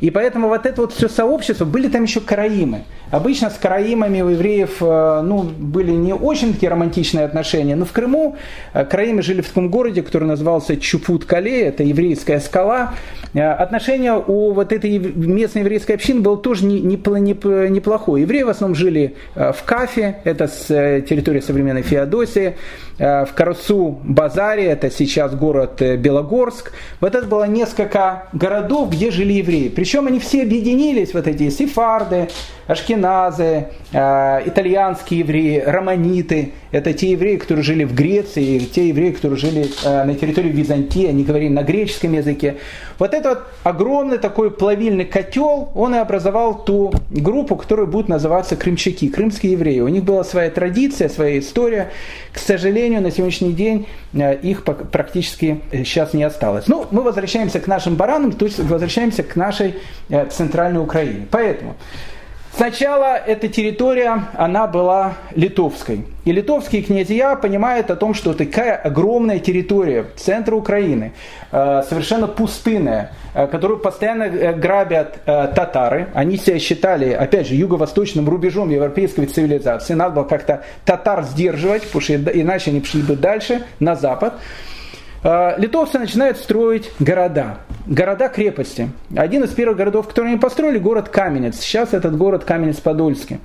И 0.00 0.10
поэтому 0.10 0.48
вот 0.48 0.66
это 0.66 0.82
вот 0.82 0.92
все 0.92 1.08
сообщество, 1.08 1.64
были 1.64 1.88
там 1.88 2.04
еще 2.04 2.20
караимы. 2.20 2.84
Обычно 3.10 3.50
с 3.50 3.54
караимами 3.54 4.20
у 4.20 4.28
евреев 4.28 4.76
э, 4.80 5.20
ну, 5.22 5.42
были 5.42 5.92
не 5.92 6.12
очень 6.12 6.52
такие 6.52 6.70
романтичные 6.70 7.24
отношения, 7.24 7.74
но 7.74 7.84
в 7.84 7.92
Крыму 7.92 8.36
э, 8.74 8.84
караимы 8.84 9.22
жили 9.22 9.40
в 9.40 9.48
таком 9.48 9.70
городе, 9.70 10.02
который 10.02 10.28
назывался 10.28 10.74
Чупут-Кале, 10.74 11.62
это 11.62 11.82
еврейская 11.82 12.38
скала. 12.40 12.94
Э, 13.32 13.50
отношение 13.52 14.14
у 14.14 14.52
вот 14.52 14.72
этой 14.72 14.98
местной 14.98 15.62
еврейской 15.62 15.92
общины 15.92 16.20
было 16.20 16.36
тоже 16.36 16.66
неплохое. 16.66 18.22
Евреи 18.22 18.42
в 18.42 18.50
основном 18.50 18.76
жили 18.76 19.16
в 19.34 19.56
Кафе, 19.64 20.20
это 20.24 20.46
с 20.46 20.66
территории 20.66 21.40
современной 21.48 21.82
Феодосии, 21.82 22.56
в 22.98 23.28
Карсу 23.34 24.00
Базаре, 24.02 24.64
это 24.64 24.90
сейчас 24.90 25.32
город 25.34 25.80
Белогорск. 25.80 26.72
Вот 27.00 27.14
это 27.14 27.26
было 27.26 27.44
несколько 27.44 28.24
городов, 28.32 28.90
где 28.90 29.12
жили 29.12 29.34
евреи. 29.34 29.68
Причем 29.68 30.08
они 30.08 30.18
все 30.18 30.42
объединились, 30.42 31.14
вот 31.14 31.28
эти 31.28 31.48
сефарды, 31.48 32.28
ашкеназы, 32.68 33.68
э, 33.92 34.42
итальянские 34.46 35.20
евреи, 35.20 35.62
романиты. 35.66 36.52
Это 36.70 36.92
те 36.92 37.12
евреи, 37.12 37.36
которые 37.36 37.64
жили 37.64 37.84
в 37.84 37.94
Греции, 37.94 38.58
те 38.58 38.88
евреи, 38.88 39.12
которые 39.12 39.38
жили 39.38 39.66
э, 39.84 40.04
на 40.04 40.14
территории 40.14 40.50
Византии, 40.50 41.06
они 41.06 41.24
говорили 41.24 41.48
на 41.48 41.62
греческом 41.62 42.12
языке. 42.12 42.56
Вот 42.98 43.14
этот 43.14 43.38
вот 43.38 43.44
огромный 43.62 44.18
такой 44.18 44.50
плавильный 44.50 45.06
котел, 45.06 45.70
он 45.74 45.94
и 45.94 45.98
образовал 45.98 46.64
ту 46.64 46.92
группу, 47.10 47.56
которая 47.56 47.86
будет 47.86 48.08
называться 48.08 48.54
крымчаки, 48.54 49.08
крымские 49.08 49.52
евреи. 49.52 49.80
У 49.80 49.88
них 49.88 50.04
была 50.04 50.22
своя 50.22 50.50
традиция, 50.50 51.08
своя 51.08 51.27
история. 51.36 51.90
К 52.32 52.38
сожалению, 52.38 53.02
на 53.02 53.10
сегодняшний 53.10 53.52
день 53.52 53.86
э, 54.14 54.36
их 54.36 54.64
практически 54.64 55.60
сейчас 55.72 56.14
не 56.14 56.22
осталось. 56.22 56.68
Ну, 56.68 56.86
мы 56.90 57.02
возвращаемся 57.02 57.60
к 57.60 57.66
нашим 57.66 57.96
баранам, 57.96 58.32
то 58.32 58.44
есть 58.44 58.58
возвращаемся 58.58 59.22
к 59.22 59.36
нашей 59.36 59.74
центральной 60.30 60.80
Украине. 60.80 61.26
Поэтому 61.30 61.76
Сначала 62.58 63.14
эта 63.14 63.46
территория, 63.46 64.24
она 64.34 64.66
была 64.66 65.12
литовской. 65.36 66.04
И 66.24 66.32
литовские 66.32 66.82
князья 66.82 67.36
понимают 67.36 67.88
о 67.88 67.94
том, 67.94 68.14
что 68.14 68.34
такая 68.34 68.74
огромная 68.74 69.38
территория 69.38 70.06
центра 70.16 70.56
Украины, 70.56 71.12
э, 71.52 71.82
совершенно 71.88 72.26
пустынная, 72.26 73.12
э, 73.32 73.46
которую 73.46 73.78
постоянно 73.78 74.24
э, 74.24 74.52
грабят 74.54 75.20
татары. 75.24 76.08
Они 76.14 76.36
себя 76.36 76.58
считали, 76.58 77.12
опять 77.12 77.46
же, 77.46 77.54
юго-восточным 77.54 78.28
рубежом 78.28 78.70
европейской 78.70 79.26
цивилизации. 79.26 79.94
Надо 79.94 80.16
было 80.16 80.24
как-то 80.24 80.64
татар 80.84 81.22
сдерживать, 81.22 81.84
потому 81.84 82.00
что 82.00 82.14
иначе 82.14 82.72
они 82.72 82.80
пошли 82.80 83.02
бы 83.02 83.14
дальше, 83.14 83.62
на 83.78 83.94
запад. 83.94 84.34
Литовцы 85.22 86.00
начинают 86.00 86.38
строить 86.38 86.90
города. 86.98 87.58
Города-крепости. 87.88 88.90
Один 89.16 89.44
из 89.44 89.50
первых 89.50 89.78
городов, 89.78 90.08
которые 90.08 90.32
они 90.32 90.40
построили, 90.40 90.78
город 90.78 91.08
Каменец. 91.08 91.58
Сейчас 91.58 91.94
этот 91.94 92.16
город 92.16 92.44
Каменец-Подольский. 92.44 93.38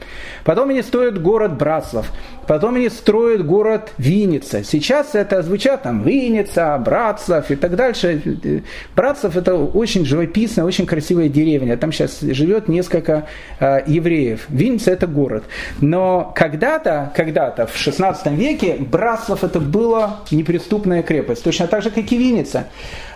Потом 0.43 0.69
они 0.69 0.81
строят 0.81 1.21
город 1.21 1.57
Братслав. 1.57 2.11
Потом 2.47 2.75
они 2.75 2.89
строят 2.89 3.45
город 3.45 3.93
Винница. 3.97 4.63
Сейчас 4.63 5.15
это 5.15 5.41
звучат 5.43 5.83
там 5.83 6.03
Винница, 6.03 6.77
Братслав 6.83 7.49
и 7.51 7.55
так 7.55 7.75
дальше. 7.75 8.61
Братслав 8.95 9.37
это 9.37 9.55
очень 9.55 10.05
живописная, 10.05 10.65
очень 10.65 10.85
красивая 10.85 11.29
деревня. 11.29 11.77
Там 11.77 11.91
сейчас 11.93 12.19
живет 12.19 12.67
несколько 12.67 13.27
э, 13.59 13.83
евреев. 13.87 14.45
Винница 14.49 14.91
это 14.91 15.07
город. 15.07 15.45
Но 15.79 16.33
когда-то, 16.35 17.13
когда-то 17.15 17.65
в 17.67 17.77
16 17.77 18.27
веке 18.33 18.75
Братслав 18.75 19.43
это 19.43 19.61
была 19.61 20.19
неприступная 20.31 21.01
крепость. 21.01 21.43
Точно 21.43 21.67
так 21.67 21.81
же, 21.81 21.91
как 21.91 22.11
и 22.11 22.17
Винница. 22.17 22.67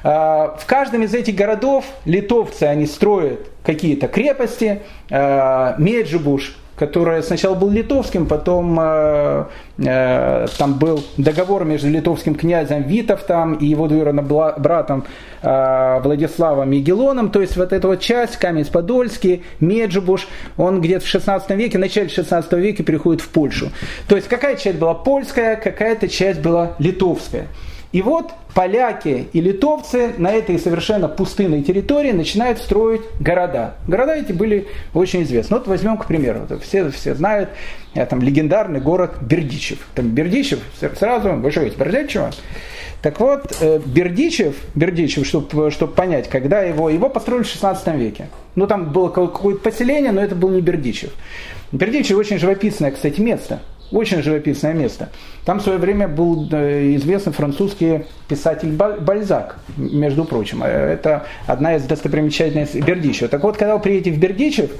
Э, 0.03 0.55
в 0.57 0.63
каждом 0.65 1.03
из 1.03 1.13
этих 1.17 1.35
городов 1.35 1.85
литовцы, 2.05 2.63
они 2.63 2.85
строят 2.85 3.47
какие-то 3.63 4.07
крепости. 4.07 4.81
Э, 5.09 5.73
Меджибуш, 5.77 6.55
который 6.77 7.21
сначала 7.21 7.55
был 7.55 7.69
литовским, 7.69 8.25
потом 8.25 8.79
э, 8.79 9.45
э, 9.79 10.47
там 10.57 10.75
был 10.75 11.03
договор 11.17 11.65
между 11.65 11.89
литовским 11.89 12.35
князем 12.35 12.83
Витовтом 12.83 13.55
и 13.55 13.65
его 13.65 13.87
братом 14.57 15.05
Владиславом 15.41 16.71
Егелоном, 16.71 17.29
то 17.29 17.41
есть 17.41 17.57
вот 17.57 17.71
эта 17.71 17.87
вот 17.87 17.99
часть, 17.99 18.37
Каменец-Подольский, 18.37 19.43
Меджибуш, 19.59 20.27
он 20.57 20.81
где-то 20.81 21.05
в 21.05 21.07
16 21.07 21.49
веке, 21.51 21.77
в 21.77 21.81
начале 21.81 22.09
16 22.09 22.51
века 22.53 22.83
переходит 22.83 23.21
в 23.21 23.29
Польшу. 23.29 23.69
То 24.07 24.15
есть 24.15 24.27
какая 24.27 24.55
часть 24.55 24.79
была 24.79 24.95
польская, 24.95 25.55
какая-то 25.55 26.07
часть 26.07 26.41
была 26.41 26.73
литовская. 26.79 27.47
И 27.91 28.01
вот 28.01 28.31
поляки 28.53 29.27
и 29.31 29.39
литовцы 29.41 30.13
на 30.17 30.31
этой 30.31 30.59
совершенно 30.59 31.07
пустынной 31.07 31.63
территории 31.63 32.11
начинают 32.11 32.59
строить 32.59 33.01
города. 33.19 33.75
Города 33.87 34.13
эти 34.13 34.33
были 34.33 34.67
очень 34.93 35.23
известны. 35.23 35.57
Вот 35.57 35.67
возьмем, 35.67 35.97
к 35.97 36.05
примеру, 36.05 36.47
все, 36.61 36.89
все 36.91 37.15
знают, 37.15 37.49
э, 37.93 38.05
там 38.05 38.21
легендарный 38.21 38.81
город 38.81 39.17
Бердичев. 39.21 39.79
Там 39.95 40.09
Бердичев, 40.09 40.59
сразу, 40.97 41.49
что, 41.51 41.61
из 41.61 41.75
Бердичева? 41.75 42.31
Так 43.01 43.19
вот, 43.19 43.55
э, 43.61 43.79
Бердичев, 43.85 44.55
Бердичев 44.75 45.25
чтобы, 45.25 45.71
чтобы 45.71 45.93
понять, 45.93 46.27
когда 46.27 46.61
его, 46.61 46.89
его 46.89 47.09
построили 47.09 47.43
в 47.43 47.47
16 47.47 47.95
веке. 47.95 48.27
Ну, 48.55 48.67
там 48.67 48.91
было 48.91 49.09
какое-то 49.09 49.61
поселение, 49.61 50.11
но 50.11 50.21
это 50.21 50.35
был 50.35 50.49
не 50.49 50.61
Бердичев. 50.61 51.11
Бердичев 51.71 52.17
очень 52.17 52.39
живописное, 52.39 52.91
кстати, 52.91 53.21
место. 53.21 53.61
Очень 53.91 54.21
живописное 54.21 54.73
место. 54.73 55.09
Там 55.45 55.59
в 55.59 55.63
свое 55.63 55.77
время 55.77 56.07
был 56.07 56.47
э, 56.51 56.95
известный 56.95 57.31
французский 57.31 58.03
писатель 58.27 58.69
Бальзак, 58.71 59.59
между 59.77 60.25
прочим. 60.25 60.61
Э, 60.63 60.67
это 60.67 61.25
одна 61.45 61.75
из 61.75 61.83
достопримечательностей 61.83 62.81
Бердичева. 62.81 63.29
Так 63.29 63.43
вот, 63.43 63.55
когда 63.55 63.75
вы 63.75 63.81
приедете 63.81 64.11
в 64.11 64.19
Бердичев, 64.19 64.71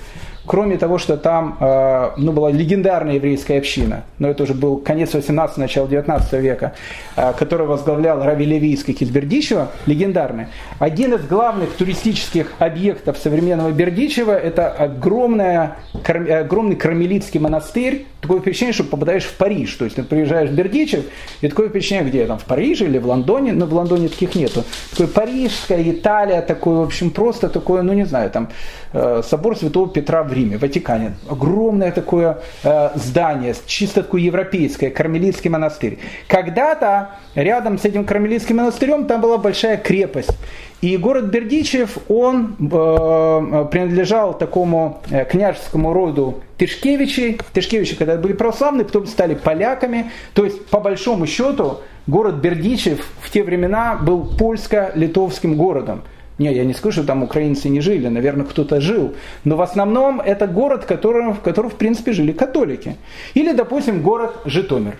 Кроме 0.47 0.77
того, 0.77 0.97
что 0.97 1.17
там 1.17 1.57
э, 1.59 2.11
ну, 2.15 2.31
была 2.31 2.49
легендарная 2.51 3.15
еврейская 3.15 3.57
община, 3.57 4.03
но 4.17 4.29
это 4.29 4.43
уже 4.43 4.53
был 4.53 4.77
конец 4.77 5.13
18 5.13 5.57
начало 5.57 5.89
19 5.89 6.33
века, 6.41 6.73
э, 7.17 7.33
которую 7.37 7.69
возглавлял 7.69 8.23
Рави 8.23 8.45
Левийский 8.45 8.93
из 8.93 9.09
Бердичева, 9.09 9.71
легендарный. 9.85 10.47
Один 10.79 11.13
из 11.15 11.27
главных 11.27 11.73
туристических 11.73 12.53
объектов 12.59 13.17
современного 13.17 13.71
Бердичева– 13.71 14.31
это 14.31 14.69
огромная, 14.69 15.75
огромный 16.03 16.77
кармелитский 16.77 17.41
монастырь. 17.41 18.05
Такое 18.21 18.39
впечатление, 18.39 18.73
что 18.73 18.83
попадаешь 18.85 19.25
в 19.25 19.35
Париж. 19.35 19.73
То 19.75 19.85
есть 19.85 19.97
ты 19.97 20.03
приезжаешь 20.03 20.49
в 20.49 20.53
Бердичев, 20.53 21.03
и 21.41 21.47
такое 21.49 21.67
впечатление, 21.67 22.09
где 22.09 22.25
там, 22.25 22.39
в 22.39 22.45
Париже 22.45 22.85
или 22.85 22.97
в 22.97 23.05
Лондоне, 23.05 23.51
но 23.51 23.65
в 23.65 23.73
Лондоне 23.73 24.07
таких 24.07 24.33
нету. 24.35 24.63
Такое 24.91 25.07
парижская, 25.07 25.83
Италия, 25.91 26.41
такое, 26.41 26.77
в 26.77 26.81
общем, 26.83 27.11
просто 27.11 27.49
такое, 27.49 27.81
ну 27.81 27.93
не 27.93 28.05
знаю, 28.05 28.31
там, 28.31 28.49
э, 28.93 29.21
собор 29.27 29.57
Святого 29.57 29.89
Петра 29.89 30.23
в 30.23 30.36
Риме, 30.37 30.57
Ватикане. 30.57 31.13
Огромное 31.29 31.91
такое 31.91 32.37
э, 32.63 32.89
здание, 32.95 33.55
чисто 33.65 34.03
такое 34.03 34.21
европейское, 34.21 34.89
кармелитский 34.89 35.49
монастырь. 35.49 35.97
Когда-то 36.27 37.09
рядом 37.35 37.77
с 37.77 37.85
этим 37.85 38.05
кармелитским 38.05 38.57
монастырем 38.57 39.05
там 39.05 39.21
была 39.21 39.37
большая 39.37 39.77
крепость. 39.77 40.37
И 40.81 40.95
город 40.95 41.25
Бердичев, 41.25 41.97
он 42.07 42.55
э, 42.59 43.67
принадлежал 43.71 44.37
такому 44.37 45.01
э, 45.09 45.25
княжескому 45.25 45.91
роду 45.91 46.43
Тышкевичей. 46.57 47.39
Тышкевичи, 47.51 47.95
когда 47.95 48.15
были 48.17 48.33
православные, 48.33 48.85
потом 48.85 49.07
стали 49.07 49.33
поляками. 49.33 50.11
То 50.35 50.45
есть, 50.45 50.67
по 50.67 50.79
большому 50.79 51.25
счету, 51.25 51.79
город 52.05 52.35
Бердичев 52.35 53.07
в 53.21 53.31
те 53.31 53.41
времена 53.41 53.95
был 53.95 54.37
польско-литовским 54.37 55.55
городом. 55.55 56.03
Не, 56.37 56.53
я 56.53 56.65
не 56.65 56.73
скажу, 56.73 56.99
что 56.99 57.07
там 57.07 57.23
украинцы 57.23 57.67
не 57.69 57.81
жили, 57.81 58.07
наверное, 58.07 58.45
кто-то 58.45 58.79
жил. 58.79 59.15
Но 59.43 59.55
в 59.55 59.61
основном 59.61 60.21
это 60.21 60.45
город, 60.45 60.83
в 60.83 60.85
котором, 60.85 61.33
в 61.33 61.41
котором, 61.41 61.69
в 61.69 61.75
принципе, 61.75 62.13
жили 62.13 62.31
католики. 62.31 62.95
Или, 63.33 63.53
допустим, 63.53 64.01
город 64.01 64.37
Житомир. 64.45 64.97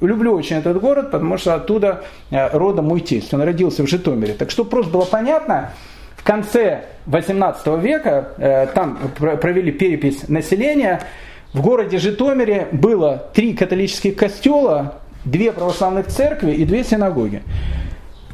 Люблю 0.00 0.34
очень 0.34 0.56
этот 0.56 0.80
город, 0.80 1.10
потому 1.10 1.36
что 1.36 1.54
оттуда 1.54 2.04
э, 2.30 2.56
родом 2.56 2.86
мой 2.86 3.00
тесть. 3.00 3.34
Он 3.34 3.42
родился 3.42 3.82
в 3.82 3.86
Житомире. 3.86 4.32
Так 4.32 4.50
что 4.50 4.64
просто 4.64 4.90
было 4.90 5.04
понятно, 5.04 5.72
в 6.16 6.24
конце 6.24 6.84
18 7.06 7.66
века 7.82 8.28
э, 8.38 8.66
там 8.74 8.98
провели 9.16 9.72
перепись 9.72 10.28
населения. 10.28 11.02
В 11.52 11.60
городе 11.60 11.98
Житомире 11.98 12.68
было 12.72 13.30
три 13.34 13.52
католических 13.54 14.16
костела, 14.16 14.94
две 15.26 15.52
православных 15.52 16.06
церкви 16.06 16.52
и 16.52 16.64
две 16.64 16.84
синагоги. 16.84 17.42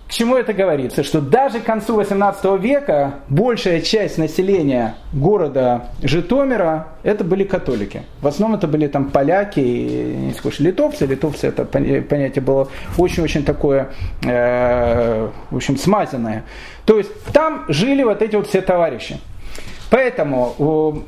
К 0.08 0.12
чему 0.12 0.36
это 0.36 0.52
говорится? 0.52 1.02
Что 1.02 1.20
даже 1.20 1.58
к 1.58 1.64
концу 1.64 1.96
18 1.96 2.60
века 2.60 3.16
большая 3.28 3.80
часть 3.80 4.18
населения 4.18 4.94
города 5.12 5.88
Житомира 6.00 6.88
это 7.02 7.24
были 7.24 7.42
католики. 7.42 8.02
В 8.20 8.28
основном 8.28 8.56
это 8.56 8.68
были 8.68 8.86
там 8.86 9.10
поляки, 9.10 9.58
не 9.58 10.32
скажу, 10.32 10.62
литовцы. 10.62 11.06
Литовцы 11.06 11.48
это 11.48 11.64
понятие 11.64 12.42
было 12.42 12.68
очень-очень 12.96 13.44
такое, 13.44 13.88
э, 14.24 15.28
в 15.50 15.56
общем, 15.56 15.76
смазанное. 15.76 16.44
То 16.84 16.98
есть 16.98 17.10
там 17.32 17.64
жили 17.66 18.04
вот 18.04 18.22
эти 18.22 18.36
вот 18.36 18.46
все 18.46 18.60
товарищи. 18.60 19.18
Поэтому 19.90 21.02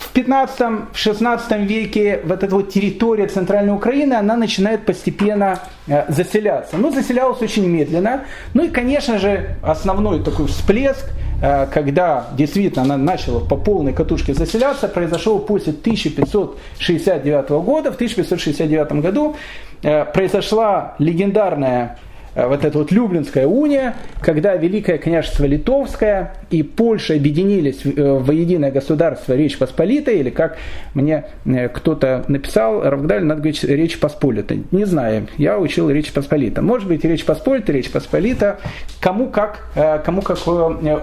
в 0.00 0.14
15-16 0.14 1.66
веке 1.66 2.20
вот 2.24 2.42
эта 2.42 2.54
вот 2.54 2.70
территория 2.70 3.26
Центральной 3.26 3.74
Украины, 3.74 4.14
она 4.14 4.34
начинает 4.36 4.86
постепенно 4.86 5.60
э, 5.86 6.10
заселяться. 6.10 6.78
Ну, 6.78 6.90
заселялась 6.90 7.40
очень 7.42 7.66
медленно. 7.68 8.24
Ну 8.54 8.64
и, 8.64 8.68
конечно 8.68 9.18
же, 9.18 9.56
основной 9.62 10.24
такой 10.24 10.46
всплеск, 10.46 11.04
э, 11.42 11.66
когда 11.66 12.28
действительно 12.32 12.84
она 12.84 12.96
начала 12.96 13.40
по 13.40 13.56
полной 13.56 13.92
катушке 13.92 14.32
заселяться, 14.32 14.88
произошел 14.88 15.38
после 15.38 15.74
1569 15.74 17.50
года. 17.50 17.92
В 17.92 17.96
1569 17.96 18.92
году 19.02 19.36
э, 19.82 20.06
произошла 20.06 20.94
легендарная 20.98 21.98
вот 22.34 22.64
эта 22.64 22.78
вот 22.78 22.92
Люблинская 22.92 23.46
уния, 23.46 23.96
когда 24.20 24.54
Великое 24.54 24.98
княжество 24.98 25.44
Литовское 25.44 26.34
и 26.50 26.62
Польша 26.62 27.14
объединились 27.14 27.80
э, 27.84 27.90
в 27.90 28.30
единое 28.30 28.70
государство 28.70 29.34
Речь 29.34 29.58
Посполитая, 29.58 30.16
или 30.16 30.30
как 30.30 30.56
мне 30.94 31.24
э, 31.44 31.68
кто-то 31.68 32.24
написал, 32.28 32.82
Равгдаль, 32.82 33.24
надо 33.24 33.40
говорить 33.40 33.64
Речь 33.64 33.98
Посполита. 33.98 34.56
Не 34.70 34.84
знаю, 34.84 35.26
я 35.38 35.58
учил 35.58 35.90
Речь 35.90 36.12
Посполита. 36.12 36.62
Может 36.62 36.88
быть, 36.88 37.04
Речь 37.04 37.24
Посполита, 37.24 37.72
Речь 37.72 37.90
Посполита, 37.90 38.60
кому 39.00 39.28
как, 39.28 39.66
кому 40.04 40.22
как 40.22 40.38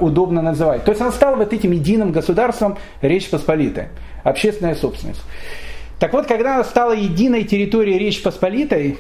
удобно 0.02 0.42
называть. 0.42 0.84
То 0.84 0.92
есть 0.92 1.02
она 1.02 1.12
стала 1.12 1.36
вот 1.36 1.54
этим 1.54 1.72
единым 1.72 2.12
государством 2.12 2.78
Речь 3.02 3.30
Посполитой, 3.30 3.86
общественная 4.24 4.76
собственность. 4.76 5.22
Так 6.00 6.14
вот, 6.14 6.28
когда 6.28 6.56
она 6.56 6.64
стала 6.64 6.94
единой 6.94 7.44
территорией 7.44 7.98
Речь 7.98 8.22
Посполитой, 8.22 8.98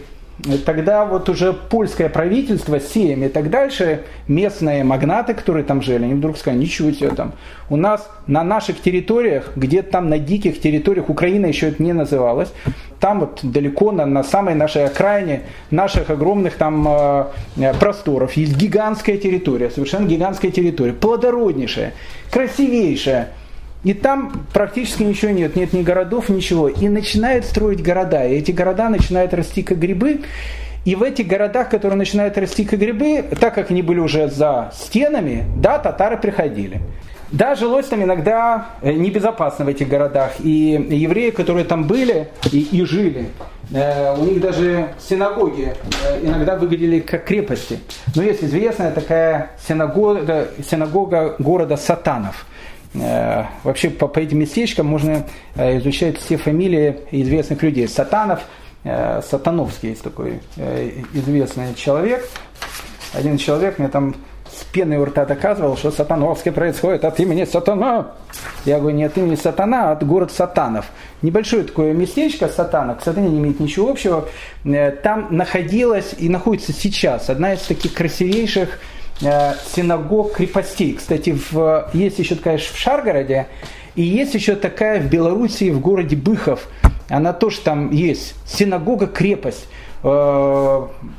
тогда 0.65 1.05
вот 1.05 1.29
уже 1.29 1.53
польское 1.53 2.09
правительство, 2.09 2.79
Сейм 2.79 3.23
и 3.23 3.27
так 3.27 3.49
дальше, 3.49 4.03
местные 4.27 4.83
магнаты, 4.83 5.33
которые 5.33 5.63
там 5.63 5.81
жили, 5.81 6.03
они 6.03 6.13
вдруг 6.13 6.37
сказали, 6.37 6.59
ничего 6.59 6.91
себе 6.91 7.09
там, 7.09 7.33
у 7.69 7.75
нас 7.75 8.09
на 8.27 8.43
наших 8.43 8.81
территориях, 8.81 9.51
где-то 9.55 9.91
там 9.91 10.09
на 10.09 10.19
диких 10.19 10.61
территориях, 10.61 11.09
Украина 11.09 11.47
еще 11.47 11.69
это 11.69 11.81
не 11.81 11.93
называлась, 11.93 12.53
там 12.99 13.21
вот 13.21 13.39
далеко 13.43 13.91
на, 13.91 14.05
на 14.05 14.23
самой 14.23 14.55
нашей 14.55 14.85
окраине 14.85 15.43
наших 15.71 16.09
огромных 16.09 16.55
там 16.55 16.87
э, 16.87 17.25
э 17.57 17.73
просторов 17.73 18.33
есть 18.33 18.55
гигантская 18.55 19.17
территория, 19.17 19.69
совершенно 19.69 20.07
гигантская 20.07 20.51
территория, 20.51 20.93
плодороднейшая, 20.93 21.93
красивейшая, 22.31 23.29
и 23.83 23.93
там 23.93 24.45
практически 24.53 25.03
ничего 25.03 25.31
нет, 25.31 25.55
нет 25.55 25.73
ни 25.73 25.83
городов, 25.83 26.29
ничего. 26.29 26.67
И 26.67 26.89
начинают 26.89 27.45
строить 27.45 27.81
города. 27.81 28.25
И 28.25 28.35
эти 28.35 28.51
города 28.51 28.89
начинают 28.89 29.33
расти 29.33 29.63
как 29.63 29.79
грибы. 29.79 30.21
И 30.85 30.95
в 30.95 31.03
этих 31.03 31.27
городах, 31.27 31.69
которые 31.69 31.97
начинают 31.97 32.37
расти 32.37 32.65
как 32.65 32.79
грибы, 32.79 33.23
так 33.39 33.53
как 33.53 33.71
они 33.71 33.81
были 33.81 33.99
уже 33.99 34.29
за 34.29 34.71
стенами, 34.73 35.45
да, 35.57 35.79
татары 35.79 36.17
приходили. 36.17 36.81
Да, 37.31 37.55
жилось 37.55 37.87
там 37.87 38.01
иногда 38.03 38.69
э, 38.81 38.93
небезопасно 38.93 39.65
в 39.65 39.67
этих 39.67 39.89
городах. 39.89 40.33
И 40.39 40.87
евреи, 40.89 41.31
которые 41.31 41.65
там 41.65 41.85
были 41.85 42.29
и, 42.51 42.61
и 42.61 42.85
жили, 42.85 43.27
у 43.69 44.23
них 44.23 44.39
даже 44.39 44.93
синагоги 44.97 45.73
иногда 46.21 46.55
выглядели 46.55 47.01
как 47.01 47.25
крепости. 47.25 47.79
Но 48.15 48.23
есть 48.23 48.41
известная 48.41 48.91
такая 48.91 49.51
синагога, 49.67 50.47
синагога 50.69 51.35
города 51.37 51.75
Сатанов. 51.75 52.45
Вообще 53.63 53.89
по, 53.89 54.07
по 54.07 54.19
этим 54.19 54.39
местечкам 54.39 54.87
можно 54.87 55.25
изучать 55.55 56.17
все 56.17 56.37
фамилии 56.37 56.97
известных 57.11 57.61
людей. 57.63 57.87
Сатанов, 57.87 58.41
Сатановский 58.83 59.89
есть 59.89 60.03
такой 60.03 60.39
известный 61.13 61.75
человек. 61.75 62.27
Один 63.13 63.37
человек 63.37 63.79
мне 63.79 63.87
там 63.87 64.15
с 64.51 64.63
пеной 64.63 64.97
у 64.97 65.05
рта 65.05 65.25
доказывал, 65.25 65.77
что 65.77 65.91
сатановский 65.91 66.51
происходит 66.51 67.05
от 67.05 67.19
имени 67.19 67.45
Сатана. 67.45 68.13
Я 68.65 68.79
говорю, 68.79 68.95
не 68.95 69.03
от 69.03 69.17
имени 69.17 69.35
Сатана, 69.35 69.89
а 69.89 69.91
от 69.93 70.05
город 70.05 70.31
Сатанов. 70.31 70.85
Небольшое 71.21 71.63
такое 71.63 71.93
местечко 71.93 72.47
Сатана, 72.47 72.95
к 72.95 73.03
Сатане 73.03 73.29
не 73.29 73.39
имеет 73.39 73.59
ничего 73.59 73.89
общего. 73.89 74.27
Э, 74.65 74.91
там 74.91 75.27
находилась 75.31 76.15
и 76.17 76.29
находится 76.29 76.73
сейчас 76.73 77.29
одна 77.29 77.53
из 77.53 77.61
таких 77.61 77.93
красивейших 77.93 78.69
э, 78.69 78.96
синагог 79.19 80.33
крепостей. 80.33 80.93
Кстати, 80.93 81.37
в, 81.51 81.89
есть 81.93 82.19
еще 82.19 82.35
такая 82.35 82.57
в 82.57 82.77
Шаргороде, 82.77 83.47
и 83.95 84.03
есть 84.03 84.33
еще 84.33 84.55
такая 84.55 84.99
в 85.01 85.09
Белоруссии, 85.09 85.71
в 85.71 85.79
городе 85.79 86.15
Быхов. 86.15 86.67
Она 87.09 87.33
тоже 87.33 87.61
там 87.61 87.91
есть. 87.91 88.35
Синагога-крепость. 88.45 89.67
Э, 90.03 90.07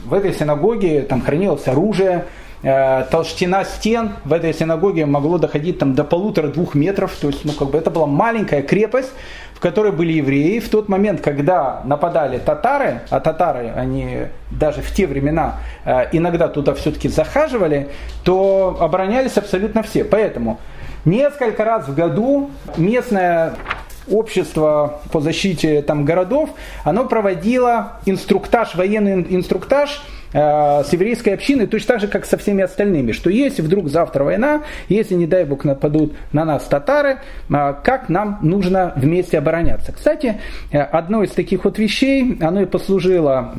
в 0.05 0.15
этой 0.15 0.33
синагоге 0.33 1.03
там 1.03 1.23
хранилось 1.23 1.67
оружие, 1.67 2.25
Э, 2.25 2.48
толщина 2.63 3.65
стен 3.65 4.15
в 4.25 4.33
этой 4.33 4.53
синагоге 4.53 5.07
могло 5.07 5.39
доходить 5.39 5.79
там, 5.79 5.95
до 5.95 6.05
полутора-двух 6.05 6.75
метров. 6.75 7.15
То 7.21 7.29
есть 7.29 7.45
ну, 7.45 7.53
как 7.53 7.71
бы 7.71 7.79
это 7.79 7.91
была 7.91 8.07
маленькая 8.07 8.63
крепость, 8.63 9.13
в 9.55 9.61
которой 9.61 9.91
были 9.91 10.13
евреи. 10.13 10.61
В 10.61 10.69
тот 10.69 10.89
момент, 10.89 11.21
когда 11.21 11.83
нападали 11.85 12.39
татары, 12.39 13.01
а 13.11 13.21
татары, 13.21 13.73
они 13.75 14.27
даже 14.51 14.83
в 14.83 14.93
те 14.93 15.07
времена 15.07 15.57
э, 15.85 16.07
иногда 16.13 16.49
туда 16.49 16.75
все-таки 16.75 17.09
захаживали, 17.09 17.89
то 18.23 18.77
оборонялись 18.81 19.37
абсолютно 19.37 19.83
все. 19.83 20.05
Поэтому 20.05 20.59
несколько 21.05 21.65
раз 21.65 21.89
в 21.89 21.95
году 21.95 22.51
местное 22.77 23.55
общество 24.11 25.01
по 25.13 25.21
защите 25.21 25.83
там, 25.83 26.05
городов, 26.05 26.51
оно 26.85 27.05
проводило 27.05 27.99
инструктаж, 28.07 28.75
военный 28.75 29.27
инструктаж– 29.29 30.03
Э, 30.11 30.18
с 30.33 30.93
еврейской 30.93 31.31
общиной, 31.31 31.67
точно 31.67 31.95
так 31.95 32.01
же, 32.01 32.09
как 32.09 32.27
со 32.27 32.37
всеми 32.37 32.63
остальными, 32.63 33.13
что 33.13 33.31
если 33.31 33.63
вдруг 33.63 33.89
завтра 33.89 34.25
война, 34.25 34.63
если, 34.89 35.15
не 35.15 35.27
дай 35.27 35.45
бог, 35.45 35.65
нападут 35.65 36.15
на 36.33 36.45
нас 36.45 36.65
татары, 36.65 37.19
э, 37.51 37.75
как 37.83 38.09
нам 38.09 38.39
нужно 38.43 38.93
вместе 38.97 39.39
обороняться. 39.39 39.93
Кстати, 39.93 40.41
э, 40.71 40.81
одно 40.81 41.23
из 41.23 41.31
таких 41.31 41.65
вот 41.65 41.79
вещей, 41.79 42.39
оно 42.41 42.63
и 42.63 42.67
послужило 42.67 43.55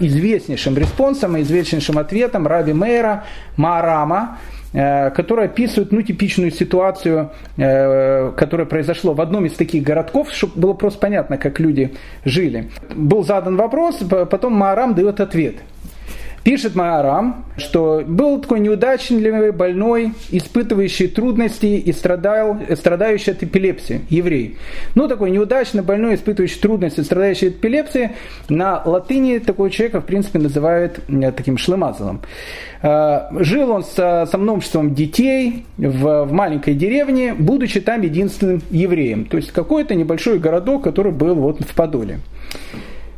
известнейшим 0.00 0.76
респонсом, 0.76 1.40
известнейшим 1.40 1.98
ответом 1.98 2.46
Раби 2.46 2.72
Мейра 2.72 3.24
Маарама, 3.56 4.38
который 4.72 5.44
описывает 5.44 5.92
ну, 5.92 6.02
типичную 6.02 6.50
ситуацию, 6.50 7.30
которая 7.56 8.66
произошла 8.66 9.12
в 9.12 9.20
одном 9.20 9.46
из 9.46 9.52
таких 9.52 9.84
городков, 9.84 10.32
чтобы 10.32 10.60
было 10.60 10.72
просто 10.72 10.98
понятно, 10.98 11.38
как 11.38 11.60
люди 11.60 11.94
жили. 12.24 12.70
Был 12.94 13.24
задан 13.24 13.56
вопрос, 13.56 14.00
потом 14.30 14.54
Маарам 14.54 14.94
дает 14.94 15.20
ответ– 15.20 15.56
Пишет 16.44 16.74
Маарам, 16.74 17.46
что 17.56 18.02
был 18.06 18.38
такой 18.38 18.60
неудачливый, 18.60 19.50
больной, 19.50 20.12
испытывающий 20.30 21.08
трудности 21.08 21.64
и 21.64 21.90
страдал, 21.90 22.58
страдающий 22.76 23.30
от 23.30 23.42
эпилепсии, 23.42 24.02
еврей. 24.10 24.58
Ну, 24.94 25.08
такой 25.08 25.30
неудачный, 25.30 25.82
больной, 25.82 26.16
испытывающий 26.16 26.60
трудности, 26.60 27.00
страдающий 27.00 27.48
от 27.48 27.54
эпилепсии, 27.54 28.10
на 28.50 28.82
латыни 28.84 29.38
такого 29.38 29.70
человека, 29.70 30.02
в 30.02 30.04
принципе, 30.04 30.38
называют 30.38 31.00
э, 31.08 31.32
таким 31.32 31.56
шлемазалом. 31.56 32.20
Э, 32.82 33.22
жил 33.42 33.70
он 33.70 33.82
со, 33.82 34.28
со 34.30 34.36
множеством 34.36 34.94
детей 34.94 35.64
в, 35.78 36.26
в 36.26 36.32
маленькой 36.32 36.74
деревне, 36.74 37.32
будучи 37.32 37.80
там 37.80 38.02
единственным 38.02 38.60
евреем. 38.70 39.24
То 39.24 39.38
есть 39.38 39.50
какой-то 39.50 39.94
небольшой 39.94 40.38
городок, 40.38 40.84
который 40.84 41.12
был 41.12 41.36
вот 41.36 41.62
в 41.62 41.74
Подоле. 41.74 42.18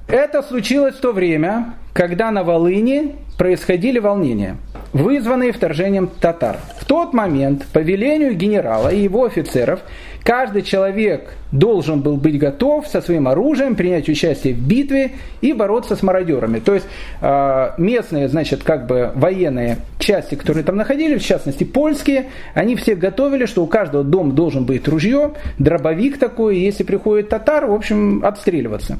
Это 0.08 0.42
случилось 0.42 0.94
в 0.94 1.00
то 1.00 1.12
время, 1.12 1.74
когда 1.92 2.30
на 2.30 2.44
Волыне 2.44 3.16
происходили 3.36 3.98
волнения, 3.98 4.56
вызванные 4.92 5.52
вторжением 5.52 6.06
татар. 6.06 6.58
В 6.78 6.84
тот 6.84 7.12
момент 7.12 7.66
по 7.72 7.80
велению 7.80 8.34
генерала 8.34 8.88
и 8.88 9.00
его 9.00 9.24
офицеров 9.24 9.80
каждый 10.22 10.62
человек 10.62 11.34
должен 11.50 12.02
был 12.02 12.18
быть 12.18 12.38
готов 12.38 12.86
со 12.86 13.00
своим 13.00 13.26
оружием 13.26 13.74
принять 13.74 14.08
участие 14.08 14.54
в 14.54 14.58
битве 14.58 15.12
и 15.40 15.52
бороться 15.52 15.96
с 15.96 16.04
мародерами. 16.04 16.60
То 16.60 16.74
есть 16.74 16.86
э, 17.20 17.70
местные, 17.76 18.28
значит, 18.28 18.62
как 18.62 18.86
бы 18.86 19.10
военные 19.16 19.78
части, 19.98 20.36
которые 20.36 20.62
там 20.62 20.76
находились, 20.76 21.20
в 21.20 21.26
частности 21.26 21.64
польские, 21.64 22.26
они 22.54 22.76
все 22.76 22.94
готовили, 22.94 23.46
что 23.46 23.64
у 23.64 23.66
каждого 23.66 24.04
дома 24.04 24.32
должен 24.32 24.66
быть 24.66 24.86
ружье, 24.86 25.32
дробовик 25.58 26.18
такой, 26.18 26.58
если 26.58 26.84
приходит 26.84 27.28
татар, 27.28 27.66
в 27.66 27.72
общем, 27.72 28.24
отстреливаться. 28.24 28.98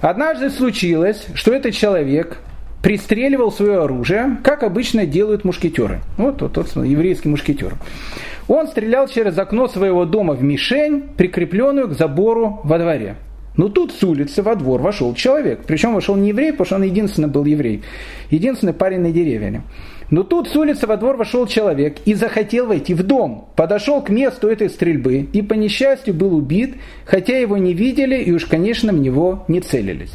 Однажды 0.00 0.50
случилось, 0.50 1.26
что 1.34 1.52
этот 1.52 1.74
человек 1.74 2.38
пристреливал 2.82 3.52
свое 3.52 3.82
оружие, 3.82 4.38
как 4.42 4.62
обычно 4.62 5.04
делают 5.04 5.44
мушкетеры. 5.44 6.00
Вот 6.16 6.40
вот, 6.40 6.56
вот 6.56 6.84
еврейский 6.84 7.28
мушкетер. 7.28 7.74
Он 8.48 8.66
стрелял 8.66 9.06
через 9.06 9.38
окно 9.38 9.68
своего 9.68 10.06
дома 10.06 10.34
в 10.34 10.42
мишень, 10.42 11.02
прикрепленную 11.16 11.88
к 11.88 11.92
забору 11.92 12.60
во 12.64 12.78
дворе. 12.78 13.16
Но 13.56 13.68
тут 13.68 13.92
с 13.92 14.02
улицы 14.02 14.42
во 14.42 14.54
двор 14.54 14.80
вошел 14.80 15.14
человек. 15.14 15.60
Причем 15.66 15.94
вошел 15.94 16.16
не 16.16 16.28
еврей, 16.28 16.52
потому 16.52 16.66
что 16.66 16.76
он 16.76 16.82
единственный 16.82 17.28
был 17.28 17.44
еврей. 17.44 17.82
Единственный 18.30 18.72
парень 18.72 19.00
на 19.00 19.10
деревне. 19.10 19.62
Но 20.10 20.24
тут 20.24 20.48
с 20.48 20.56
улицы 20.56 20.86
во 20.86 20.96
двор 20.96 21.16
вошел 21.16 21.46
человек 21.46 21.98
и 22.04 22.14
захотел 22.14 22.66
войти 22.66 22.94
в 22.94 23.04
дом. 23.04 23.48
Подошел 23.54 24.02
к 24.02 24.10
месту 24.10 24.48
этой 24.48 24.68
стрельбы 24.68 25.28
и 25.32 25.40
по 25.40 25.54
несчастью 25.54 26.14
был 26.14 26.34
убит, 26.34 26.74
хотя 27.04 27.38
его 27.38 27.56
не 27.56 27.74
видели 27.74 28.16
и 28.16 28.32
уж, 28.32 28.46
конечно, 28.46 28.92
в 28.92 28.98
него 28.98 29.44
не 29.46 29.60
целились. 29.60 30.12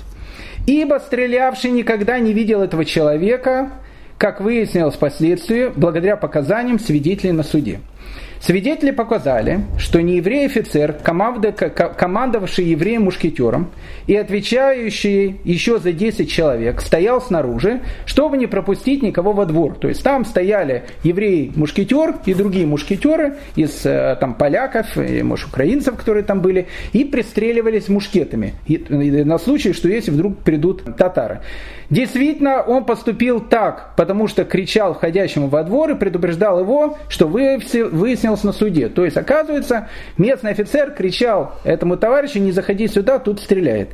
Ибо 0.67 0.99
стрелявший 0.99 1.71
никогда 1.71 2.19
не 2.19 2.33
видел 2.33 2.61
этого 2.61 2.83
человека, 2.83 3.71
как 4.17 4.41
выяснилось 4.41 4.95
впоследствии, 4.95 5.71
благодаря 5.73 6.17
показаниям 6.17 6.79
свидетелей 6.79 7.31
на 7.31 7.43
суде. 7.43 7.79
Свидетели 8.45 8.91
показали, 8.91 9.61
что 9.79 10.03
нееврей 10.03 10.45
офицер, 10.45 10.93
командовавший 10.93 12.65
евреем-мушкетером 12.65 13.71
и 14.05 14.15
отвечающий 14.15 15.41
еще 15.43 15.79
за 15.79 15.91
10 15.91 16.29
человек, 16.29 16.79
стоял 16.81 17.19
снаружи, 17.19 17.81
чтобы 18.05 18.37
не 18.37 18.45
пропустить 18.45 19.01
никого 19.01 19.33
во 19.33 19.47
двор. 19.47 19.73
То 19.73 19.87
есть 19.87 20.03
там 20.03 20.25
стояли 20.25 20.83
еврей-мушкетер 21.01 22.17
и 22.27 22.35
другие 22.35 22.67
мушкетеры 22.67 23.37
из 23.55 23.83
э, 23.83 24.15
там, 24.19 24.35
поляков, 24.35 24.95
и, 24.95 25.23
может, 25.23 25.47
украинцев, 25.47 25.95
которые 25.95 26.23
там 26.23 26.41
были, 26.41 26.67
и 26.93 27.03
пристреливались 27.03 27.89
мушкетами 27.89 28.53
на 28.67 29.39
случай, 29.39 29.73
что 29.73 29.87
если 29.87 30.11
вдруг 30.11 30.37
придут 30.37 30.83
татары. 30.97 31.39
Действительно, 31.89 32.61
он 32.61 32.85
поступил 32.85 33.39
так, 33.39 33.93
потому 33.95 34.27
что 34.27 34.43
кричал 34.43 34.93
входящему 34.93 35.47
во 35.47 35.63
двор 35.63 35.91
и 35.91 35.95
предупреждал 35.95 36.59
его, 36.59 36.97
что 37.09 37.27
выяснилось 38.35 38.43
на 38.43 38.51
суде. 38.51 38.89
То 38.89 39.05
есть, 39.05 39.17
оказывается, 39.17 39.87
местный 40.17 40.51
офицер 40.51 40.91
кричал 40.91 41.55
этому 41.63 41.97
товарищу, 41.97 42.39
не 42.39 42.51
заходи 42.51 42.87
сюда, 42.87 43.19
тут 43.19 43.39
стреляет. 43.39 43.89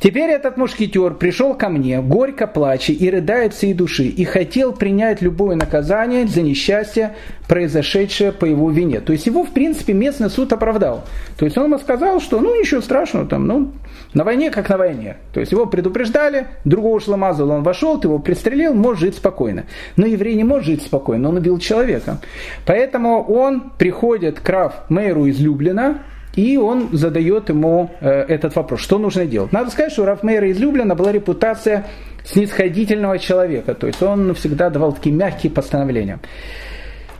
Теперь 0.00 0.30
этот 0.30 0.56
мушкетер 0.56 1.14
пришел 1.14 1.54
ко 1.54 1.68
мне, 1.68 2.00
горько 2.00 2.48
плача 2.48 2.92
и 2.92 3.08
рыдает 3.08 3.54
всей 3.54 3.72
души, 3.72 4.06
и 4.06 4.24
хотел 4.24 4.72
принять 4.72 5.22
любое 5.22 5.54
наказание 5.54 6.26
за 6.26 6.42
несчастье, 6.42 7.14
произошедшее 7.46 8.32
по 8.32 8.44
его 8.44 8.68
вине. 8.70 9.00
То 9.00 9.12
есть 9.12 9.26
его, 9.26 9.44
в 9.44 9.50
принципе, 9.50 9.92
местный 9.92 10.28
суд 10.28 10.52
оправдал. 10.52 11.04
То 11.38 11.44
есть 11.44 11.56
он 11.56 11.66
ему 11.66 11.78
сказал, 11.78 12.20
что 12.20 12.40
ну 12.40 12.58
ничего 12.60 12.80
страшного, 12.80 13.28
там, 13.28 13.46
ну, 13.46 13.72
на 14.14 14.24
войне 14.24 14.50
как 14.50 14.68
на 14.68 14.76
войне. 14.76 15.16
То 15.32 15.40
есть 15.40 15.52
его 15.52 15.66
предупреждали, 15.66 16.46
другого 16.64 17.00
шламазала 17.00 17.54
он 17.54 17.62
вошел, 17.62 17.98
ты 17.98 18.08
его 18.08 18.18
пристрелил, 18.18 18.74
может 18.74 19.00
жить 19.00 19.14
спокойно. 19.16 19.64
Но 19.96 20.06
еврей 20.06 20.34
не 20.34 20.44
может 20.44 20.66
жить 20.66 20.82
спокойно, 20.82 21.28
он 21.28 21.36
убил 21.36 21.58
человека. 21.58 22.18
Поэтому 22.66 23.22
он 23.22 23.72
приходит 23.78 24.40
к 24.40 24.48
Рав 24.48 24.84
Мейру 24.88 25.26
из 25.26 25.40
Люблина, 25.40 26.02
и 26.34 26.56
он 26.56 26.88
задает 26.92 27.48
ему 27.48 27.90
э, 28.00 28.08
этот 28.10 28.56
вопрос, 28.56 28.80
что 28.80 28.98
нужно 28.98 29.26
делать. 29.26 29.52
Надо 29.52 29.70
сказать, 29.70 29.92
что 29.92 30.02
у 30.02 30.06
Рафмейра 30.06 30.48
из 30.48 30.58
Люблина 30.58 30.94
была 30.94 31.12
репутация 31.12 31.86
снисходительного 32.24 33.18
человека, 33.18 33.74
то 33.74 33.86
есть 33.86 34.02
он 34.02 34.34
всегда 34.34 34.70
давал 34.70 34.92
такие 34.92 35.14
мягкие 35.14 35.52
постановления. 35.52 36.20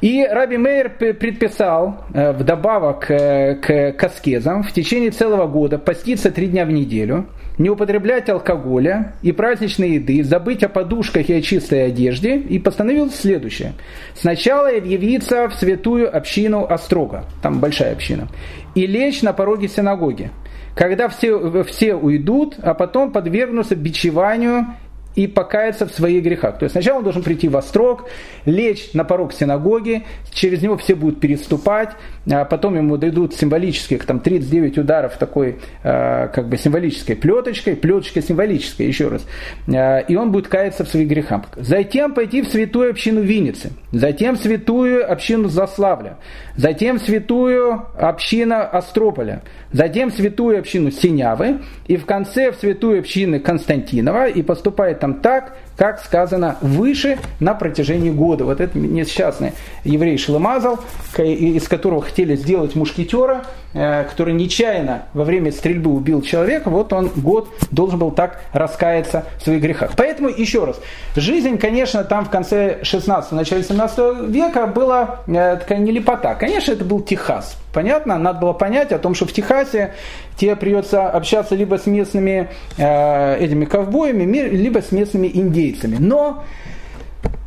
И 0.03 0.27
Раби 0.27 0.59
Мейер 0.59 0.91
предписал 0.91 2.05
э, 2.13 2.33
вдобавок 2.33 3.11
э, 3.11 3.55
к, 3.55 3.93
к 3.93 4.05
аскезам 4.05 4.63
в 4.63 4.73
течение 4.73 5.13
целого 5.13 5.47
года 5.47 5.79
поститься 5.79 6.31
три 6.31 6.49
дня 6.49 6.67
в 6.67 6.71
неделю– 6.71 7.27
не 7.59 7.71
употреблять 7.71 8.29
алкоголя 8.29 9.15
и 9.23 9.33
праздничной 9.33 9.93
еды, 9.93 10.25
забыть 10.25 10.63
о 10.63 10.69
подушках 10.69 11.29
и 11.29 11.35
о 11.35 11.43
чистой 11.43 11.87
одежде, 11.87 12.37
и 12.37 12.59
постановил 12.59 13.11
следующее. 13.11 13.75
Сначала 14.15 14.73
явиться 14.73 15.49
в 15.49 15.55
святую 15.55 16.15
общину 16.15 16.67
Острога, 16.69 17.25
там 17.43 17.61
большая 17.61 17.93
община, 17.93 18.29
и 18.75 18.87
лечь 18.87 19.23
на 19.23 19.33
пороге 19.33 19.69
синагоги. 19.69 20.31
когда 20.75 21.09
все, 21.09 21.63
все 21.65 21.95
уйдут, 21.95 22.57
а 22.63 22.73
потом 22.73 23.13
подвергнутся 23.13 23.77
бичеванию 23.77 24.67
и 25.15 25.27
покаяться 25.27 25.87
в 25.87 25.93
своих 25.93 26.23
грехах. 26.23 26.59
То 26.59 26.65
есть 26.65 26.73
сначала 26.73 26.99
он 26.99 27.05
должен 27.05 27.23
прийти 27.23 27.49
во 27.49 27.63
строк, 27.63 28.09
лечь 28.45 28.93
на 28.95 29.05
порог 29.05 29.33
синагоги, 29.33 30.05
через 30.33 30.63
него 30.63 30.77
все 30.77 30.95
будут 30.95 31.21
переступать, 31.21 31.91
а 32.31 32.45
потом 32.45 32.77
ему 32.77 32.97
дадут 32.97 33.35
символических 33.35 34.05
там 34.07 34.21
39 34.21 34.79
ударов 34.79 35.17
такой 35.17 35.59
а, 35.83 36.29
как 36.29 36.49
бы 36.49 36.57
символической 36.57 37.17
плеточкой, 37.17 37.77
плеточка 37.77 38.23
символическая, 38.23 38.87
еще 38.87 39.09
раз, 39.09 39.27
а, 39.69 39.99
и 39.99 40.17
он 40.17 40.33
будет 40.33 40.49
каяться 40.49 40.85
в 40.85 40.89
своих 40.89 41.09
грехах. 41.09 41.43
Затем 41.57 42.15
пойти 42.15 42.43
в 42.43 42.49
святую 42.49 42.91
общину 42.91 43.23
Винницы, 43.23 43.73
затем 43.93 44.37
в 44.37 44.39
святую 44.39 45.11
общину 45.11 45.49
Заславля, 45.49 46.19
затем 46.57 46.99
в 46.99 47.03
святую 47.03 47.83
общину 47.99 48.57
Астрополя, 48.73 49.43
затем 49.73 50.11
в 50.11 50.15
святую 50.15 50.59
общину 50.59 50.91
Синявы. 50.91 51.59
И 51.87 51.97
в 51.97 52.07
конце 52.07 52.53
в 52.53 52.57
святую 52.57 53.01
общину 53.01 53.41
Константинова. 53.41 54.29
И 54.29 54.43
поступает 54.43 55.01
там 55.03 55.15
так, 55.15 55.57
как 55.77 56.01
сказано 56.01 56.57
выше 56.61 57.19
на 57.41 57.55
протяжении 57.55 58.11
года. 58.11 58.45
Вот 58.45 58.61
это 58.61 58.79
несчастный 58.79 59.53
еврей 59.85 60.19
Шлемазал, 60.19 60.79
из 61.19 61.69
которого 61.69 62.03
хотели 62.03 62.37
сделать 62.37 62.75
мушкетера, 62.75 63.45
э, 63.75 64.05
который 64.05 64.35
нечаянно 64.35 65.05
во 65.15 65.25
время 65.25 65.53
стрельбы 65.53 65.91
убил 65.91 66.23
человека, 66.23 66.71
вот 66.71 66.93
он 66.93 67.11
год 67.17 67.49
должен 67.71 67.99
был 67.99 68.11
так 68.11 68.41
раскаяться 68.53 69.25
в 69.39 69.45
своих 69.45 69.63
грехах. 69.63 69.93
Поэтому 69.97 70.29
еще 70.29 70.65
раз, 70.65 70.81
жизнь, 71.17 71.59
конечно, 71.59 72.05
там 72.05 72.25
в 72.25 72.31
конце 72.31 72.79
16 72.83 73.33
начале 73.33 73.63
17 73.63 74.29
века 74.29 74.67
была 74.67 75.21
э, 75.27 75.57
такая 75.57 75.79
нелепота. 75.79 76.35
Конечно, 76.35 76.73
это 76.73 76.85
был 76.85 77.01
Техас. 77.01 77.57
Понятно? 77.73 78.19
Надо 78.19 78.41
было 78.41 78.53
понять 78.53 78.93
о 78.93 78.99
том, 78.99 79.15
что 79.15 79.25
в 79.25 79.33
Техасе 79.33 79.95
тебе 80.37 80.57
придется 80.57 81.09
общаться 81.09 81.55
либо 81.55 81.79
с 81.79 81.87
местными 81.87 82.49
э, 82.77 83.39
этими 83.39 83.65
ковбоями, 83.65 84.25
либо 84.25 84.81
с 84.83 84.93
местными 84.93 85.31
индейцами. 85.33 85.62
Но 85.99 86.45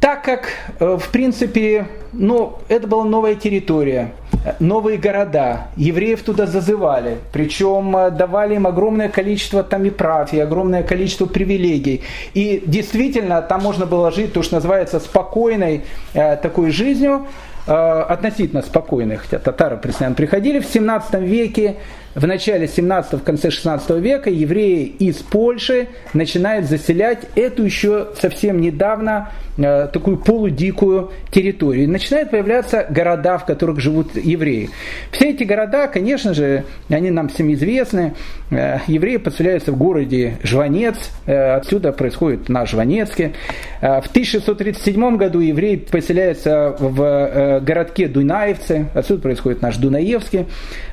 так 0.06 0.24
как, 0.24 0.50
э, 0.80 0.98
в 1.02 1.10
принципе, 1.10 1.88
ну, 2.14 2.60
это 2.68 2.86
была 2.86 3.04
новая 3.04 3.34
территория, 3.34 4.12
новые 4.60 5.00
города, 5.00 5.68
евреев 5.78 6.22
туда 6.22 6.46
зазывали, 6.46 7.18
причем 7.34 7.98
э, 7.98 8.12
давали 8.12 8.54
им 8.54 8.68
огромное 8.68 9.10
количество 9.10 9.64
там 9.64 9.84
и 9.86 9.90
прав, 9.90 10.32
и 10.32 10.40
огромное 10.40 10.84
количество 10.84 11.26
привилегий. 11.26 12.04
И 12.36 12.62
действительно, 12.68 13.42
там 13.42 13.64
можно 13.64 13.88
было 13.88 14.12
жить, 14.12 14.32
то, 14.32 14.44
что 14.44 14.56
называется, 14.56 15.00
спокойной 15.00 15.86
э, 16.14 16.36
такой 16.38 16.70
жизнью, 16.70 17.26
относительно 17.68 18.62
спокойной, 18.62 19.16
хотя 19.16 19.40
татары 19.40 19.78
постоянно 19.78 20.16
приходили 20.16 20.60
в 20.60 20.68
17 20.68 21.16
веке, 21.22 21.78
в 22.16 22.26
начале 22.26 22.68
17 22.68 23.14
в 23.14 23.24
конце 23.24 23.52
16 23.52 23.90
века 24.00 24.30
евреи 24.30 24.86
из 24.86 25.18
Польши 25.18 25.90
начинают 26.14 26.66
заселять 26.66 27.28
эту 27.36 27.64
еще 27.64 28.08
совсем 28.20 28.62
недавно 28.62 29.32
э, 29.58 29.90
такую 29.92 30.18
полудикую 30.18 31.12
территорию. 31.30 31.90
Начинают 31.90 32.32
появляться 32.32 32.86
города, 32.90 33.38
в 33.38 33.46
которых 33.46 33.82
живут 33.82 34.16
евреи. 34.16 34.70
Все 35.12 35.32
эти 35.32 35.44
города, 35.44 35.88
конечно 35.88 36.34
же, 36.34 36.64
они 36.90 37.12
нам 37.12 37.28
всем 37.28 37.54
известны. 37.54 38.16
Э, 38.52 38.80
евреи 38.88 39.18
поселяются 39.18 39.72
в 39.72 39.78
городе 39.78 40.38
Жванец, 40.44 40.96
э, 41.26 41.56
отсюда 41.56 41.92
происходит 41.92 42.50
наш 42.50 42.72
Жванецкий. 42.72 43.34
Э, 43.82 44.02
в 44.02 44.08
1637 44.08 45.18
году 45.18 45.40
евреи 45.40 45.78
поселяются 45.78 46.76
в 46.78 47.62
городке 47.62 48.08
Дунаевцы, 48.08 48.88
отсюда 48.94 49.22
происходит 49.22 49.62
наш 49.62 49.78
Дунаевский. 49.78 50.46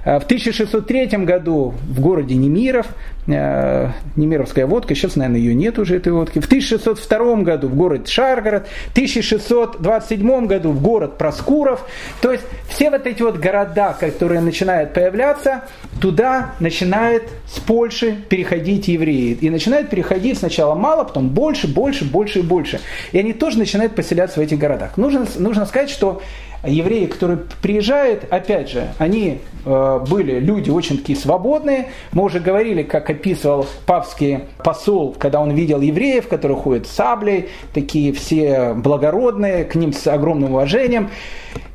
В 0.04 0.24
1603 0.24 1.02
1993 1.02 1.24
году 1.24 1.74
в 1.88 2.00
городе 2.00 2.34
Немиров, 2.34 2.86
Немировская 3.26 4.66
водка, 4.66 4.94
сейчас, 4.94 5.14
наверное, 5.16 5.38
ее 5.38 5.54
нет 5.54 5.78
уже, 5.78 5.96
этой 5.96 6.12
водки. 6.12 6.40
В 6.40 6.46
1602 6.46 7.36
году 7.42 7.68
в 7.68 7.76
город 7.76 8.08
Шаргород, 8.08 8.66
в 8.88 8.92
1627 8.92 10.46
году 10.46 10.72
в 10.72 10.82
город 10.82 11.18
Проскуров. 11.18 11.86
То 12.20 12.32
есть 12.32 12.44
все 12.68 12.90
вот 12.90 13.06
эти 13.06 13.22
вот 13.22 13.38
города, 13.38 13.96
которые 13.98 14.40
начинают 14.40 14.92
появляться, 14.92 15.62
туда 16.00 16.54
начинает 16.58 17.22
с 17.54 17.58
Польши 17.58 18.16
переходить 18.28 18.88
евреи. 18.88 19.36
И 19.38 19.50
начинают 19.50 19.90
переходить 19.90 20.38
сначала 20.38 20.74
мало, 20.74 21.04
потом 21.04 21.28
больше, 21.28 21.68
больше, 21.68 22.04
больше 22.04 22.38
и 22.38 22.42
больше. 22.42 22.80
И 23.12 23.18
они 23.18 23.34
тоже 23.34 23.58
начинают 23.58 23.94
поселяться 23.94 24.40
в 24.40 24.42
этих 24.42 24.58
городах. 24.58 24.96
Нужно, 24.96 25.26
нужно 25.38 25.66
сказать, 25.66 25.90
что 25.90 26.22
евреи, 26.64 27.06
которые 27.06 27.40
приезжают, 27.60 28.24
опять 28.30 28.70
же, 28.70 28.88
они 28.98 29.40
э, 29.64 30.00
были 30.08 30.38
люди 30.38 30.70
очень 30.70 30.98
такие 30.98 31.18
свободные. 31.18 31.88
Мы 32.12 32.24
уже 32.24 32.40
говорили, 32.40 32.82
как 32.82 33.10
описывал 33.10 33.66
папский 33.86 34.40
посол, 34.62 35.16
когда 35.18 35.40
он 35.40 35.50
видел 35.52 35.80
евреев, 35.80 36.28
которые 36.28 36.56
ходят 36.56 36.86
с 36.86 36.90
саблей, 36.90 37.48
такие 37.74 38.12
все 38.12 38.74
благородные, 38.74 39.64
к 39.64 39.74
ним 39.74 39.92
с 39.92 40.06
огромным 40.06 40.52
уважением. 40.52 41.10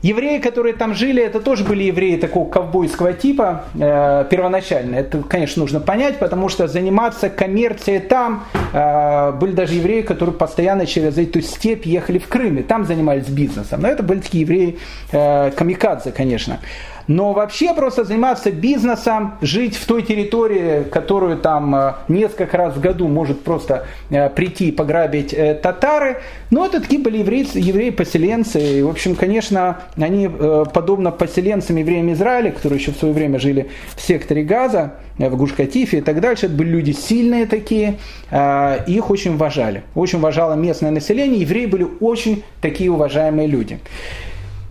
Евреи, 0.04 0.38
которые 0.38 0.76
там 0.76 0.94
жили, 0.94 1.24
это 1.24 1.40
тоже 1.40 1.64
были 1.64 1.84
евреи 1.84 2.18
такого 2.18 2.50
ковбойского 2.50 3.14
типа 3.14 3.66
э, 3.74 4.26
первоначально. 4.30 4.96
Это, 4.96 5.24
конечно, 5.24 5.62
нужно 5.62 5.80
понять, 5.80 6.20
потому 6.20 6.50
что 6.50 6.68
заниматься 6.68 7.30
коммерцией 7.30 8.00
там 8.00 8.46
э, 8.74 9.32
были 9.32 9.54
даже 9.54 9.74
евреи, 9.74 10.02
которые 10.02 10.36
постоянно 10.36 10.86
через 10.86 11.18
эту 11.18 11.42
степь 11.42 11.86
ехали 11.88 12.20
в 12.20 12.28
Крым, 12.28 12.58
и 12.58 12.62
там 12.62 12.86
занимались 12.86 13.28
бизнесом. 13.28 13.82
Но 13.82 13.88
это 13.88 14.04
были 14.04 14.20
такие 14.20 14.42
евреи 14.42 14.77
э, 15.12 15.52
камикадзе, 15.52 16.12
конечно. 16.12 16.60
Но 17.08 17.32
вообще 17.32 17.74
просто 17.74 18.04
заниматься 18.04 18.52
бизнесом, 18.52 19.36
жить 19.42 19.78
в 19.78 19.86
той 19.86 20.04
территории, 20.04 20.84
которую 20.84 21.38
там 21.38 21.74
э, 21.74 21.94
несколько 22.10 22.58
раз 22.58 22.76
в 22.76 22.82
году 22.82 23.08
может 23.08 23.44
просто 23.44 23.88
э, 24.10 24.30
прийти 24.30 24.70
и 24.70 24.72
пограбить 24.74 25.34
э, 25.34 25.56
татары, 25.56 26.18
ну 26.52 26.66
это 26.66 26.82
такие 26.82 27.02
были 27.02 27.20
евреи, 27.20 27.48
евреи-поселенцы. 27.54 28.80
И, 28.80 28.82
в 28.82 28.90
общем, 28.90 29.16
конечно, 29.16 29.78
они 29.96 30.30
подобно 30.74 31.12
поселенцам 31.12 31.78
евреям 31.78 32.12
Израиля, 32.12 32.52
которые 32.52 32.80
еще 32.80 32.92
в 32.92 32.98
свое 32.98 33.14
время 33.14 33.40
жили 33.40 33.70
в 33.96 34.02
секторе 34.02 34.44
Газа, 34.44 34.96
в 35.18 35.36
Гушкатифе 35.36 36.00
и 36.00 36.02
так 36.02 36.20
дальше. 36.20 36.48
Это 36.48 36.56
были 36.56 36.70
люди 36.70 36.92
сильные 36.92 37.46
такие, 37.46 37.98
их 38.32 39.10
очень 39.10 39.34
уважали. 39.36 39.84
Очень 39.96 40.20
уважало 40.20 40.54
местное 40.54 40.92
население. 40.92 41.42
Евреи 41.42 41.66
были 41.66 41.88
очень 42.00 42.44
такие 42.62 42.92
уважаемые 42.92 43.48
люди. 43.48 43.80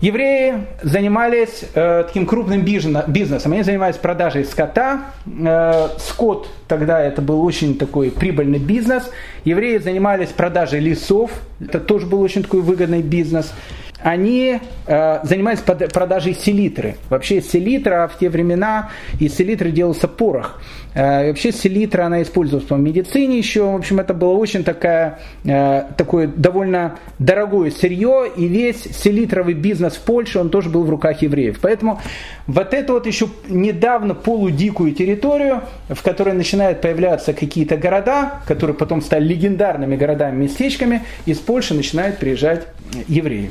Евреи 0.07 0.67
занимались 0.83 1.65
э, 1.75 2.05
таким 2.07 2.27
крупным 2.27 2.63
бизнесом. 2.63 3.53
Они 3.53 3.65
занимались 3.65 3.97
продажей 3.97 4.45
скота. 4.45 5.07
Э, 5.27 5.89
скот 5.99 6.49
тогда 6.69 7.03
это 7.03 7.21
был 7.23 7.45
очень 7.45 7.77
такой 7.77 8.13
прибыльный 8.13 8.61
бизнес. 8.61 9.11
Евреи 9.45 9.79
занимались 9.79 10.29
продажей 10.29 10.79
лесов. 10.79 11.33
Это 11.59 11.81
тоже 11.81 12.07
был 12.07 12.21
очень 12.21 12.45
такой 12.45 12.61
выгодный 12.61 13.03
бизнес 13.03 13.53
они 13.99 14.61
э, 14.87 15.27
занимались 15.27 15.61
продажей 15.61 16.35
селитры. 16.35 16.97
Вообще 17.09 17.43
селитра 17.43 18.09
в 18.15 18.19
те 18.19 18.29
времена, 18.29 18.91
из 19.19 19.35
селитры 19.35 19.73
делался 19.73 20.07
порох. 20.07 20.61
Э, 20.97 21.29
вообще 21.29 21.53
селитра, 21.53 22.07
она 22.07 22.23
использовалась 22.23 22.69
в 22.69 22.79
медицине 22.79 23.37
еще. 23.37 23.71
В 23.71 23.77
общем, 23.77 24.01
это 24.01 24.15
было 24.15 24.33
очень 24.33 24.65
такая, 24.65 25.19
э, 25.45 25.83
такое 25.97 26.27
довольно 26.27 26.99
дорогое 27.19 27.71
сырье, 27.71 28.25
и 28.35 28.49
весь 28.49 28.83
селитровый 28.83 29.53
бизнес 29.53 29.93
в 29.95 30.01
Польше, 30.01 30.39
он 30.39 30.49
тоже 30.49 30.71
был 30.71 30.85
в 30.85 30.91
руках 30.91 31.21
евреев. 31.21 31.59
Поэтому 31.61 32.01
вот 32.47 32.73
эту 32.73 32.95
вот 32.95 33.07
еще 33.07 33.29
недавно 33.47 34.15
полудикую 34.15 34.93
территорию, 34.93 35.63
в 35.91 36.03
которой 36.03 36.35
начинают 36.35 36.81
появляться 36.81 37.35
какие-то 37.35 37.77
города, 37.77 38.41
которые 38.47 38.75
потом 38.75 39.03
стали 39.03 39.25
легендарными 39.25 39.97
городами-местечками, 39.97 41.03
из 41.27 41.39
Польши 41.39 41.75
начинают 41.75 42.17
приезжать 42.17 42.67
евреи. 43.07 43.51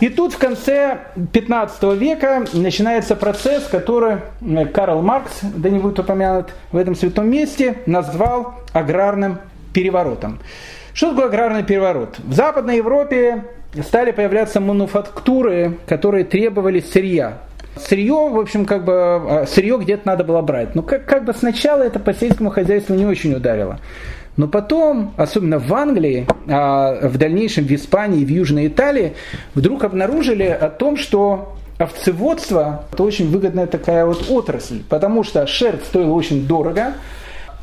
И 0.00 0.08
тут 0.08 0.34
в 0.34 0.38
конце 0.38 0.98
15 1.32 1.82
века 1.98 2.44
начинается 2.52 3.16
процесс, 3.16 3.64
который 3.64 4.18
э, 4.40 4.66
Карл 4.66 5.02
Маркс, 5.02 5.40
да 5.42 5.70
не 5.70 5.80
будет 5.80 5.98
упомянут 5.98 6.50
в 6.70 6.76
этом 6.76 6.94
святом 6.94 7.28
месте, 7.28 7.78
назвал 7.86 8.54
аграрным 8.72 9.38
переворотом. 9.72 10.38
Что 10.94 11.10
такое 11.10 11.26
аграрный 11.26 11.64
переворот? 11.64 12.16
В 12.18 12.32
Западной 12.32 12.76
Европе 12.76 13.44
стали 13.82 14.12
появляться 14.12 14.60
мануфактуры, 14.60 15.78
которые 15.86 16.24
требовали 16.24 16.80
сырья. 16.80 17.38
Сырье, 17.76 18.28
в 18.30 18.38
общем, 18.38 18.66
как 18.66 18.84
бы 18.84 18.92
э, 18.92 19.46
сырье 19.46 19.78
где-то 19.78 20.06
надо 20.06 20.22
было 20.22 20.42
брать. 20.42 20.76
Но 20.76 20.82
как, 20.82 21.06
как 21.06 21.24
бы 21.24 21.34
сначала 21.34 21.82
это 21.82 21.98
по 21.98 22.14
сельскому 22.14 22.50
хозяйству 22.50 22.94
не 22.94 23.04
очень 23.04 23.34
ударило. 23.34 23.80
Но 24.38 24.46
потом, 24.46 25.12
особенно 25.16 25.58
в 25.58 25.74
Англии, 25.74 26.26
а 26.46 27.08
в 27.08 27.18
дальнейшем 27.18 27.64
в 27.66 27.74
Испании, 27.74 28.24
в 28.24 28.28
Южной 28.28 28.68
Италии, 28.68 29.14
вдруг 29.54 29.82
обнаружили 29.82 30.44
о 30.44 30.70
том, 30.70 30.96
что 30.96 31.56
овцеводство– 31.76 32.84
это 32.92 33.02
очень 33.02 33.28
выгодная 33.28 33.66
такая 33.66 34.06
вот 34.06 34.30
отрасль, 34.30 34.82
потому 34.88 35.24
что 35.24 35.44
шерсть 35.48 35.86
стоила 35.86 36.12
очень 36.12 36.46
дорого, 36.46 36.94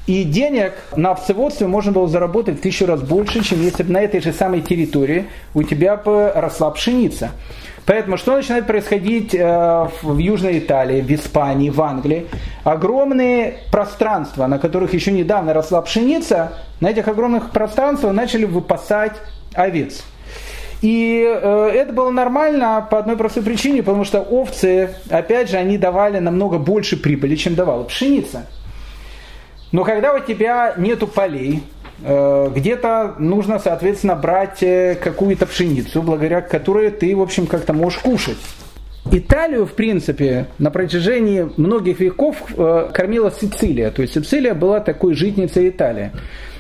И 0.08 0.24
денег 0.24 0.74
на 0.96 1.12
овцеводстве 1.12 1.68
можно 1.68 1.92
было 1.92 2.08
заработать 2.08 2.60
в 2.60 2.62
тысячу 2.62 2.86
раз 2.86 3.02
больше, 3.02 3.44
чем 3.44 3.62
если 3.62 3.84
бы 3.84 3.92
на 3.92 4.02
этой 4.02 4.22
же 4.22 4.34
самой 4.34 4.62
территории 4.62 5.26
у 5.54 5.64
тебя 5.64 5.98
бы 5.98 6.32
росла 6.36 6.70
пшеница. 6.72 7.32
Поэтому 7.86 8.18
что 8.18 8.36
начинает 8.36 8.66
происходить 8.66 9.36
э, 9.36 9.88
в 10.02 10.18
Южной 10.18 10.60
Италии, 10.60 11.02
в 11.02 11.12
Испании, 11.12 11.70
в 11.70 11.82
Англии? 11.82 12.28
Огромные 12.64 13.60
пространства, 13.72 14.48
на 14.48 14.58
которых 14.58 14.94
еще 14.94 15.12
недавно 15.12 15.54
росла 15.54 15.82
пшеница, 15.82 16.54
на 16.82 16.90
этих 16.90 17.08
огромных 17.08 17.52
пространствах 17.52 18.14
начали 18.14 18.46
выпасать 18.46 19.14
овец. 19.54 20.04
И 20.82 21.24
э, 21.26 21.72
это 21.74 21.94
было 21.94 22.10
нормально 22.10 22.88
по 22.90 23.00
одной 23.00 23.18
простой 23.18 23.44
причине, 23.44 23.84
потому 23.84 24.04
что 24.04 24.20
овцы, 24.22 24.90
опять 25.10 25.50
же, 25.50 25.58
они 25.58 25.78
давали 25.78 26.18
намного 26.18 26.58
больше 26.58 26.98
прибыли, 26.98 27.36
чем 27.36 27.54
давала 27.54 27.84
пшеница. 27.84 28.46
Но 29.76 29.84
когда 29.84 30.14
у 30.14 30.22
тебя 30.22 30.74
нету 30.78 31.06
полей, 31.06 31.62
э, 32.02 32.50
где-то 32.56 33.16
нужно, 33.20 33.60
соответственно, 33.60 34.16
брать 34.16 34.64
э, 34.64 34.96
какую-то 34.96 35.46
пшеницу, 35.48 36.02
благодаря 36.02 36.40
которой 36.40 36.92
ты, 36.92 37.14
в 37.14 37.22
общем, 37.22 37.46
как-то 37.46 37.74
можешь 37.74 38.00
кушать. 38.00 38.38
Италию, 39.12 39.66
в 39.66 39.74
принципе, 39.74 40.46
на 40.60 40.72
протяжении 40.72 41.50
многих 41.58 42.00
веков 42.00 42.38
э, 42.56 42.90
кормила 42.94 43.34
Сицилия. 43.38 43.92
То 43.92 44.02
есть 44.02 44.14
Сицилия 44.14 44.54
была 44.54 44.80
такой 44.80 45.14
житницей 45.14 45.68
Италии. 45.68 46.12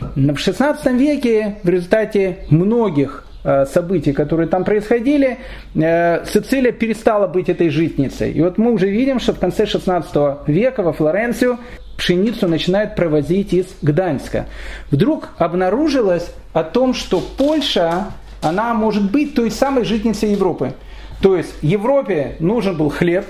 В 0.01 0.37
16 0.37 0.85
веке 0.87 1.55
в 1.63 1.69
результате 1.69 2.39
многих 2.49 3.24
событий, 3.65 4.13
которые 4.13 4.47
там 4.47 4.63
происходили, 4.63 5.37
э, 5.75 6.25
Сицилия 6.25 6.71
перестала 6.71 7.27
быть 7.27 7.49
этой 7.49 7.69
житницей. 7.69 8.31
И 8.31 8.41
вот 8.41 8.57
мы 8.57 8.71
уже 8.71 8.89
видим, 8.89 9.19
что 9.19 9.33
в 9.33 9.39
конце 9.39 9.65
16 9.65 10.47
века 10.47 10.81
во 10.81 10.93
Флоренцию 10.93 11.59
пшеницу 11.97 12.47
начинают 12.47 12.95
провозить 12.95 13.53
из 13.53 13.67
Гданьска. 13.81 14.47
Вдруг 14.91 15.29
обнаружилось 15.37 16.31
о 16.53 16.63
том, 16.63 16.93
что 16.93 17.21
Польша, 17.37 18.07
она 18.41 18.73
может 18.73 19.11
быть 19.11 19.35
той 19.35 19.51
самой 19.51 19.85
житницей 19.85 20.31
Европы. 20.31 20.73
То 21.21 21.37
есть 21.37 21.53
Европе 21.61 22.35
нужен 22.39 22.75
был 22.75 22.89
хлеб, 22.89 23.25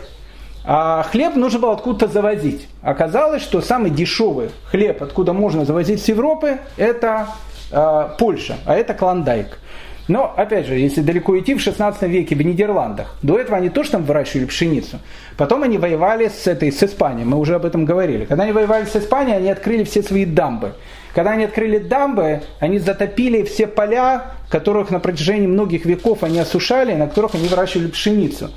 а 0.63 1.03
хлеб 1.03 1.35
нужно 1.35 1.59
было 1.59 1.73
откуда-то 1.73 2.11
завозить. 2.11 2.67
Оказалось, 2.81 3.43
что 3.43 3.61
самый 3.61 3.91
дешевый 3.91 4.49
хлеб, 4.71 5.03
откуда 5.03 5.33
можно 5.33 5.63
завозить 5.63 6.01
с 6.01 6.07
Европы, 6.07 6.57
это 6.77 7.27
э, 7.71 8.09
Польша, 8.17 8.55
а 8.65 8.75
это 8.75 8.95
Клондайк. 8.95 9.59
Но, 10.07 10.33
опять 10.37 10.67
же, 10.67 10.75
если 10.75 11.01
далеко 11.01 11.37
идти, 11.39 11.55
в 11.55 11.61
16 11.61 12.03
веке 12.03 12.35
в 12.35 12.41
Нидерландах, 12.41 13.15
до 13.23 13.39
этого 13.39 13.57
они 13.57 13.69
тоже 13.69 13.91
там 13.91 14.03
выращивали 14.03 14.45
пшеницу. 14.45 14.99
Потом 15.35 15.63
они 15.63 15.77
воевали 15.77 16.27
с, 16.27 16.45
этой, 16.45 16.71
с 16.71 16.83
Испанией, 16.83 17.25
мы 17.25 17.37
уже 17.39 17.55
об 17.55 17.65
этом 17.65 17.85
говорили. 17.85 18.25
Когда 18.25 18.43
они 18.43 18.53
воевали 18.53 18.85
с 18.85 18.95
Испанией, 18.95 19.37
они 19.37 19.49
открыли 19.49 19.83
все 19.83 20.03
свои 20.03 20.25
дамбы. 20.25 20.73
Когда 21.15 21.31
они 21.31 21.45
открыли 21.45 21.79
дамбы, 21.79 22.43
они 22.59 22.77
затопили 22.77 23.43
все 23.43 23.67
поля, 23.67 24.33
которых 24.49 24.91
на 24.91 24.99
протяжении 24.99 25.47
многих 25.47 25.85
веков 25.85 26.23
они 26.23 26.39
осушали, 26.39 26.93
на 26.93 27.07
которых 27.07 27.35
они 27.35 27.47
выращивали 27.47 27.87
пшеницу. 27.87 28.51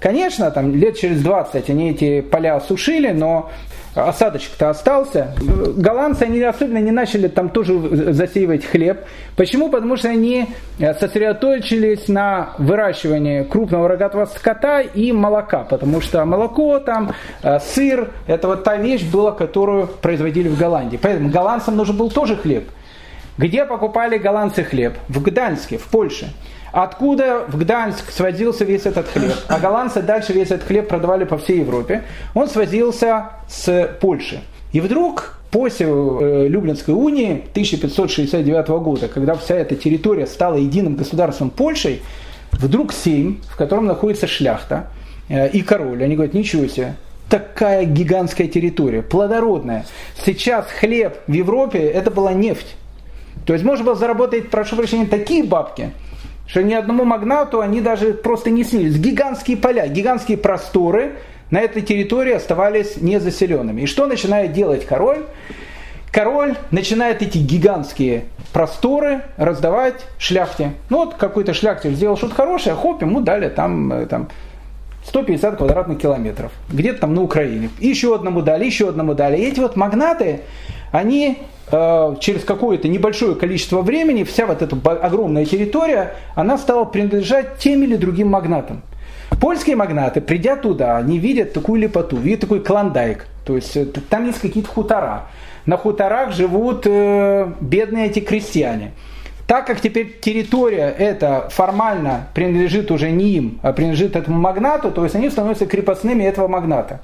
Конечно, 0.00 0.50
там 0.50 0.74
лет 0.74 0.98
через 0.98 1.22
20 1.22 1.70
они 1.70 1.90
эти 1.90 2.20
поля 2.20 2.56
осушили, 2.56 3.12
но 3.12 3.50
осадочек-то 3.94 4.70
остался. 4.70 5.34
Голландцы, 5.76 6.24
они 6.24 6.42
особенно 6.42 6.78
не 6.78 6.90
начали 6.90 7.28
там 7.28 7.48
тоже 7.48 8.12
засеивать 8.12 8.64
хлеб. 8.64 9.04
Почему? 9.36 9.70
Потому 9.70 9.96
что 9.96 10.08
они 10.08 10.48
сосредоточились 10.78 12.08
на 12.08 12.50
выращивании 12.58 13.44
крупного 13.44 13.88
рогатого 13.88 14.26
скота 14.26 14.80
и 14.80 15.12
молока. 15.12 15.64
Потому 15.64 16.00
что 16.00 16.24
молоко 16.24 16.78
там, 16.80 17.12
э, 17.42 17.60
сыр, 17.60 18.10
это 18.26 18.48
вот 18.48 18.64
та 18.64 18.76
вещь 18.76 19.04
была, 19.04 19.32
которую 19.32 19.86
производили 19.86 20.48
в 20.48 20.58
Голландии. 20.58 20.98
Поэтому 21.00 21.30
голландцам 21.30 21.76
нужен 21.76 21.96
был 21.96 22.10
тоже 22.10 22.36
хлеб. 22.36 22.64
Где 23.38 23.64
покупали 23.64 24.18
голландцы 24.18 24.62
хлеб? 24.62 24.94
В 25.08 25.22
Гданьске, 25.22 25.78
в 25.78 25.84
Польше. 25.84 26.32
Откуда 26.74 27.44
в 27.46 27.56
Гданьск 27.56 28.10
свозился 28.10 28.64
весь 28.64 28.84
этот 28.84 29.06
хлеб? 29.06 29.36
А 29.46 29.60
голландцы 29.60 30.02
дальше 30.02 30.32
весь 30.32 30.50
этот 30.50 30.66
хлеб 30.66 30.88
продавали 30.88 31.22
по 31.22 31.38
всей 31.38 31.60
Европе. 31.60 32.02
Он 32.34 32.48
свозился 32.48 33.30
с 33.48 33.96
Польши. 34.00 34.40
И 34.72 34.80
вдруг 34.80 35.38
после 35.52 35.86
э, 35.86 36.48
Люблинской 36.48 36.92
унии 36.92 37.44
1569 37.52 38.68
года, 38.82 39.06
когда 39.06 39.36
вся 39.36 39.54
эта 39.54 39.76
территория 39.76 40.26
стала 40.26 40.56
единым 40.56 40.96
государством 40.96 41.50
Польшей, 41.50 42.02
вдруг 42.50 42.92
Сейм, 42.92 43.40
в 43.48 43.56
котором 43.56 43.86
находится 43.86 44.26
шляхта 44.26 44.88
э, 45.28 45.50
и 45.50 45.62
король, 45.62 46.02
они 46.02 46.16
говорят, 46.16 46.34
ничего 46.34 46.66
себе, 46.66 46.96
такая 47.30 47.84
гигантская 47.84 48.48
территория, 48.48 49.02
плодородная. 49.02 49.86
Сейчас 50.26 50.66
хлеб 50.66 51.18
в 51.28 51.32
Европе 51.32 51.78
это 51.78 52.10
была 52.10 52.32
нефть. 52.32 52.74
То 53.46 53.52
есть 53.52 53.64
можно 53.64 53.84
было 53.84 53.94
заработать, 53.94 54.50
прошу 54.50 54.74
прощения, 54.74 55.06
такие 55.06 55.44
бабки– 55.44 55.92
что 56.46 56.62
ни 56.62 56.74
одному 56.74 57.04
магнату 57.04 57.60
они 57.60 57.80
даже 57.80 58.12
просто 58.12 58.50
не 58.50 58.64
снились. 58.64 58.96
Гигантские 58.96 59.56
поля, 59.56 59.86
гигантские 59.86 60.36
просторы 60.36 61.14
на 61.50 61.60
этой 61.60 61.82
территории 61.82 62.32
оставались 62.32 62.96
незаселенными. 62.96 63.82
И 63.82 63.86
что 63.86 64.06
начинает 64.06 64.52
делать 64.52 64.86
король? 64.86 65.24
Король 66.10 66.54
начинает 66.70 67.22
эти 67.22 67.38
гигантские 67.38 68.24
просторы 68.52 69.22
раздавать 69.36 70.06
шляхте. 70.16 70.74
Ну 70.88 70.98
вот 70.98 71.14
какой-то 71.14 71.54
шляхте 71.54 71.90
сделал 71.90 72.16
что-то 72.16 72.36
хорошее, 72.36 72.74
а 72.74 72.78
хоп, 72.78 73.02
ему 73.02 73.20
дали 73.20 73.48
там, 73.48 73.92
э, 73.92 74.06
там 74.06 74.28
150 75.06 75.56
квадратных 75.56 75.98
километров. 75.98 76.52
Где-то 76.70 77.00
там 77.00 77.14
на 77.14 77.22
Украине. 77.22 77.70
Еще 77.80 78.14
одному 78.14 78.42
дали, 78.42 78.64
еще 78.64 78.88
одному 78.88 79.14
дали. 79.14 79.38
И 79.38 79.42
эти 79.42 79.58
вот 79.58 79.74
магнаты, 79.74 80.42
они 80.92 81.38
через 81.70 82.44
какое-то 82.44 82.88
небольшое 82.88 83.34
количество 83.34 83.82
времени, 83.82 84.24
вся 84.24 84.46
вот 84.46 84.62
эта 84.62 84.76
огромная 84.76 85.44
территория, 85.44 86.14
она 86.34 86.58
стала 86.58 86.84
принадлежать 86.84 87.58
тем 87.58 87.82
или 87.82 87.96
другим 87.96 88.28
магнатам. 88.28 88.82
Польские 89.40 89.76
магнаты, 89.76 90.20
придя 90.20 90.56
туда, 90.56 90.96
они 90.96 91.18
видят 91.18 91.52
такую 91.52 91.80
лепоту, 91.80 92.16
видят 92.16 92.40
такой 92.40 92.60
клондайк. 92.60 93.26
То 93.44 93.56
есть 93.56 93.76
э, 93.76 93.86
там 94.08 94.26
есть 94.26 94.40
какие-то 94.40 94.68
хутора. 94.68 95.26
На 95.66 95.76
хуторах 95.76 96.32
живут 96.32 96.86
э, 96.86 97.50
бедные 97.60 98.06
эти 98.06 98.20
крестьяне. 98.20 98.92
Так 99.46 99.66
как 99.66 99.80
теперь 99.80 100.18
территория 100.20 100.94
эта 100.96 101.48
формально 101.50 102.28
принадлежит 102.34 102.90
уже 102.90 103.10
не 103.10 103.30
им, 103.32 103.58
а 103.62 103.72
принадлежит 103.72 104.16
этому 104.16 104.38
магнату, 104.40 104.90
то 104.90 105.04
есть 105.04 105.14
они 105.14 105.28
становятся 105.28 105.66
крепостными 105.66 106.24
этого 106.24 106.48
магната. 106.48 107.00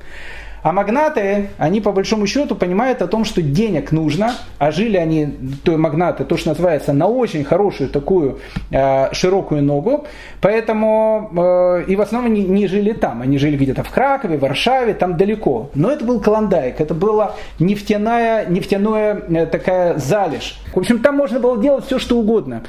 А 0.62 0.72
магнаты, 0.72 1.50
они 1.58 1.80
по 1.80 1.92
большому 1.92 2.26
счету 2.26 2.54
понимают 2.54 3.02
о 3.02 3.06
том, 3.06 3.24
что 3.24 3.40
денег 3.42 3.92
нужно, 3.92 4.34
а 4.58 4.70
жили 4.70 4.96
они, 4.96 5.26
то 5.64 5.76
магнаты, 5.76 6.24
то, 6.24 6.36
что 6.36 6.50
называется, 6.50 6.92
на 6.92 7.06
очень 7.06 7.44
хорошую 7.44 7.88
такую 7.88 8.40
э, 8.70 9.12
широкую 9.12 9.62
ногу, 9.62 10.06
поэтому 10.40 11.30
э, 11.34 11.84
и 11.88 11.96
в 11.96 12.00
основном 12.00 12.34
не, 12.34 12.44
не 12.44 12.66
жили 12.66 12.92
там, 12.92 13.22
они 13.22 13.38
жили 13.38 13.56
где-то 13.56 13.82
в 13.82 13.90
Кракове, 13.90 14.36
Варшаве, 14.36 14.94
там 14.94 15.16
далеко. 15.16 15.70
Но 15.74 15.90
это 15.90 16.04
был 16.04 16.20
Клондайк, 16.20 16.80
это 16.80 16.94
была 16.94 17.36
нефтяная, 17.58 18.46
нефтяная 18.46 19.22
э, 19.28 19.46
такая 19.46 19.98
залежь. 19.98 20.58
В 20.74 20.78
общем, 20.78 21.00
там 21.00 21.16
можно 21.16 21.40
было 21.40 21.60
делать 21.60 21.86
все, 21.86 21.98
что 21.98 22.18
угодно. 22.18 22.62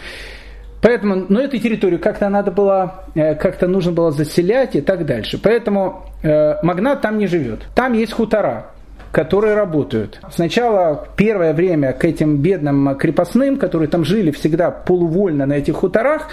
Поэтому, 0.82 1.16
но 1.16 1.26
ну, 1.30 1.40
эту 1.40 1.60
территорию 1.60 2.00
как-то 2.00 2.28
надо 2.30 2.52
было, 2.52 3.06
э, 3.14 3.36
как-то 3.36 3.68
нужно 3.68 3.92
было 3.92 4.12
заселять 4.12 4.76
и 4.76 4.82
так 4.82 5.06
дальше. 5.06 5.40
Поэтому 5.42 6.06
э, 6.24 6.56
магнат 6.64 7.02
там 7.02 7.20
не 7.20 7.28
живет. 7.28 7.68
Там 7.76 7.94
есть 7.94 8.14
хутора, 8.14 8.72
которые 9.12 9.56
работают. 9.56 10.20
Сначала 10.34 11.08
первое 11.16 11.54
время 11.54 11.92
к 11.94 12.06
этим 12.06 12.38
бедным 12.38 12.96
крепостным, 12.96 13.58
которые 13.58 13.90
там 13.90 14.06
жили 14.06 14.32
всегда 14.32 14.72
полувольно 14.72 15.46
на 15.46 15.54
этих 15.54 15.76
хуторах, 15.76 16.30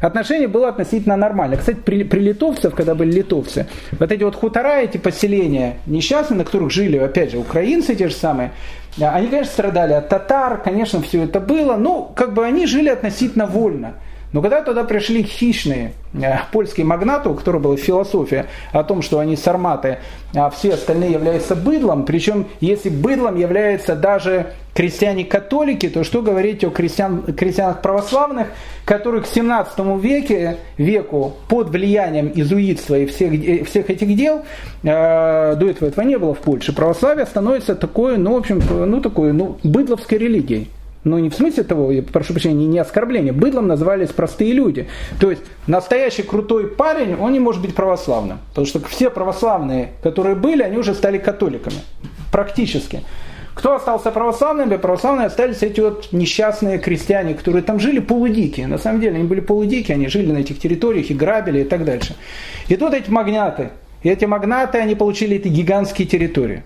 отношение 0.00 0.48
было 0.48 0.68
относительно 0.68 1.16
нормально. 1.16 1.56
Кстати, 1.56 1.78
при, 1.84 2.04
при 2.04 2.20
литовцев, 2.20 2.74
когда 2.74 2.94
были 2.94 3.12
литовцы, 3.12 3.66
вот 3.98 4.10
эти 4.10 4.22
вот 4.22 4.34
хутора, 4.34 4.80
эти 4.80 4.96
поселения 4.96 5.76
несчастные, 5.86 6.38
на 6.38 6.44
которых 6.44 6.70
жили, 6.70 6.96
опять 6.96 7.32
же, 7.32 7.38
украинцы 7.38 7.94
те 7.94 8.08
же 8.08 8.14
самые, 8.14 8.52
они, 8.98 9.28
конечно, 9.28 9.52
страдали 9.52 9.92
от 9.92 10.08
татар, 10.08 10.60
конечно, 10.62 11.02
все 11.02 11.24
это 11.24 11.40
было, 11.40 11.76
но 11.76 12.12
как 12.16 12.32
бы 12.32 12.44
они 12.44 12.66
жили 12.66 12.88
относительно 12.88 13.46
вольно. 13.46 13.94
Но 14.32 14.40
когда 14.40 14.62
туда 14.62 14.84
пришли 14.84 15.22
хищные 15.22 15.92
э, 16.14 16.36
польские 16.52 16.86
магнаты, 16.86 17.28
у 17.28 17.34
которых 17.34 17.62
была 17.62 17.76
философия 17.76 18.46
о 18.72 18.82
том, 18.82 19.02
что 19.02 19.18
они 19.18 19.36
сарматы, 19.36 19.98
а 20.34 20.48
все 20.48 20.74
остальные 20.74 21.12
являются 21.12 21.54
быдлом, 21.54 22.04
причем 22.04 22.46
если 22.60 22.88
быдлом 22.88 23.36
являются 23.36 23.94
даже 23.94 24.54
крестьяне-католики, 24.74 25.90
то 25.90 26.02
что 26.02 26.22
говорить 26.22 26.64
о 26.64 26.70
крестьян, 26.70 27.22
крестьянах 27.34 27.82
православных, 27.82 28.48
которые 28.86 29.22
к 29.22 29.26
17 29.26 29.78
веке, 30.00 30.56
веку 30.78 31.34
под 31.48 31.68
влиянием 31.68 32.32
изуитства 32.34 32.98
и 32.98 33.04
всех, 33.04 33.34
э, 33.34 33.64
всех 33.64 33.90
этих 33.90 34.16
дел, 34.16 34.44
э, 34.82 35.56
до 35.56 35.68
этого 35.68 35.88
этого 35.88 36.04
не 36.04 36.16
было 36.16 36.34
в 36.34 36.38
Польше, 36.38 36.72
православие 36.72 37.26
становится 37.26 37.74
такой, 37.74 38.16
ну, 38.16 38.32
в 38.32 38.36
общем, 38.38 38.62
ну, 38.70 39.02
такой, 39.02 39.34
ну, 39.34 39.58
быдловской 39.62 40.16
религией. 40.16 40.70
Ну, 41.04 41.18
не 41.18 41.30
в 41.30 41.34
смысле 41.34 41.64
того, 41.64 41.90
я 41.90 42.02
прошу 42.02 42.32
прощения, 42.32 42.66
не 42.66 42.78
оскорбление. 42.78 43.32
Быдлом 43.32 43.66
назывались 43.66 44.10
простые 44.10 44.52
люди. 44.52 44.88
То 45.18 45.30
есть, 45.30 45.42
настоящий 45.66 46.22
крутой 46.22 46.68
парень, 46.68 47.16
он 47.16 47.32
не 47.32 47.40
может 47.40 47.60
быть 47.60 47.74
православным. 47.74 48.38
Потому 48.50 48.66
что 48.66 48.80
все 48.86 49.10
православные, 49.10 49.92
которые 50.02 50.36
были, 50.36 50.62
они 50.62 50.78
уже 50.78 50.94
стали 50.94 51.18
католиками. 51.18 51.78
Практически. 52.30 53.02
Кто 53.54 53.74
остался 53.74 54.12
православными? 54.12 54.76
Православные 54.76 55.26
остались 55.26 55.62
эти 55.62 55.80
вот 55.80 56.12
несчастные 56.12 56.78
крестьяне, 56.78 57.34
которые 57.34 57.62
там 57.62 57.80
жили 57.80 57.98
полудикие. 57.98 58.66
На 58.66 58.78
самом 58.78 59.00
деле 59.00 59.16
они 59.16 59.24
были 59.24 59.40
полудикие, 59.40 59.96
они 59.96 60.08
жили 60.08 60.30
на 60.30 60.38
этих 60.38 60.58
территориях 60.58 61.10
и 61.10 61.14
грабили 61.14 61.60
и 61.60 61.64
так 61.64 61.84
дальше. 61.84 62.14
И 62.68 62.76
тут 62.76 62.94
эти 62.94 63.10
магнаты, 63.10 63.70
и 64.02 64.08
эти 64.08 64.24
магнаты, 64.24 64.78
они 64.78 64.94
получили 64.94 65.36
эти 65.36 65.48
гигантские 65.48 66.06
территории. 66.08 66.62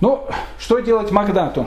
Ну, 0.00 0.26
что 0.58 0.80
делать 0.80 1.10
магнату? 1.12 1.66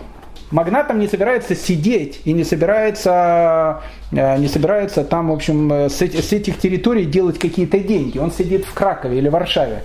Магнатом 0.51 0.99
не 0.99 1.07
собирается 1.07 1.55
сидеть 1.55 2.21
и 2.25 2.33
не 2.33 2.43
собирается, 2.43 3.81
э, 4.11 4.37
не 4.37 4.47
собирается 4.47 5.05
там, 5.05 5.29
в 5.29 5.33
общем, 5.33 5.71
э, 5.71 5.89
с 5.89 6.01
этих 6.01 6.59
территорий 6.59 7.05
делать 7.05 7.39
какие-то 7.39 7.79
деньги. 7.79 8.17
Он 8.17 8.31
сидит 8.31 8.65
в 8.65 8.73
Кракове 8.73 9.17
или 9.17 9.29
Варшаве. 9.29 9.83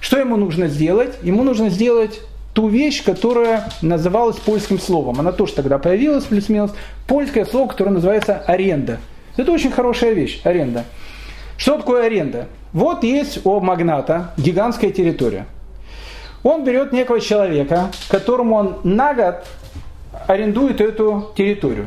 Что 0.00 0.18
ему 0.18 0.36
нужно 0.36 0.66
сделать? 0.66 1.14
Ему 1.22 1.44
нужно 1.44 1.70
сделать 1.70 2.20
ту 2.54 2.68
вещь, 2.68 3.04
которая 3.04 3.64
называлась 3.82 4.36
польским 4.36 4.80
словом. 4.80 5.20
Она 5.20 5.30
тоже 5.30 5.52
тогда 5.52 5.78
появилась, 5.78 6.24
плюс-минус. 6.24 6.72
Польское 7.06 7.44
слово, 7.44 7.68
которое 7.68 7.92
называется 7.92 8.42
аренда. 8.46 8.98
Это 9.36 9.52
очень 9.52 9.70
хорошая 9.70 10.12
вещь, 10.12 10.40
аренда. 10.42 10.84
Что 11.56 11.76
такое 11.76 12.06
аренда? 12.06 12.48
Вот 12.72 13.04
есть 13.04 13.46
у 13.46 13.60
магната 13.60 14.32
гигантская 14.36 14.90
территория. 14.90 15.46
Он 16.42 16.64
берет 16.64 16.92
некого 16.92 17.20
человека, 17.20 17.90
которому 18.08 18.56
он 18.56 18.78
на 18.82 19.14
год 19.14 19.44
арендует 20.26 20.80
эту 20.80 21.30
территорию. 21.36 21.86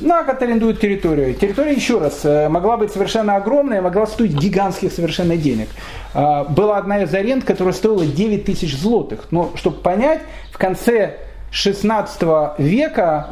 На 0.00 0.22
год 0.22 0.40
арендует 0.40 0.80
территорию. 0.80 1.34
Территория, 1.34 1.72
еще 1.72 1.98
раз, 1.98 2.24
э, 2.24 2.48
могла 2.48 2.78
быть 2.78 2.90
совершенно 2.90 3.36
огромная, 3.36 3.82
могла 3.82 4.06
стоить 4.06 4.32
гигантских 4.32 4.90
совершенно 4.90 5.36
денег. 5.36 5.68
А, 6.14 6.44
была 6.44 6.78
одна 6.78 7.02
из 7.02 7.12
аренд, 7.12 7.44
которая 7.44 7.74
стоила 7.74 8.06
9 8.06 8.46
тысяч 8.46 8.78
злотых. 8.78 9.26
Но, 9.30 9.52
чтобы 9.56 9.78
понять, 9.78 10.22
в 10.52 10.58
конце 10.58 11.18
16 11.50 12.54
века 12.58 13.28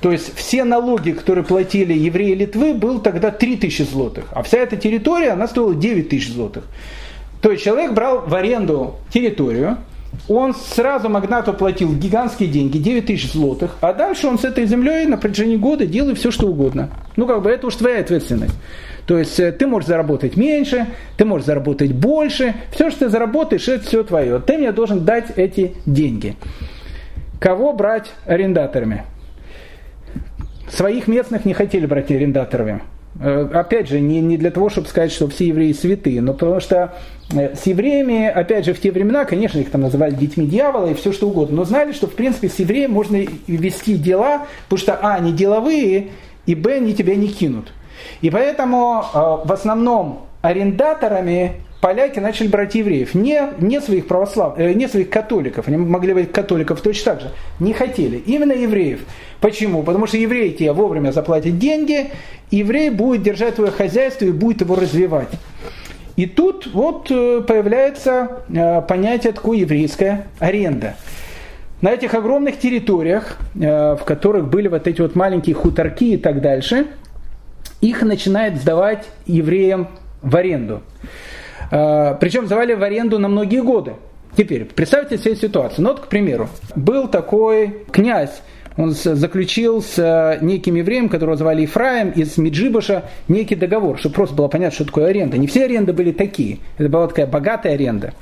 то 0.00 0.12
есть 0.12 0.36
все 0.36 0.62
налоги, 0.64 1.12
которые 1.12 1.44
платили 1.44 1.92
евреи 1.92 2.34
Литвы, 2.34 2.74
был 2.74 3.00
тогда 3.00 3.30
3 3.30 3.56
тысячи 3.56 3.82
злотых. 3.82 4.26
А 4.32 4.42
вся 4.42 4.58
эта 4.58 4.76
территория, 4.76 5.30
она 5.30 5.48
стоила 5.48 5.74
9 5.74 6.10
тысяч 6.10 6.32
злотых. 6.32 6.64
То 7.40 7.50
есть 7.50 7.64
человек 7.64 7.92
брал 7.92 8.20
в 8.20 8.34
аренду 8.34 8.96
территорию, 9.10 9.78
он 10.28 10.54
сразу 10.54 11.08
магнату 11.08 11.52
платил 11.52 11.94
гигантские 11.94 12.48
деньги, 12.48 12.78
9 12.78 13.06
тысяч 13.06 13.32
злотых, 13.32 13.76
а 13.80 13.92
дальше 13.92 14.26
он 14.26 14.38
с 14.38 14.44
этой 14.44 14.66
землей 14.66 15.06
на 15.06 15.16
протяжении 15.16 15.56
года 15.56 15.86
делает 15.86 16.18
все, 16.18 16.30
что 16.30 16.48
угодно. 16.48 16.90
Ну, 17.16 17.26
как 17.26 17.42
бы 17.42 17.50
это 17.50 17.66
уж 17.66 17.76
твоя 17.76 18.00
ответственность. 18.00 18.54
То 19.06 19.18
есть 19.18 19.38
э, 19.38 19.52
ты 19.52 19.66
можешь 19.66 19.88
заработать 19.88 20.36
меньше, 20.36 20.86
ты 21.16 21.24
можешь 21.24 21.46
заработать 21.46 21.92
больше, 21.92 22.54
все, 22.72 22.90
что 22.90 23.00
ты 23.00 23.08
заработаешь, 23.08 23.68
это 23.68 23.84
все 23.84 24.02
твое. 24.02 24.40
Ты 24.40 24.58
мне 24.58 24.72
должен 24.72 25.04
дать 25.04 25.26
эти 25.36 25.76
деньги. 25.86 26.36
Кого 27.40 27.72
брать 27.72 28.12
арендаторами? 28.24 29.04
Своих 30.68 31.06
местных 31.06 31.44
не 31.44 31.54
хотели 31.54 31.86
брать 31.86 32.10
арендаторами. 32.10 32.82
Э, 33.18 33.48
опять 33.54 33.88
же, 33.88 34.00
не, 34.00 34.20
не 34.20 34.36
для 34.36 34.50
того, 34.50 34.68
чтобы 34.68 34.88
сказать, 34.88 35.10
что 35.10 35.28
все 35.28 35.46
евреи 35.46 35.72
святые, 35.72 36.20
но 36.20 36.34
потому 36.34 36.60
что 36.60 36.94
э, 37.32 37.54
с 37.54 37.66
евреями, 37.66 38.26
опять 38.26 38.66
же, 38.66 38.74
в 38.74 38.80
те 38.80 38.90
времена, 38.90 39.24
конечно, 39.24 39.58
их 39.58 39.70
там 39.70 39.82
называли 39.82 40.14
детьми 40.14 40.46
дьявола 40.46 40.90
и 40.90 40.94
все 40.94 41.12
что 41.12 41.28
угодно, 41.28 41.56
но 41.56 41.64
знали, 41.64 41.92
что 41.92 42.08
в 42.08 42.14
принципе 42.14 42.48
с 42.48 42.58
евреем 42.58 42.92
можно 42.92 43.24
вести 43.46 43.96
дела, 43.96 44.46
потому 44.68 44.78
что 44.78 44.94
а, 44.94 45.14
они 45.14 45.32
деловые, 45.32 46.08
и 46.44 46.54
б, 46.54 46.74
они 46.74 46.94
тебя 46.94 47.14
не 47.14 47.28
кинут. 47.28 47.72
И 48.20 48.28
поэтому 48.28 49.02
э, 49.02 49.18
в 49.46 49.52
основном 49.52 50.26
арендаторами 50.42 51.52
поляки 51.80 52.18
начали 52.18 52.48
брать 52.48 52.74
евреев, 52.74 53.14
не, 53.14 53.40
не 53.60 53.80
своих 53.80 54.08
православ, 54.08 54.58
не 54.58 54.88
своих 54.88 55.08
католиков, 55.08 55.68
они 55.68 55.78
могли 55.78 56.12
быть 56.12 56.32
католиков 56.32 56.80
точно 56.82 57.12
так 57.12 57.20
же, 57.22 57.30
не 57.60 57.72
хотели, 57.72 58.16
именно 58.18 58.52
евреев. 58.52 59.00
Почему? 59.40 59.82
Потому 59.82 60.06
что 60.06 60.16
евреи 60.16 60.50
тебе 60.50 60.72
вовремя 60.72 61.12
заплатят 61.12 61.58
деньги, 61.58 62.10
еврей 62.50 62.90
будет 62.90 63.22
держать 63.22 63.56
твое 63.56 63.70
хозяйство 63.70 64.24
и 64.24 64.32
будет 64.32 64.62
его 64.62 64.74
развивать. 64.74 65.28
И 66.16 66.26
тут 66.26 66.66
вот 66.72 67.10
э, 67.10 67.42
появляется 67.46 68.42
э, 68.48 68.80
понятие 68.82 69.32
такое 69.32 69.58
еврейская 69.58 70.26
аренда. 70.38 70.96
На 71.82 71.92
этих 71.92 72.14
огромных 72.14 72.58
территориях, 72.58 73.36
в 73.52 74.00
которых 74.06 74.48
были 74.48 74.66
вот 74.66 74.88
эти 74.88 75.02
вот 75.02 75.14
маленькие 75.14 75.54
хуторки 75.54 76.14
и 76.14 76.16
так 76.16 76.40
дальше, 76.40 76.86
их 77.82 78.00
начинает 78.00 78.56
сдавать 78.56 79.06
евреям 79.26 79.88
в 80.22 80.34
аренду. 80.34 80.80
Причем 81.68 82.46
сдавали 82.46 82.72
в 82.72 82.82
аренду 82.82 83.18
на 83.18 83.28
многие 83.28 83.60
годы. 83.62 83.92
Теперь, 84.36 84.64
представьте 84.64 85.18
себе 85.18 85.36
ситуацию. 85.36 85.84
Ну 85.84 85.90
вот, 85.90 86.00
к 86.00 86.06
примеру, 86.06 86.48
был 86.74 87.08
такой 87.08 87.84
князь, 87.90 88.42
он 88.76 88.92
заключил 88.92 89.80
с 89.80 89.98
э, 89.98 90.38
неким 90.42 90.74
евреем, 90.74 91.08
которого 91.08 91.36
звали 91.36 91.64
Ифраем, 91.64 92.10
из 92.10 92.36
Меджибаша, 92.36 93.04
некий 93.26 93.54
договор, 93.54 93.98
чтобы 93.98 94.16
просто 94.16 94.34
было 94.34 94.48
понятно, 94.48 94.74
что 94.74 94.84
такое 94.84 95.06
аренда. 95.06 95.38
Не 95.38 95.46
все 95.46 95.64
аренды 95.64 95.92
были 95.92 96.12
такие. 96.12 96.58
Это 96.76 96.88
была 96.88 97.08
такая 97.08 97.26
богатая 97.26 97.72
аренда. 97.72 98.12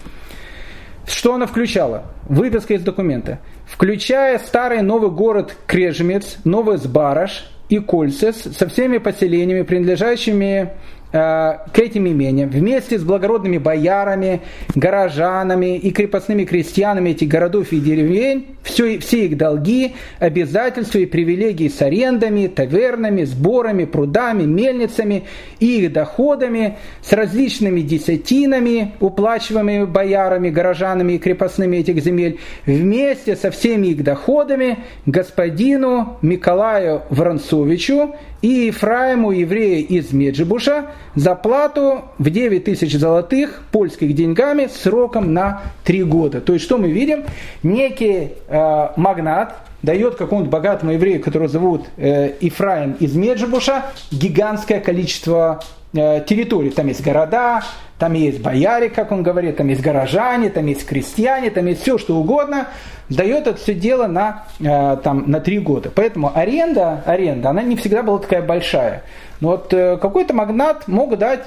Что 1.07 1.35
она 1.35 1.47
включала? 1.47 2.05
Выписка 2.29 2.75
из 2.75 2.83
документа. 2.83 3.41
Включая 3.67 4.39
старый 4.39 4.83
новый 4.83 5.11
город 5.11 5.57
Крежемец, 5.67 6.37
Новый 6.45 6.79
Сбараш 6.79 7.51
и 7.69 7.79
Кольцес 7.79 8.43
со 8.57 8.69
всеми 8.69 8.99
поселениями, 8.99 9.63
принадлежащими 9.63 10.73
к 11.15 11.79
этим 11.79 12.09
имениям 12.09 12.51
вместе 12.51 12.99
с 12.99 13.05
благородными 13.05 13.59
боярами, 13.59 14.41
горожанами 14.75 15.77
и 15.79 15.93
крепостными 15.93 16.45
крестьянами 16.45 17.11
этих 17.11 17.29
городов 17.29 17.71
и 17.71 17.79
деревень 17.79 18.55
все, 18.65 18.99
все 18.99 19.27
их 19.27 19.37
долги, 19.37 19.95
обязательства 20.19 20.99
и 20.99 21.07
привилегии 21.07 21.69
с 21.69 21.81
арендами, 21.83 22.49
тавернами, 22.49 23.23
сборами, 23.25 23.85
прудами, 23.85 24.43
мельницами 24.43 25.25
и 25.61 25.83
их 25.83 25.93
доходами, 25.93 26.79
с 27.03 27.13
различными 27.13 27.83
десятинами, 27.83 28.95
уплачиваемыми 29.01 29.85
боярами, 29.85 30.51
горожанами 30.51 31.13
и 31.13 31.19
крепостными 31.19 31.77
этих 31.77 32.03
земель, 32.03 32.41
вместе 32.67 33.37
со 33.37 33.51
всеми 33.51 33.89
их 33.89 34.03
доходами 34.03 34.79
господину 35.07 36.19
Николаю 36.23 37.03
Воронцовичу 37.11 38.17
и 38.43 38.67
Ефраиму, 38.67 39.31
еврея 39.31 39.81
из 39.81 40.13
Меджибуша, 40.13 40.87
за 41.15 41.35
плату 41.35 42.03
в 42.19 42.31
9 42.31 42.65
тысяч 42.65 42.97
золотых 42.97 43.63
польских 43.71 44.15
деньгами 44.15 44.69
сроком 44.73 45.33
на 45.33 45.63
3 45.85 46.05
года. 46.05 46.41
То 46.41 46.53
есть, 46.53 46.65
что 46.65 46.79
мы 46.79 46.91
видим? 46.91 47.25
Некий 47.63 48.33
э, 48.49 48.89
магнат 48.97 49.55
дает 49.85 50.17
какому-то 50.17 50.51
богатому 50.51 50.93
еврею, 50.93 51.23
которого 51.23 51.49
зовут 51.49 51.87
э, 51.97 52.33
Ифраим 52.41 52.97
из 53.01 53.15
Меджибуша, 53.15 53.87
гигантское 54.11 54.81
количество 54.81 55.63
э, 55.93 56.25
территорий. 56.27 56.71
Там 56.71 56.89
есть 56.89 57.03
города, 57.03 57.63
там 57.99 58.15
есть 58.15 58.41
бояре, 58.41 58.91
как 58.91 59.13
он 59.13 59.23
говорит, 59.23 59.57
там 59.57 59.69
есть 59.69 59.81
горожане, 59.81 60.51
там 60.51 60.67
есть 60.67 60.85
крестьяне, 60.87 61.51
там 61.51 61.67
есть 61.67 61.83
все, 61.83 61.99
что 61.99 62.17
угодно– 62.17 62.69
дает 63.09 63.47
это 63.47 63.57
все 63.57 63.75
дело 63.75 64.07
на, 64.07 64.45
э, 64.61 64.97
там, 65.03 65.31
на 65.31 65.41
три 65.41 65.59
года. 65.59 65.91
Поэтому 65.95 66.33
аренда, 66.35 67.03
аренда, 67.07 67.51
она 67.51 67.63
не 67.63 67.77
всегда 67.77 68.03
была 68.03 68.19
такая 68.19 68.43
большая. 68.43 69.03
Но 69.41 69.49
вот 69.49 69.73
э, 69.73 69.97
какой-то 69.99 70.35
магнат 70.35 70.89
мог 70.89 71.17
дать 71.19 71.45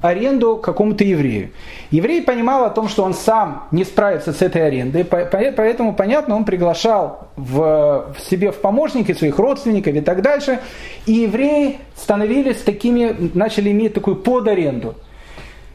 аренду 0.00 0.56
какому-то 0.56 1.04
еврею. 1.04 1.50
Еврей 1.90 2.22
понимал 2.22 2.64
о 2.64 2.70
том, 2.70 2.88
что 2.88 3.04
он 3.04 3.14
сам 3.14 3.68
не 3.70 3.84
справится 3.84 4.32
с 4.32 4.42
этой 4.42 4.66
арендой, 4.66 5.04
поэтому, 5.04 5.94
понятно, 5.94 6.36
он 6.36 6.44
приглашал 6.44 7.28
в, 7.36 8.14
в 8.16 8.20
себе 8.20 8.50
в 8.52 8.60
помощники 8.60 9.12
своих 9.12 9.38
родственников 9.38 9.94
и 9.94 10.00
так 10.00 10.22
дальше. 10.22 10.60
И 11.06 11.12
евреи 11.12 11.78
становились 11.96 12.58
такими, 12.58 13.30
начали 13.34 13.70
иметь 13.70 13.94
такую 13.94 14.16
подаренду. 14.16 14.94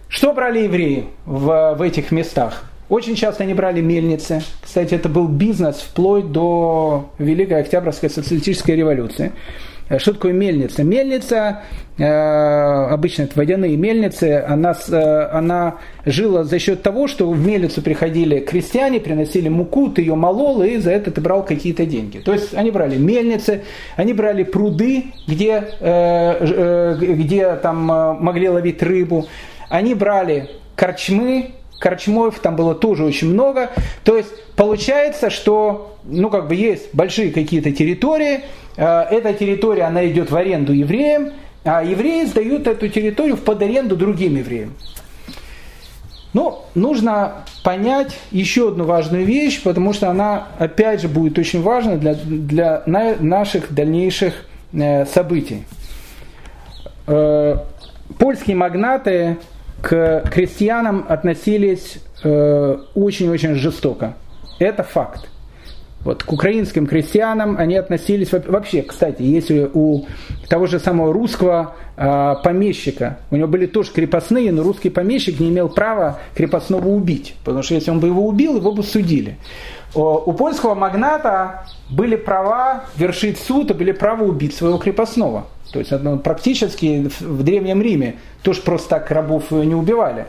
Что 0.08 0.34
брали 0.34 0.60
евреи 0.60 1.06
в, 1.26 1.76
в 1.78 1.82
этих 1.82 2.12
местах? 2.12 2.64
Очень 2.88 3.16
часто 3.16 3.44
они 3.44 3.54
брали 3.56 3.82
мельницы. 3.82 4.44
Кстати, 4.62 4.94
это 4.94 5.10
был 5.10 5.28
бизнес 5.28 5.78
вплоть 5.78 6.32
до 6.32 7.10
Великой 7.18 7.62
Октябрьской 7.62 8.10
социалистической 8.10 8.76
революции. 8.76 9.32
Э, 9.88 10.00
что 10.00 10.14
такое 10.14 10.34
мельница? 10.34 10.84
Мельница, 10.84 11.62
э, 11.98 12.04
обычно 12.06 13.24
это 13.24 13.34
водяные 13.36 13.78
мельницы, 13.78 14.44
она, 14.48 14.76
э, 14.90 15.30
она 15.32 15.76
жила 16.06 16.44
за 16.44 16.60
счет 16.60 16.82
того, 16.82 17.08
что 17.08 17.30
в 17.30 17.46
мельницу 17.46 17.82
приходили 17.82 18.40
крестьяне, 18.40 19.00
приносили 19.00 19.48
муку, 19.48 19.90
ты 19.90 20.02
ее 20.02 20.16
молол, 20.16 20.64
и 20.64 20.78
за 20.78 20.92
это 20.92 21.12
ты 21.12 21.22
брал 21.22 21.44
какие-то 21.46 21.86
деньги. 21.86 22.18
То 22.18 22.34
есть 22.34 22.54
они 22.56 22.72
брали 22.72 22.98
мельницы, 22.98 23.64
они 23.96 24.14
брали 24.14 24.44
пруды, 24.44 25.06
где, 25.28 25.64
где 27.00 27.56
там 27.62 27.86
могли 28.20 28.50
ловить 28.50 28.82
рыбу, 28.82 29.28
они 29.70 29.94
брали 29.94 30.50
корчмы, 30.76 31.52
корчмов 31.80 32.40
там 32.40 32.56
было 32.56 32.76
тоже 32.76 33.04
очень 33.04 33.34
много. 33.34 33.72
То 34.04 34.18
есть 34.18 34.30
получается, 34.56 35.30
что 35.30 35.98
ну 36.04 36.30
как 36.30 36.48
бы 36.48 36.56
есть 36.56 36.94
большие 36.94 37.32
какие-то 37.32 37.72
территории, 37.72 38.42
э, 38.78 39.02
эта 39.12 39.34
территория 39.34 39.84
она 39.84 40.08
идет 40.08 40.32
в 40.32 40.36
аренду 40.36 40.74
евреям, 40.74 41.34
а 41.64 41.84
евреи 41.84 42.26
сдают 42.26 42.68
эту 42.68 42.88
территорию 42.90 43.36
в 43.38 43.42
под 43.42 43.62
аренду 43.62 43.96
другим 43.96 44.36
евреям. 44.36 44.74
Но 46.34 46.66
нужно 46.76 47.46
понять 47.64 48.18
еще 48.30 48.68
одну 48.68 48.84
важную 48.84 49.24
вещь, 49.24 49.64
потому 49.64 49.94
что 49.94 50.10
она, 50.10 50.50
опять 50.60 51.02
же, 51.02 51.08
будет 51.08 51.40
очень 51.40 51.62
важна 51.62 51.96
для, 51.96 52.14
для 52.14 52.84
наших 52.86 53.74
дальнейших 53.74 54.34
э, 54.74 55.06
событий. 55.06 55.64
Э, 57.08 57.56
польские 58.20 58.58
магнаты 58.58 59.38
к 59.82 60.24
крестьянам 60.32 61.06
относились 61.08 62.00
э, 62.24 62.78
очень-очень 62.96 63.56
жестоко. 63.56 64.16
Это 64.60 64.84
факт. 64.84 65.28
Вот 66.06 66.24
к 66.24 66.32
украинским 66.32 66.86
крестьянам 66.86 67.58
они 67.58 67.76
относились 67.76 68.32
вообще, 68.32 68.84
кстати, 68.84 69.24
если 69.24 69.68
у 69.74 70.06
того 70.48 70.68
же 70.68 70.80
самого 70.80 71.12
русского 71.12 71.76
э, 71.98 72.36
помещика, 72.44 73.18
у 73.32 73.36
него 73.36 73.48
были 73.48 73.66
тоже 73.66 73.92
крепостные, 73.92 74.52
но 74.52 74.62
русский 74.62 74.92
помещик 74.92 75.40
не 75.40 75.50
имел 75.50 75.68
права 75.68 76.20
крепостного 76.36 76.88
убить, 76.90 77.36
потому 77.44 77.64
что 77.64 77.74
если 77.74 77.90
он 77.90 78.00
бы 78.00 78.08
его 78.08 78.28
убил, 78.28 78.56
его 78.58 78.72
бы 78.72 78.84
судили. 78.84 79.38
У 79.96 80.34
польского 80.34 80.76
магната 80.76 81.66
были 81.90 82.18
права 82.18 82.84
вершить 82.98 83.40
суд, 83.40 83.72
и 83.72 83.74
были 83.74 83.94
права 83.94 84.24
убить 84.24 84.54
своего 84.54 84.78
крепостного. 84.78 85.48
То 85.76 85.80
есть 85.80 86.24
практически 86.24 87.10
в 87.20 87.44
Древнем 87.44 87.82
Риме 87.82 88.16
тоже 88.44 88.62
просто 88.62 88.90
так 88.92 89.12
рабов 89.12 89.52
не 89.52 89.76
убивали. 89.76 90.26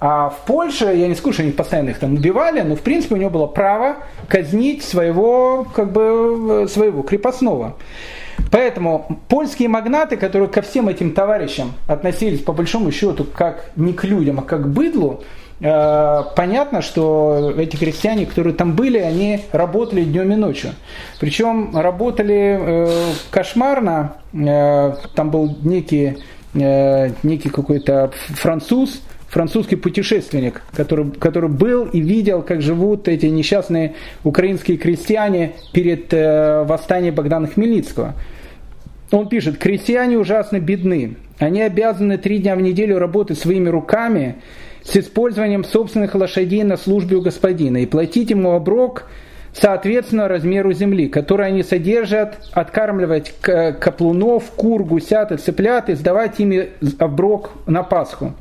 А 0.00 0.30
в 0.30 0.46
Польше, 0.46 0.86
я 0.86 1.06
не 1.06 1.14
скажу, 1.14 1.34
что 1.34 1.42
они 1.42 1.52
постоянно 1.52 1.90
их 1.90 1.98
там 1.98 2.14
убивали, 2.14 2.62
но 2.62 2.76
в 2.76 2.80
принципе 2.80 3.14
у 3.14 3.18
него 3.18 3.28
было 3.28 3.46
право 3.46 3.96
казнить 4.26 4.82
своего, 4.82 5.66
как 5.74 5.92
бы, 5.92 6.66
своего 6.70 7.02
крепостного. 7.02 7.76
Поэтому 8.50 9.20
польские 9.28 9.68
магнаты, 9.68 10.16
которые 10.16 10.48
ко 10.48 10.62
всем 10.62 10.88
этим 10.88 11.12
товарищам 11.12 11.72
относились 11.86 12.40
по 12.40 12.52
большому 12.52 12.90
счету 12.90 13.24
как 13.24 13.70
не 13.76 13.92
к 13.92 14.04
людям, 14.04 14.38
а 14.38 14.42
как 14.42 14.62
к 14.62 14.66
быдлу, 14.66 15.20
э, 15.20 15.45
понятно, 15.58 16.82
что 16.82 17.54
эти 17.56 17.76
крестьяне, 17.76 18.26
которые 18.26 18.54
там 18.54 18.74
были, 18.74 18.98
они 18.98 19.40
работали 19.52 20.04
днем 20.04 20.32
и 20.32 20.36
ночью. 20.36 20.70
Причем 21.18 21.76
работали 21.76 22.58
э, 22.60 23.12
кошмарно. 23.30 24.16
Э, 24.34 24.94
там 25.14 25.30
был 25.30 25.56
некий, 25.62 26.18
некий 26.52 27.50
какой-то 27.50 28.12
француз, 28.34 29.00
французский 29.28 29.76
путешественник, 29.76 30.62
который, 30.72 31.10
который 31.10 31.50
был 31.50 31.84
и 31.84 32.00
видел, 32.00 32.42
как 32.42 32.62
живут 32.62 33.08
эти 33.08 33.26
несчастные 33.26 33.94
украинские 34.24 34.76
крестьяне 34.78 35.52
перед 35.72 36.12
э, 36.12 36.64
восстанием 36.64 37.14
Богдана 37.14 37.46
Хмельницкого. 37.46 38.14
Он 39.10 39.28
пишет, 39.28 39.58
крестьяне 39.58 40.18
ужасно 40.18 40.58
бедны. 40.58 41.16
Они 41.38 41.60
обязаны 41.60 42.18
три 42.18 42.38
дня 42.38 42.56
в 42.56 42.62
неделю 42.62 42.98
работать 42.98 43.38
своими 43.38 43.68
руками 43.68 44.36
с 44.86 44.96
использованием 44.96 45.64
собственных 45.64 46.14
лошадей 46.14 46.62
на 46.62 46.76
службе 46.76 47.16
у 47.16 47.22
господина 47.22 47.78
и 47.78 47.86
платить 47.86 48.30
ему 48.30 48.52
оброк 48.52 49.04
соответственно 49.52 50.28
размеру 50.28 50.72
земли, 50.72 51.08
которую 51.08 51.46
они 51.46 51.62
содержат, 51.62 52.36
откармливать 52.52 53.34
каплунов, 53.40 54.44
кур, 54.52 54.84
гусят 54.84 55.32
и 55.32 55.38
цыплят 55.38 55.88
и 55.88 55.94
сдавать 55.94 56.38
ими 56.38 56.70
оброк 56.98 57.50
на 57.66 57.82
Пасху. 57.82 58.34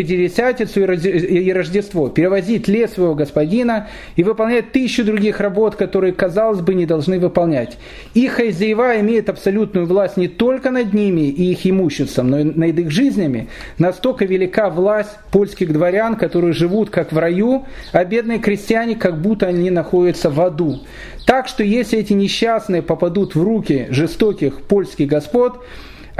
Пятидесятицу 0.00 0.80
и 0.80 1.52
Рождество, 1.52 2.08
перевозить 2.08 2.68
лес 2.68 2.94
своего 2.94 3.14
господина 3.14 3.88
и 4.16 4.22
выполнять 4.22 4.72
тысячу 4.72 5.04
других 5.04 5.40
работ, 5.40 5.76
которые, 5.76 6.14
казалось 6.14 6.60
бы, 6.60 6.72
не 6.72 6.86
должны 6.86 7.18
выполнять. 7.18 7.76
Их 8.14 8.32
хозяева 8.32 8.98
имеют 9.00 9.28
абсолютную 9.28 9.84
власть 9.84 10.16
не 10.16 10.26
только 10.26 10.70
над 10.70 10.94
ними 10.94 11.28
и 11.28 11.52
их 11.52 11.66
имуществом, 11.66 12.30
но 12.30 12.38
и 12.38 12.44
над 12.44 12.78
их 12.78 12.90
жизнями. 12.90 13.48
Настолько 13.76 14.24
велика 14.24 14.70
власть 14.70 15.10
польских 15.30 15.70
дворян, 15.70 16.16
которые 16.16 16.54
живут 16.54 16.88
как 16.88 17.12
в 17.12 17.18
раю, 17.18 17.66
а 17.92 18.02
бедные 18.06 18.38
крестьяне 18.38 18.94
как 18.96 19.20
будто 19.20 19.48
они 19.48 19.68
находятся 19.68 20.30
в 20.30 20.40
аду. 20.40 20.80
Так 21.26 21.46
что 21.46 21.62
если 21.62 21.98
эти 21.98 22.14
несчастные 22.14 22.80
попадут 22.80 23.34
в 23.34 23.42
руки 23.42 23.86
жестоких 23.90 24.62
польских 24.62 25.08
господ, 25.08 25.62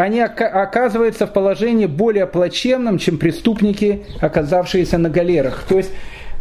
они 0.03 0.20
оказываются 0.20 1.26
в 1.26 1.32
положении 1.32 1.86
более 1.86 2.26
плачевном, 2.26 2.98
чем 2.98 3.18
преступники, 3.18 4.05
оказавшиеся 4.20 4.98
на 4.98 5.11
галерах. 5.11 5.64
То 5.68 5.76
есть 5.76 5.90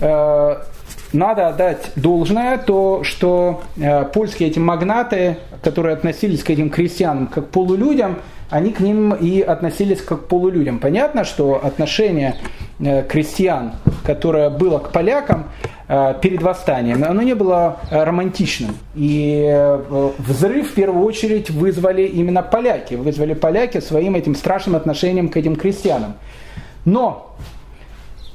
э, 0.02 0.56
надо 1.14 1.48
отдать 1.48 1.92
должное 1.96 2.58
то, 2.58 3.04
что 3.04 3.64
э, 3.78 4.06
польские 4.06 4.50
эти 4.50 4.60
магнаты, 4.60 5.38
которые 5.64 5.94
относились 5.94 6.44
к 6.44 6.50
этим 6.50 6.70
крестьянам 6.70 7.28
как 7.28 7.50
полулюдям, 7.50 8.20
они 8.50 8.72
к 8.72 8.80
ним 8.80 9.14
и 9.14 9.42
относились 9.42 10.02
как 10.02 10.26
к 10.26 10.28
полулюдям. 10.28 10.80
Понятно, 10.80 11.24
что 11.24 11.64
отношение 11.64 12.36
э, 12.80 13.04
крестьян, 13.04 13.74
которое 14.06 14.50
было 14.50 14.80
к 14.80 14.92
полякам, 14.92 15.39
перед 16.22 16.44
восстанием, 16.44 17.04
оно 17.04 17.24
не 17.24 17.34
было 17.34 17.80
э, 17.90 18.04
романтичным. 18.04 18.78
И 18.96 19.44
э, 19.52 20.12
взрыв 20.20 20.70
в 20.70 20.74
первую 20.76 21.04
очередь 21.04 21.50
вызвали 21.50 22.04
именно 22.04 22.44
поляки. 22.44 22.94
Вызвали 22.94 23.34
поляки 23.34 23.80
своим 23.80 24.14
этим 24.14 24.36
страшным 24.36 24.76
отношением 24.76 25.30
к 25.30 25.38
этим 25.38 25.56
крестьянам. 25.56 26.14
Но 26.86 27.36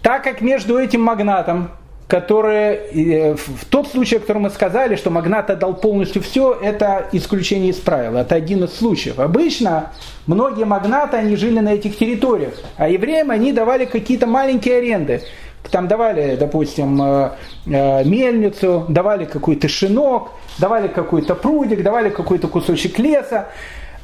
так 0.03 0.25
как 0.25 0.41
между 0.41 0.77
этим 0.77 1.03
магнатом, 1.03 1.71
который 2.09 3.35
в 3.35 3.65
тот 3.71 3.89
случай, 3.89 4.17
о 4.17 4.21
котором 4.21 4.43
мы 4.43 4.51
сказали, 4.51 4.97
что 4.97 5.11
магнат 5.11 5.49
отдал 5.49 5.75
полностью 5.75 6.23
все, 6.23 6.59
это 6.61 7.07
исключение 7.13 7.71
из 7.71 7.77
правил, 7.77 8.17
это 8.17 8.35
один 8.35 8.65
из 8.65 8.75
случаев. 8.75 9.19
Обычно 9.19 9.93
многие 10.27 10.65
магнаты, 10.65 11.17
они 11.17 11.37
жили 11.37 11.61
на 11.61 11.73
этих 11.75 11.97
территориях, 11.97 12.55
а 12.77 12.89
евреям 12.89 13.31
они 13.31 13.53
давали 13.53 13.85
какие-то 13.85 14.27
маленькие 14.27 14.79
аренды. 14.79 15.23
Там 15.71 15.89
давали, 15.89 16.37
допустим, 16.37 17.01
э, 17.03 17.31
э, 17.67 18.05
мельницу, 18.05 18.85
давали 18.89 19.25
какой-то 19.25 19.69
шинок, 19.69 20.31
давали 20.59 20.89
какой-то 20.89 21.35
прудик, 21.35 21.83
давали 21.83 22.11
какой-то 22.11 22.49
кусочек 22.49 22.99
леса. 22.99 23.49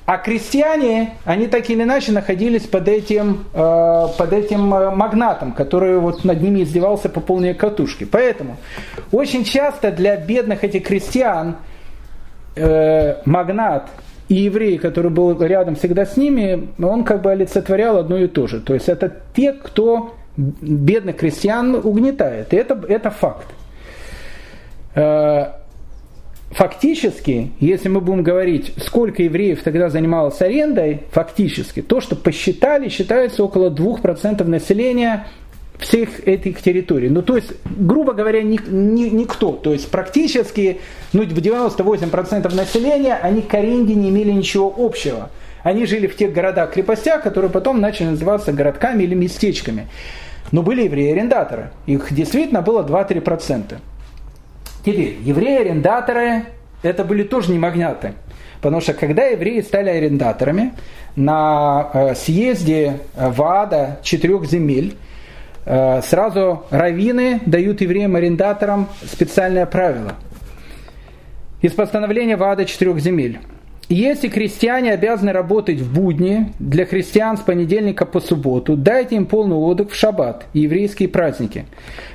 А 0.06 0.16
крестьяне, 0.18 1.14
они 1.24 1.46
так 1.46 1.70
или 1.70 1.82
иначе 1.82 2.11
находились 2.12 2.62
под 2.62 2.88
этим, 2.88 3.44
э, 3.52 4.06
под 4.18 4.32
этим 4.32 4.61
магнатом, 4.61 5.52
который 5.52 5.98
вот 5.98 6.24
над 6.24 6.40
ними 6.42 6.62
издевался 6.62 7.08
по 7.08 7.20
полной 7.20 7.54
катушке. 7.54 8.06
Поэтому 8.06 8.56
очень 9.12 9.44
часто 9.44 9.92
для 9.92 10.16
бедных 10.16 10.64
этих 10.64 10.84
крестьян 10.84 11.56
магнат 13.24 13.88
и 14.28 14.34
еврей, 14.34 14.78
который 14.78 15.11
был 15.11 15.40
рядом 15.40 15.76
всегда 15.76 16.04
с 16.04 16.16
ними, 16.16 16.68
он 16.82 17.04
как 17.04 17.22
бы 17.22 17.30
олицетворял 17.30 17.96
одно 17.96 18.16
и 18.18 18.26
то 18.26 18.48
же. 18.48 18.61
То 18.61 18.74
есть 18.74 18.88
это 18.88 19.12
те, 19.34 19.52
кто 19.52 20.14
бедных 20.41 21.16
крестьян 21.16 21.74
угнетает. 21.74 22.53
Это, 22.55 22.80
это 22.88 23.11
факт. 23.11 23.47
Э, 24.95 25.53
фактически, 26.51 27.53
если 27.61 27.88
мы 27.88 28.01
будем 28.01 28.22
говорить, 28.22 28.72
сколько 28.78 29.22
евреев 29.22 29.62
тогда 29.62 29.88
занималось 29.91 30.41
арендой, 30.41 31.03
фактически, 31.11 31.82
то, 31.82 32.01
что 32.01 32.16
посчитали, 32.16 32.88
считается 32.88 33.45
около 33.45 33.70
2% 33.70 34.43
населения 34.45 35.26
всех 35.78 36.26
этих 36.26 36.61
территорий. 36.61 37.09
Ну, 37.09 37.22
то 37.22 37.36
есть, 37.36 37.53
грубо 37.64 38.12
говоря, 38.12 38.43
ни, 38.43 38.59
ни, 38.68 39.09
никто. 39.09 39.53
То 39.53 39.72
есть, 39.72 39.91
практически 39.91 40.80
ну, 41.12 41.22
в 41.22 41.38
98% 41.38 42.55
населения 42.55 43.14
они 43.14 43.43
к 43.43 43.55
аренде 43.55 43.95
не 43.95 44.11
имели 44.11 44.30
ничего 44.30 44.72
общего. 44.76 45.30
Они 45.62 45.86
жили 45.86 46.07
в 46.07 46.16
тех 46.16 46.32
городах-крепостях, 46.32 47.22
которые 47.22 47.51
потом 47.51 47.80
начали 47.80 48.09
называться 48.09 48.53
городками 48.53 49.05
или 49.05 49.14
местечками. 49.14 49.88
Но 50.53 50.62
были 50.62 50.84
евреи-арендаторы. 50.84 51.70
Их 51.86 52.12
действительно 52.12 52.62
было 52.62 52.82
2-3%. 52.82 53.78
Теперь, 54.84 55.18
евреи-арендаторы, 55.22 56.45
это 56.82 57.05
были 57.05 57.22
тоже 57.22 57.53
не 57.53 57.59
магнаты. 57.59 58.14
Потому 58.61 58.80
что 58.80 58.95
когда 58.95 59.24
евреи 59.24 59.61
стали 59.61 59.91
арендаторами, 59.91 60.72
на 61.16 61.91
э, 61.93 62.14
съезде 62.14 63.01
ВАДА 63.16 63.99
четырех 64.03 64.45
земель, 64.45 64.97
э, 65.64 66.03
сразу 66.03 66.64
раввины 66.70 67.41
дают 67.47 67.80
евреям-арендаторам 67.80 68.88
специальное 69.11 69.66
правило. 69.66 70.14
Из 71.62 71.72
постановления 71.72 72.36
ВАДА 72.36 72.64
четырех 72.64 73.01
земель. 73.01 73.41
Если 73.93 74.28
крестьяне 74.28 74.93
обязаны 74.93 75.32
работать 75.32 75.80
в 75.80 75.93
будни, 75.93 76.53
для 76.61 76.86
христиан 76.86 77.36
с 77.36 77.41
понедельника 77.41 78.07
по 78.07 78.20
субботу, 78.20 78.76
дайте 78.76 79.16
им 79.16 79.26
полный 79.26 79.57
отдых 79.57 79.91
в 79.91 79.97
шаббат 79.97 80.47
еврейские 80.53 81.09
праздники. 81.09 81.66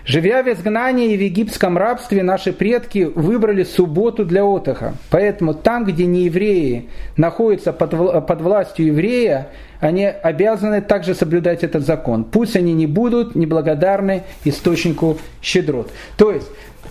Живя 0.05 0.41
в 0.41 0.47
изгнании 0.47 1.11
и 1.11 1.17
в 1.17 1.19
египетском 1.19 1.77
рабстве, 1.77 2.23
наши 2.23 2.53
предки 2.53 3.11
выбрали 3.13 3.65
субботу 3.65 4.23
для 4.23 4.45
отдыха. 4.45 4.93
Поэтому 5.09 5.53
там, 5.53 5.83
где 5.83 6.05
не 6.05 6.23
евреи 6.23 6.87
находятся 7.17 7.73
под, 7.73 8.25
под 8.25 8.41
властью 8.41 8.85
еврея, 8.85 9.49
они 9.81 10.05
обязаны 10.05 10.79
также 10.81 11.13
соблюдать 11.13 11.65
этот 11.65 11.85
закон. 11.85 12.23
Пусть 12.23 12.55
они 12.55 12.71
не 12.71 12.87
будут 12.87 13.35
неблагодарны 13.35 14.23
источнику 14.45 15.17
щедрот. 15.41 15.91
То 16.15 16.31
есть 16.31 16.47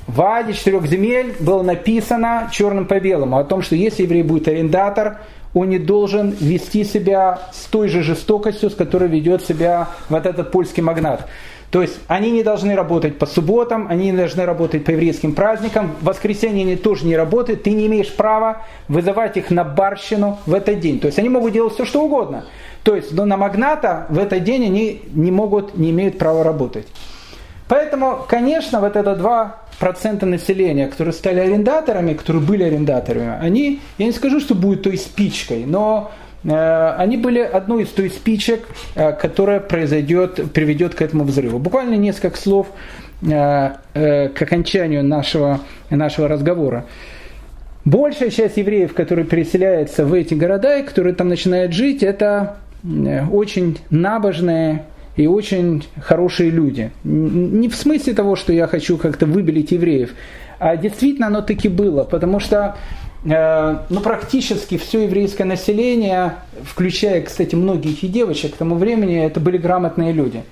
в 0.07 0.21
Аде 0.21 0.53
четырех 0.53 0.87
земель 0.87 1.35
было 1.41 1.63
написано 1.63 2.49
черным 2.53 2.87
по 2.87 3.01
белому 3.01 3.39
о 3.39 3.45
том, 3.45 3.63
что 3.63 3.75
если 3.75 4.03
еврей 4.03 4.23
будет 4.23 4.49
арендатор, 4.49 5.19
он 5.55 5.71
не 5.71 5.79
должен 5.79 6.31
вести 6.31 6.85
себя 6.85 7.41
с 7.53 7.67
той 7.67 7.89
же 7.89 8.03
жестокостью, 8.03 8.71
с 8.71 8.75
которой 8.75 9.09
ведет 9.09 9.45
себя 9.45 9.89
вот 10.09 10.27
этот 10.27 10.51
польский 10.51 10.83
магнат. 10.83 11.29
То 11.71 11.83
есть 11.83 11.99
они 12.07 12.31
не 12.31 12.43
должны 12.43 12.77
работать 12.77 13.19
по 13.19 13.27
субботам, 13.27 13.89
они 13.89 14.11
не 14.11 14.17
должны 14.17 14.45
работать 14.45 14.85
по 14.85 14.91
еврейским 14.91 15.35
праздникам, 15.35 15.93
в 16.01 16.05
воскресенье 16.05 16.63
они 16.63 16.77
тоже 16.77 17.07
не 17.07 17.17
работают, 17.17 17.65
ты 17.65 17.73
не 17.73 17.87
имеешь 17.87 18.15
права 18.15 18.63
вызывать 18.87 19.37
их 19.37 19.51
на 19.51 19.65
барщину 19.65 20.39
в 20.47 20.55
этот 20.55 20.81
день. 20.81 21.01
То 21.01 21.07
есть 21.07 21.19
они 21.19 21.29
могут 21.29 21.53
делать 21.53 21.75
все, 21.75 21.85
что 21.85 22.05
угодно. 22.05 22.45
То 22.85 22.95
есть 22.95 23.13
но 23.13 23.25
на 23.25 23.37
магната 23.37 24.07
в 24.09 24.19
этот 24.19 24.45
день 24.45 24.67
они 24.67 25.03
не 25.15 25.33
могут, 25.33 25.77
не 25.77 25.91
имеют 25.91 26.19
права 26.19 26.45
работать. 26.45 26.87
Поэтому, 27.67 28.19
конечно, 28.29 28.81
вот 28.81 28.97
это 28.97 29.13
2% 29.81 30.25
населения, 30.27 30.87
которые 30.87 31.15
стали 31.15 31.41
арендаторами, 31.41 32.15
которые 32.15 32.43
были 32.43 32.63
арендаторами, 32.63 33.39
они, 33.41 33.81
я 33.97 34.07
не 34.07 34.13
скажу, 34.13 34.41
что 34.41 34.55
будет 34.55 34.83
той 34.83 34.99
спичкой, 34.99 35.65
но 35.65 36.13
э, 36.45 36.95
они 36.99 37.17
были 37.17 37.41
одной 37.41 37.85
из 37.85 37.89
той 37.89 38.11
спичек, 38.11 38.69
э, 38.95 39.13
которая 39.13 39.61
произойдет, 39.61 40.53
приведет 40.53 40.95
к 40.95 41.01
этому 41.01 41.25
взрыву. 41.25 41.59
Буквально 41.59 41.95
несколько 41.95 42.37
слов 42.37 42.67
э, 43.23 43.71
к 43.95 44.43
окончанию 44.43 45.03
нашего, 45.03 45.61
нашего 45.89 46.29
разговора. 46.29 46.85
Большая 47.87 48.31
часть 48.31 48.59
евреев, 48.59 48.95
которые 48.95 49.27
переселяются 49.27 50.05
в 50.05 50.13
эти 50.13 50.35
города 50.35 50.79
и 50.79 50.83
которые 50.83 51.15
там 51.15 51.29
начинают 51.29 51.73
жить, 51.73 52.03
это 52.03 52.57
очень 53.31 53.79
набожные, 53.91 54.85
и 55.17 55.27
очень 55.27 55.85
хорошие 56.01 56.51
люди. 56.51 56.91
Не 57.05 57.69
в 57.69 57.77
смысле 57.77 58.15
того, 58.15 58.37
что 58.37 58.53
я 58.53 58.67
хочу 58.67 58.97
как-то 58.97 59.27
выбелить 59.27 59.71
евреев, 59.71 60.15
а 60.59 60.77
действительно 60.77 61.29
оно 61.29 61.41
таки 61.41 61.69
было, 61.69 62.05
потому 62.05 62.41
что 62.41 62.77
э, 63.25 63.79
ну, 63.89 64.01
практически 64.01 64.77
все 64.77 65.05
еврейское 65.05 65.45
население, 65.45 66.35
включая, 66.63 67.23
кстати, 67.23 67.55
многих 67.55 68.03
и 68.03 68.09
девочек, 68.09 68.55
к 68.55 68.57
тому 68.57 68.77
времени 68.77 69.25
это 69.25 69.41
были 69.41 69.59
грамотные 69.59 70.13
люди. 70.13 70.43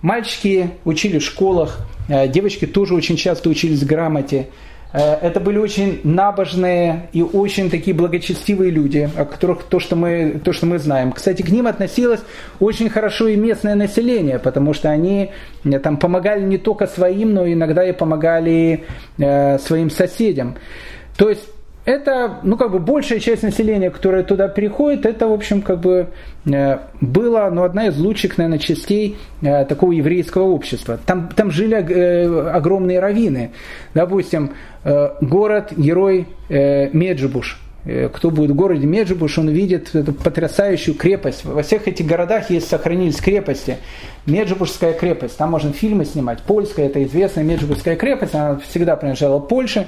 Мальчики 0.00 0.70
учили 0.84 1.18
в 1.18 1.24
школах, 1.24 1.80
э, 2.08 2.28
девочки 2.28 2.66
тоже 2.66 2.94
очень 2.94 3.16
часто 3.16 3.48
учились 3.50 3.84
грамоте. 3.84 4.48
Э, 4.92 5.14
это 5.14 5.40
были 5.40 5.58
очень 5.58 6.00
набожные 6.04 7.08
и 7.12 7.22
очень 7.22 7.70
такие 7.70 7.94
благочестивые 7.94 8.70
люди, 8.70 9.08
о 9.16 9.24
которых 9.24 9.64
то, 9.64 9.80
что 9.80 9.96
мы, 9.96 10.40
то, 10.42 10.52
что 10.52 10.66
мы 10.66 10.78
знаем. 10.78 11.12
Кстати, 11.12 11.42
к 11.42 11.50
ним 11.50 11.66
относилось 11.66 12.20
очень 12.60 12.88
хорошо 12.88 13.28
и 13.28 13.36
местное 13.36 13.74
население, 13.74 14.38
потому 14.38 14.72
что 14.74 14.90
они 14.90 15.32
э, 15.64 15.78
там 15.78 15.96
помогали 15.96 16.42
не 16.42 16.58
только 16.58 16.86
своим, 16.86 17.34
но 17.34 17.46
иногда 17.46 17.84
и 17.84 17.92
помогали 17.92 18.84
э, 19.18 19.58
своим 19.58 19.90
соседям. 19.90 20.56
То 21.16 21.28
есть 21.28 21.48
это, 21.88 22.40
ну, 22.42 22.58
как 22.58 22.70
бы 22.70 22.80
большая 22.80 23.18
часть 23.18 23.42
населения, 23.42 23.88
которая 23.88 24.22
туда 24.22 24.46
переходит, 24.48 25.06
это, 25.06 25.26
в 25.26 25.32
общем, 25.32 25.62
как 25.62 25.80
бы 25.80 26.08
э, 26.44 26.78
было, 27.00 27.48
ну, 27.50 27.62
одна 27.62 27.86
из 27.86 27.96
лучших, 27.96 28.36
наверное, 28.36 28.58
частей 28.58 29.16
э, 29.40 29.64
такого 29.64 29.92
еврейского 29.92 30.42
общества. 30.42 30.98
Там, 31.06 31.30
там 31.34 31.50
жили 31.50 31.76
э, 31.76 32.50
огромные 32.50 33.00
раввины. 33.00 33.52
Допустим, 33.94 34.52
город-герой 34.84 36.26
Меджибуш. 36.50 37.58
Кто 38.12 38.30
будет 38.30 38.50
в 38.50 38.54
городе 38.54 38.86
Меджибуш, 38.86 39.38
он 39.38 39.48
видит 39.48 39.94
эту 39.94 40.12
потрясающую 40.12 40.94
крепость. 40.94 41.44
Во 41.46 41.62
всех 41.62 41.88
этих 41.88 42.06
городах 42.06 42.50
есть 42.50 42.68
сохранились 42.68 43.16
крепости. 43.16 43.78
Меджибушская 44.26 44.92
крепость, 44.92 45.38
там 45.38 45.50
можно 45.50 45.72
фильмы 45.72 46.04
снимать. 46.04 46.42
Польская, 46.42 46.86
это 46.86 47.02
известная 47.04 47.44
Меджибушская 47.44 47.96
крепость, 47.96 48.34
она 48.34 48.58
всегда 48.58 48.94
принадлежала 48.96 49.40
Польше. 49.40 49.86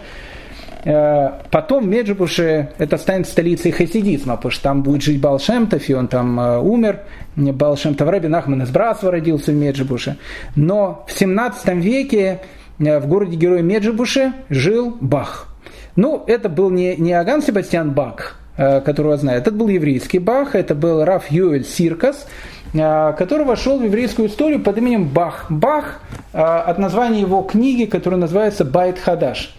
Э, 0.84 1.32
потом 1.50 1.88
Меджибуше 1.88 2.70
это 2.78 2.96
станет 2.96 3.26
столицей 3.26 3.70
хасидизма, 3.70 4.36
потому 4.36 4.52
что 4.52 4.62
там 4.62 4.82
будет 4.82 5.02
жить 5.02 5.20
Балшемтов, 5.20 5.88
и 5.88 5.94
он 5.94 6.08
там 6.08 6.40
э, 6.40 6.58
умер. 6.58 7.00
Балшемтов 7.36 8.08
Рабин 8.08 8.34
Ахман 8.34 8.62
из 8.62 8.70
Братства 8.70 9.10
родился 9.10 9.52
в 9.52 9.54
Меджибуше. 9.54 10.16
Но 10.56 11.04
в 11.06 11.12
17 11.12 11.74
веке 11.76 12.40
э, 12.78 12.98
в 12.98 13.06
городе 13.06 13.36
Герой 13.36 13.62
Меджибуше 13.62 14.32
жил 14.48 14.96
Бах. 15.00 15.48
Ну, 15.96 16.24
это 16.26 16.48
был 16.48 16.70
не, 16.70 16.96
не 16.96 17.12
Аган 17.12 17.42
Себастьян 17.42 17.90
Бах, 17.90 18.36
которого 18.56 19.16
знаю, 19.16 19.38
это 19.38 19.50
был 19.50 19.68
еврейский 19.68 20.20
Бах, 20.20 20.54
это 20.54 20.74
был 20.74 21.04
Раф 21.04 21.30
Юэль 21.30 21.64
Сиркас, 21.64 22.28
который 22.72 23.44
вошел 23.44 23.78
в 23.78 23.82
еврейскую 23.82 24.28
историю 24.28 24.60
под 24.60 24.78
именем 24.78 25.08
Бах. 25.08 25.46
Бах 25.50 26.00
от 26.32 26.78
названия 26.78 27.20
его 27.20 27.42
книги, 27.42 27.86
которая 27.86 28.20
называется 28.20 28.64
בית 28.64 29.00
חדש. 29.00 29.52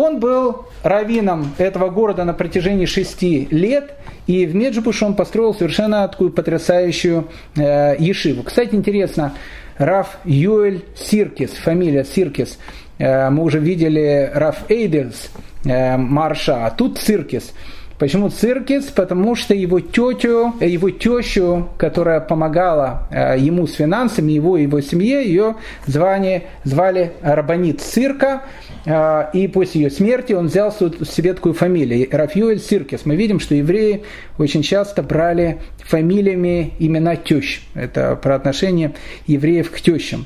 Он 0.00 0.18
был 0.18 0.64
раввином 0.82 1.54
этого 1.58 1.90
города 1.90 2.24
на 2.24 2.32
протяжении 2.32 2.86
шести 2.86 3.46
лет, 3.50 3.96
и 4.26 4.46
в 4.46 4.54
Меджибуше 4.54 5.04
он 5.04 5.14
построил 5.14 5.52
совершенно 5.54 6.08
такую 6.08 6.30
потрясающую 6.30 7.28
э, 7.54 7.96
ешиву. 7.98 8.42
Кстати, 8.42 8.74
интересно, 8.74 9.34
Раф 9.76 10.16
Юэль 10.24 10.86
Сиркис, 10.96 11.50
фамилия 11.50 12.04
Сиркис, 12.04 12.58
э, 12.96 13.28
мы 13.28 13.42
уже 13.42 13.58
видели 13.58 14.30
Раф 14.32 14.70
Эйдельс, 14.70 15.30
э, 15.66 15.98
Махарша, 15.98 16.64
а 16.64 16.70
тут 16.70 16.96
Сиркис. 16.96 17.52
Почему 18.00 18.30
Сиркис? 18.30 18.86
Потому 18.86 19.36
что 19.36 19.52
его 19.52 19.78
тетю, 19.78 20.54
его 20.58 20.88
тещу, 20.88 21.68
которая 21.76 22.20
помогала 22.20 23.06
э, 23.10 23.36
ему 23.38 23.66
с 23.66 23.74
финансами, 23.74 24.32
его 24.32 24.56
и 24.56 24.62
его 24.62 24.80
семье, 24.80 25.22
ее 25.22 25.56
звали, 25.84 26.44
звали 26.64 27.12
Рабанит 27.20 27.82
Цирка. 27.82 28.44
Э, 28.86 29.26
и 29.34 29.46
после 29.48 29.82
ее 29.82 29.90
смерти 29.90 30.32
он 30.32 30.46
взял 30.46 30.72
себе 30.72 31.34
такую 31.34 31.52
фамилию, 31.52 32.08
Раф 32.10 32.29
Юэль 32.29 32.60
Циркис. 32.60 33.04
Мы 33.04 33.16
видим, 33.16 33.38
что 33.38 33.54
евреи 33.54 34.02
очень 34.38 34.62
часто 34.62 35.02
брали 35.02 35.58
фамилиями 35.84 36.72
имена 36.78 37.16
тещ. 37.16 37.60
Это 37.74 38.16
про 38.16 38.36
отношение 38.36 38.94
евреев 39.26 39.70
к 39.70 39.78
тещам. 39.78 40.24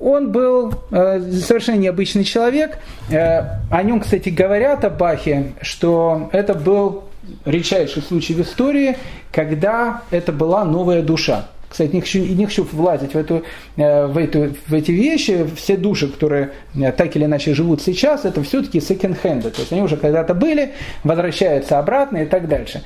Он 0.00 0.32
был 0.32 0.74
э, 0.90 1.20
совершенно 1.32 1.76
необычный 1.76 2.24
человек. 2.24 2.78
Э, 3.10 3.58
о 3.70 3.82
нем, 3.82 4.00
кстати, 4.00 4.28
говорят 4.28 4.84
о 4.84 4.90
Бахе, 4.90 5.52
что 5.60 6.28
это 6.32 6.54
был 6.54 7.04
редчайший 7.44 8.02
случай 8.02 8.34
в 8.34 8.40
истории, 8.40 8.96
когда 9.32 10.02
это 10.10 10.32
была 10.32 10.64
новая 10.64 11.02
душа. 11.02 11.46
Кстати, 11.68 11.92
не 11.92 12.02
хочу, 12.02 12.20
не 12.20 12.46
хочу 12.46 12.64
влазить 12.70 13.14
в, 13.14 13.16
эту, 13.16 13.42
э, 13.76 14.06
в, 14.06 14.16
эту, 14.16 14.54
в 14.66 14.74
эти 14.74 14.92
вещи. 14.92 15.46
Все 15.56 15.76
души, 15.76 16.08
которые 16.08 16.52
так 16.96 17.16
или 17.16 17.24
иначе 17.24 17.52
живут 17.54 17.82
сейчас, 17.82 18.24
это 18.24 18.42
все-таки 18.42 18.80
секонд-хенды. 18.80 19.50
То 19.50 19.60
есть 19.60 19.72
они 19.72 19.82
уже 19.82 19.96
когда-то 19.96 20.34
были, 20.34 20.74
возвращаются 21.02 21.78
обратно 21.78 22.18
и 22.18 22.26
так 22.26 22.48
дальше. 22.48 22.82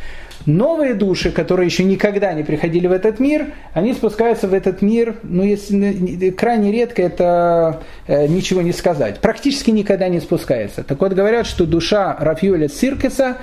Новые 0.48 0.94
души, 0.94 1.30
которые 1.30 1.66
еще 1.66 1.84
никогда 1.84 2.32
не 2.32 2.42
приходили 2.42 2.86
в 2.86 2.92
этот 2.92 3.20
мир, 3.20 3.48
они 3.74 3.92
спускаются 3.92 4.48
в 4.48 4.54
этот 4.54 4.80
мир, 4.80 5.16
ну, 5.22 5.42
если 5.42 6.30
крайне 6.30 6.72
редко 6.72 7.02
это 7.02 7.82
э, 8.06 8.26
ничего 8.28 8.62
не 8.62 8.72
сказать. 8.72 9.20
Практически 9.20 9.70
никогда 9.70 10.08
не 10.08 10.20
спускается. 10.20 10.84
Так 10.84 11.02
вот, 11.02 11.12
говорят, 11.12 11.46
что 11.46 11.66
душа 11.66 12.16
Рафьюля 12.18 12.68
Сиркеса, 12.68 13.36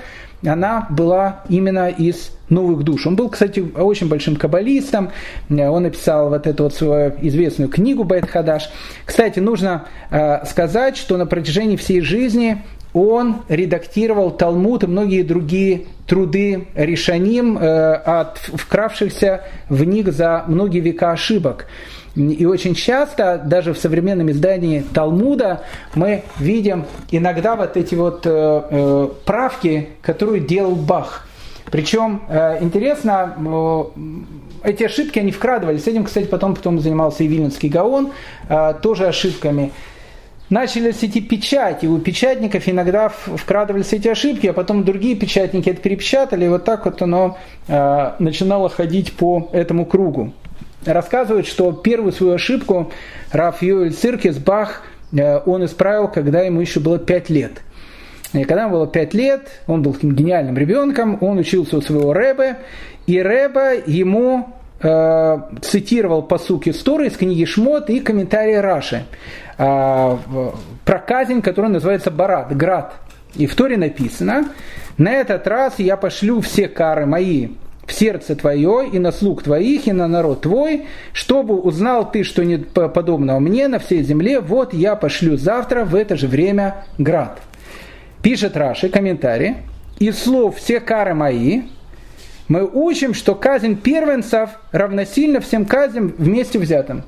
она 0.44 0.88
была 0.90 1.44
именно 1.48 1.88
из 1.90 2.32
новых 2.48 2.82
душ. 2.82 3.06
Он 3.06 3.14
был, 3.14 3.28
кстати, 3.28 3.60
очень 3.60 4.08
большим 4.08 4.34
каббалистом. 4.34 5.12
Он 5.48 5.84
написал 5.84 6.30
вот 6.30 6.48
эту 6.48 6.64
вот 6.64 6.74
свою 6.74 7.14
известную 7.22 7.68
книгу 7.68 8.02
Байт 8.02 8.28
Хадаш. 8.28 8.68
Кстати, 9.04 9.38
нужно 9.38 9.86
э, 10.10 10.44
сказать, 10.44 10.96
что 10.96 11.16
на 11.16 11.26
протяжении 11.26 11.76
всей 11.76 12.00
жизни 12.00 12.64
он 12.96 13.42
редактировал 13.48 14.30
Талмуд 14.30 14.84
и 14.84 14.86
многие 14.86 15.22
другие 15.22 15.82
труды 16.06 16.68
решаним, 16.74 17.58
э, 17.58 17.92
от 17.92 18.38
вкравшихся 18.38 19.42
в 19.68 19.84
них 19.84 20.10
за 20.12 20.44
многие 20.46 20.80
века 20.80 21.10
ошибок. 21.10 21.66
И 22.14 22.46
очень 22.46 22.74
часто, 22.74 23.42
даже 23.44 23.74
в 23.74 23.78
современном 23.78 24.30
издании 24.30 24.82
Талмуда, 24.94 25.64
мы 25.94 26.22
видим 26.38 26.86
иногда 27.10 27.54
вот 27.54 27.76
эти 27.76 27.94
вот 27.94 28.22
э, 28.24 28.30
э, 28.30 29.08
правки, 29.26 29.90
которые 30.00 30.40
делал 30.40 30.74
Бах. 30.74 31.28
Причем 31.70 32.22
интересно, 32.60 33.34
эти 34.62 34.84
ошибки 34.84 35.18
они 35.18 35.32
вкрадывались. 35.32 35.86
Этим, 35.86 36.04
кстати, 36.04 36.26
потом, 36.26 36.54
потом 36.54 36.78
занимался 36.78 37.24
и 37.24 37.26
Вильнинский 37.26 37.68
Гаон, 37.68 38.12
тоже 38.82 39.08
ошибками 39.08 39.72
начались 40.50 41.02
эти 41.02 41.20
печати. 41.20 41.86
У 41.86 41.98
печатников 41.98 42.68
иногда 42.68 43.08
вкрадывались 43.08 43.92
эти 43.92 44.08
ошибки, 44.08 44.46
а 44.46 44.52
потом 44.52 44.84
другие 44.84 45.16
печатники 45.16 45.68
это 45.70 45.80
перепечатали, 45.80 46.44
и 46.44 46.48
вот 46.48 46.64
так 46.64 46.84
вот 46.84 47.02
оно 47.02 47.38
э, 47.68 48.12
начинало 48.18 48.68
ходить 48.68 49.12
по 49.12 49.48
этому 49.52 49.86
кругу. 49.86 50.32
Рассказывают, 50.84 51.46
что 51.46 51.72
первую 51.72 52.12
свою 52.12 52.34
ошибку 52.34 52.92
Раф 53.32 53.62
Юэль 53.62 53.92
Циркис 53.92 54.38
Бах 54.38 54.82
э, 55.12 55.40
он 55.44 55.64
исправил, 55.64 56.08
когда 56.08 56.42
ему 56.42 56.60
еще 56.60 56.80
было 56.80 56.98
5 56.98 57.30
лет. 57.30 57.62
И 58.32 58.44
когда 58.44 58.62
ему 58.62 58.72
было 58.72 58.86
5 58.86 59.14
лет, 59.14 59.48
он 59.66 59.82
был 59.82 59.94
таким 59.94 60.14
гениальным 60.14 60.56
ребенком, 60.56 61.18
он 61.20 61.38
учился 61.38 61.76
у 61.78 61.80
своего 61.80 62.12
Рэбе, 62.12 62.58
и 63.06 63.20
Рэбе 63.20 63.82
ему 63.86 64.48
э, 64.86 65.38
цитировал 65.62 66.22
посуки 66.22 66.70
Сторы 66.70 67.08
из 67.08 67.16
книги 67.16 67.44
Шмот 67.44 67.90
и 67.90 68.00
комментарии 68.00 68.54
Раши. 68.54 69.04
А, 69.58 70.18
про 70.84 70.98
казнь, 70.98 71.40
который 71.40 71.70
называется 71.70 72.10
Барат, 72.10 72.54
Град. 72.56 72.94
И 73.34 73.46
в 73.46 73.54
Торе 73.54 73.76
написано, 73.76 74.48
на 74.98 75.12
этот 75.12 75.46
раз 75.46 75.78
я 75.78 75.96
пошлю 75.96 76.40
все 76.40 76.68
кары 76.68 77.06
мои 77.06 77.48
в 77.86 77.92
сердце 77.92 78.34
твое 78.34 78.88
и 78.92 78.98
на 78.98 79.12
слуг 79.12 79.44
твоих 79.44 79.86
и 79.86 79.92
на 79.92 80.08
народ 80.08 80.42
твой, 80.42 80.86
чтобы 81.12 81.54
узнал 81.56 82.10
ты, 82.10 82.24
что 82.24 82.44
не 82.44 82.58
подобного 82.58 83.38
мне 83.38 83.68
на 83.68 83.78
всей 83.78 84.02
земле, 84.02 84.40
вот 84.40 84.74
я 84.74 84.96
пошлю 84.96 85.36
завтра 85.36 85.84
в 85.84 85.94
это 85.94 86.16
же 86.16 86.26
время 86.26 86.84
град. 86.98 87.38
Пишет 88.22 88.56
Раши, 88.56 88.88
комментарий, 88.88 89.58
из 90.00 90.18
слов 90.18 90.56
все 90.56 90.80
кары 90.80 91.14
мои, 91.14 91.62
мы 92.48 92.64
учим, 92.64 93.14
что 93.14 93.34
казнь 93.34 93.76
первенцев 93.76 94.50
равносильно 94.72 95.40
всем 95.40 95.66
казням 95.66 96.14
вместе 96.16 96.58
взятым. 96.58 97.02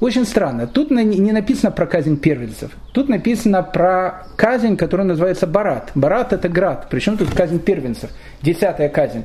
Очень 0.00 0.24
странно. 0.24 0.66
Тут 0.66 0.90
не 0.90 1.32
написано 1.32 1.70
про 1.70 1.86
казнь 1.86 2.16
первенцев. 2.16 2.70
Тут 2.92 3.08
написано 3.10 3.62
про 3.62 4.26
казнь, 4.36 4.76
которая 4.76 5.06
называется 5.06 5.46
Барат. 5.46 5.90
Барат 5.94 6.32
это 6.32 6.48
град. 6.48 6.86
Причем 6.90 7.18
тут 7.18 7.34
казнь 7.34 7.58
первенцев. 7.58 8.10
Десятая 8.40 8.88
казнь. 8.88 9.24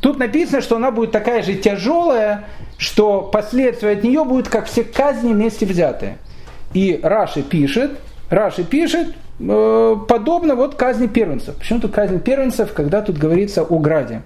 Тут 0.00 0.18
написано, 0.18 0.60
что 0.60 0.76
она 0.76 0.90
будет 0.90 1.12
такая 1.12 1.42
же 1.42 1.54
тяжелая, 1.54 2.44
что 2.78 3.22
последствия 3.22 3.92
от 3.92 4.02
нее 4.02 4.24
будут 4.24 4.48
как 4.48 4.66
все 4.66 4.82
казни 4.84 5.32
вместе 5.32 5.66
взятые. 5.66 6.18
И 6.72 6.98
Раши 7.02 7.42
пишет, 7.42 7.92
Раши 8.28 8.64
пишет, 8.64 9.14
подобно 9.38 10.54
вот 10.54 10.74
казни 10.74 11.06
первенцев. 11.06 11.56
Почему 11.56 11.80
тут 11.80 11.92
казнь 11.92 12.20
первенцев, 12.20 12.72
когда 12.72 13.02
тут 13.02 13.18
говорится 13.18 13.62
о 13.62 13.78
граде? 13.78 14.22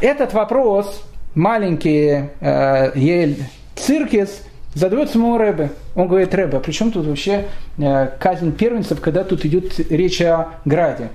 Этот 0.00 0.32
вопрос 0.32 1.02
маленький 1.34 2.24
э, 2.40 2.92
Юэль 2.94 3.38
Циркис 3.74 4.42
задает 4.74 5.10
самому 5.10 5.38
Рэбе. 5.38 5.70
Он 5.94 6.08
говорит, 6.08 6.34
Рэбе, 6.34 6.58
а 6.58 6.60
при 6.60 6.72
чем 6.72 6.92
тут 6.92 7.06
вообще 7.06 7.46
э, 7.78 8.08
казнь 8.18 8.52
первенцев, 8.52 9.00
когда 9.00 9.24
тут 9.24 9.44
идет 9.44 9.78
речь 9.90 10.20
о 10.20 10.48
граде? 10.64 11.08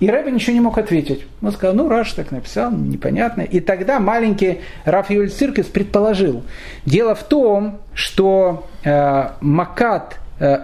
И 0.00 0.10
Рэбе 0.10 0.32
ничего 0.32 0.54
не 0.54 0.60
мог 0.60 0.78
ответить. 0.78 1.26
Он 1.42 1.52
сказал, 1.52 1.74
ну, 1.74 1.88
Раши 1.88 2.12
так 2.14 2.30
написал, 2.30 2.70
непонятно. 2.72 3.42
И 3.42 3.60
тогда 3.60 4.00
маленький 4.00 4.60
Рав 4.86 5.10
Юэль 5.10 5.30
Циркис 5.30 5.66
предположил. 5.66 6.42
Дело 6.86 7.14
в 7.14 7.22
том, 7.22 7.80
что 7.92 8.66
э, 8.82 9.28
מכת 9.42 10.14
э, 10.14 10.16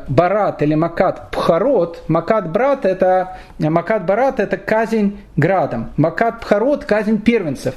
ברד 0.08 0.62
или 0.62 0.74
מכת 0.74 1.30
בכורות, 1.30 2.02
מכת 2.08 2.50
ברד 2.50 2.86
это 2.86 3.36
מכת 3.58 4.06
ברד 4.06 4.40
это 4.40 4.56
казнь 4.56 5.18
градом, 5.36 5.90
מכת 5.96 6.40
בכורות 6.40 6.84
казнь 6.84 7.20
первенцев. 7.20 7.74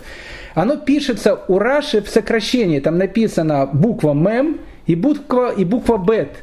Оно 0.56 0.78
пишется 0.78 1.40
у 1.48 1.60
Раши 1.60 2.02
в 2.02 2.10
сокращении, 2.10 2.80
там 2.80 2.98
написано 2.98 3.70
буква 3.72 4.14
Мем 4.14 4.60
и 4.86 4.96
буква, 4.96 5.52
и 5.52 5.66
буква 5.66 5.98
Бет. 5.98 6.38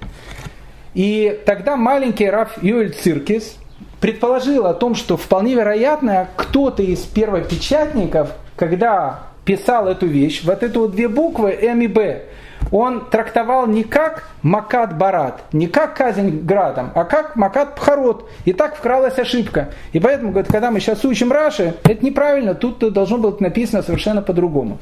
И 0.95 1.41
тогда 1.47 1.77
маленький 1.77 2.28
Рав 2.28 2.62
Юэль 2.62 2.93
Циркис, 2.93 3.57
предположил 4.01 4.66
о 4.66 4.74
том, 4.74 4.95
что 4.95 5.16
вполне 5.16 5.55
вероятно 5.55 6.28
кто-то 6.37 6.83
из 6.83 7.01
первопечатников, 7.01 8.31
когда 8.57 9.20
писал 9.45 9.89
эту 9.89 10.07
вещь, 10.07 10.43
вот 10.45 10.62
эту 10.62 10.81
вот 10.83 10.93
две 10.93 11.09
буквы 11.09 11.51
М 11.51 11.81
и 11.81 11.87
Б, 11.87 12.24
он 12.70 13.07
трактовал 13.11 13.66
не 13.66 13.85
как 13.85 14.24
Макат 14.43 14.97
Барат, 14.97 15.43
не 15.53 15.66
как 15.66 15.97
казнь 15.97 16.41
градом, 16.43 16.91
а 16.95 17.05
как 17.05 17.37
Макат 17.37 17.77
Пхарот. 17.77 18.28
И 18.45 18.53
так 18.53 18.77
вкралась 18.77 19.19
ошибка. 19.19 19.70
И 19.93 20.01
поэтому, 20.01 20.31
говорит, 20.31 20.51
когда 20.51 20.70
мы 20.70 20.81
сейчас 20.81 21.05
учим 21.05 21.33
Раши, 21.33 21.74
это 21.85 22.05
неправильно, 22.05 22.55
тут 22.55 22.78
должно 22.93 23.19
быть 23.19 23.41
написано 23.41 23.83
совершенно 23.83 24.23
по-другому. 24.23 24.78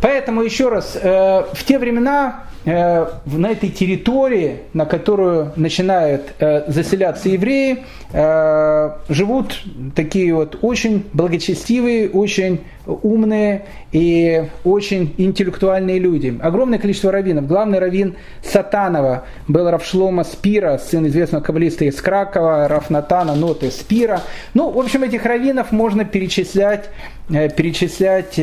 Поэтому 0.00 0.42
еще 0.42 0.68
раз, 0.68 0.96
э, 1.00 1.44
в 1.52 1.64
те 1.64 1.78
времена 1.78 2.44
на 2.64 3.50
этой 3.50 3.70
территории, 3.70 4.58
на 4.74 4.84
которую 4.84 5.52
начинают 5.56 6.34
э, 6.38 6.70
заселяться 6.70 7.28
евреи, 7.28 7.84
э, 8.12 8.90
живут 9.08 9.62
такие 9.94 10.34
вот 10.34 10.58
очень 10.62 11.04
благочестивые, 11.12 12.10
очень 12.10 12.60
умные 12.86 13.66
и 13.92 14.44
очень 14.64 15.14
интеллектуальные 15.18 15.98
люди. 15.98 16.38
Огромное 16.42 16.78
количество 16.78 17.12
раввинов. 17.12 17.46
Главный 17.46 17.78
раввин 17.78 18.16
Сатанова 18.42 19.24
был 19.46 19.70
Равшлома 19.70 20.24
Спира, 20.24 20.78
сын 20.78 21.06
известного 21.06 21.42
каббалиста 21.42 21.84
из 21.84 22.00
Кракова, 22.00 22.66
Рафнатана, 22.68 23.34
Ноты 23.34 23.70
Спира. 23.70 24.22
Ну, 24.54 24.70
в 24.70 24.78
общем, 24.78 25.04
этих 25.04 25.24
раввинов 25.24 25.70
можно 25.70 26.04
перечислять, 26.04 26.90
перечислять 27.28 28.38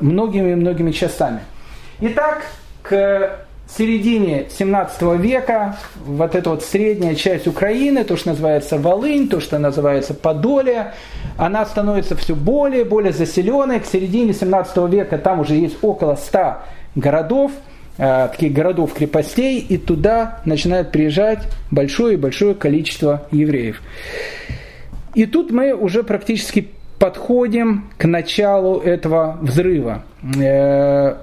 многими-многими 0.00 0.90
часами. 0.92 1.40
Итак, 2.00 2.42
к 2.88 3.40
середине 3.68 4.46
17 4.48 5.02
века 5.20 5.76
вот 6.04 6.34
эта 6.34 6.50
вот 6.50 6.62
средняя 6.62 7.14
часть 7.14 7.46
Украины, 7.46 8.02
то, 8.02 8.16
что 8.16 8.30
называется 8.30 8.78
Волынь, 8.78 9.28
то, 9.28 9.40
что 9.40 9.58
называется 9.58 10.14
Подоле, 10.14 10.94
она 11.36 11.66
становится 11.66 12.16
все 12.16 12.34
более 12.34 12.80
и 12.80 12.84
более 12.84 13.12
заселенной. 13.12 13.80
К 13.80 13.86
середине 13.86 14.32
17 14.32 14.76
века 14.90 15.18
там 15.18 15.40
уже 15.40 15.54
есть 15.54 15.76
около 15.82 16.14
100 16.14 16.58
городов, 16.94 17.52
э, 17.98 18.28
таких 18.32 18.54
городов-крепостей, 18.54 19.58
и 19.58 19.76
туда 19.76 20.40
начинает 20.46 20.90
приезжать 20.90 21.40
большое 21.70 22.14
и 22.14 22.16
большое 22.16 22.54
количество 22.54 23.26
евреев. 23.30 23.82
И 25.14 25.26
тут 25.26 25.50
мы 25.50 25.74
уже 25.74 26.04
практически 26.04 26.68
подходим 26.98 27.90
к 27.98 28.06
началу 28.06 28.80
этого 28.80 29.36
взрыва. 29.42 30.04
Э, 30.40 31.16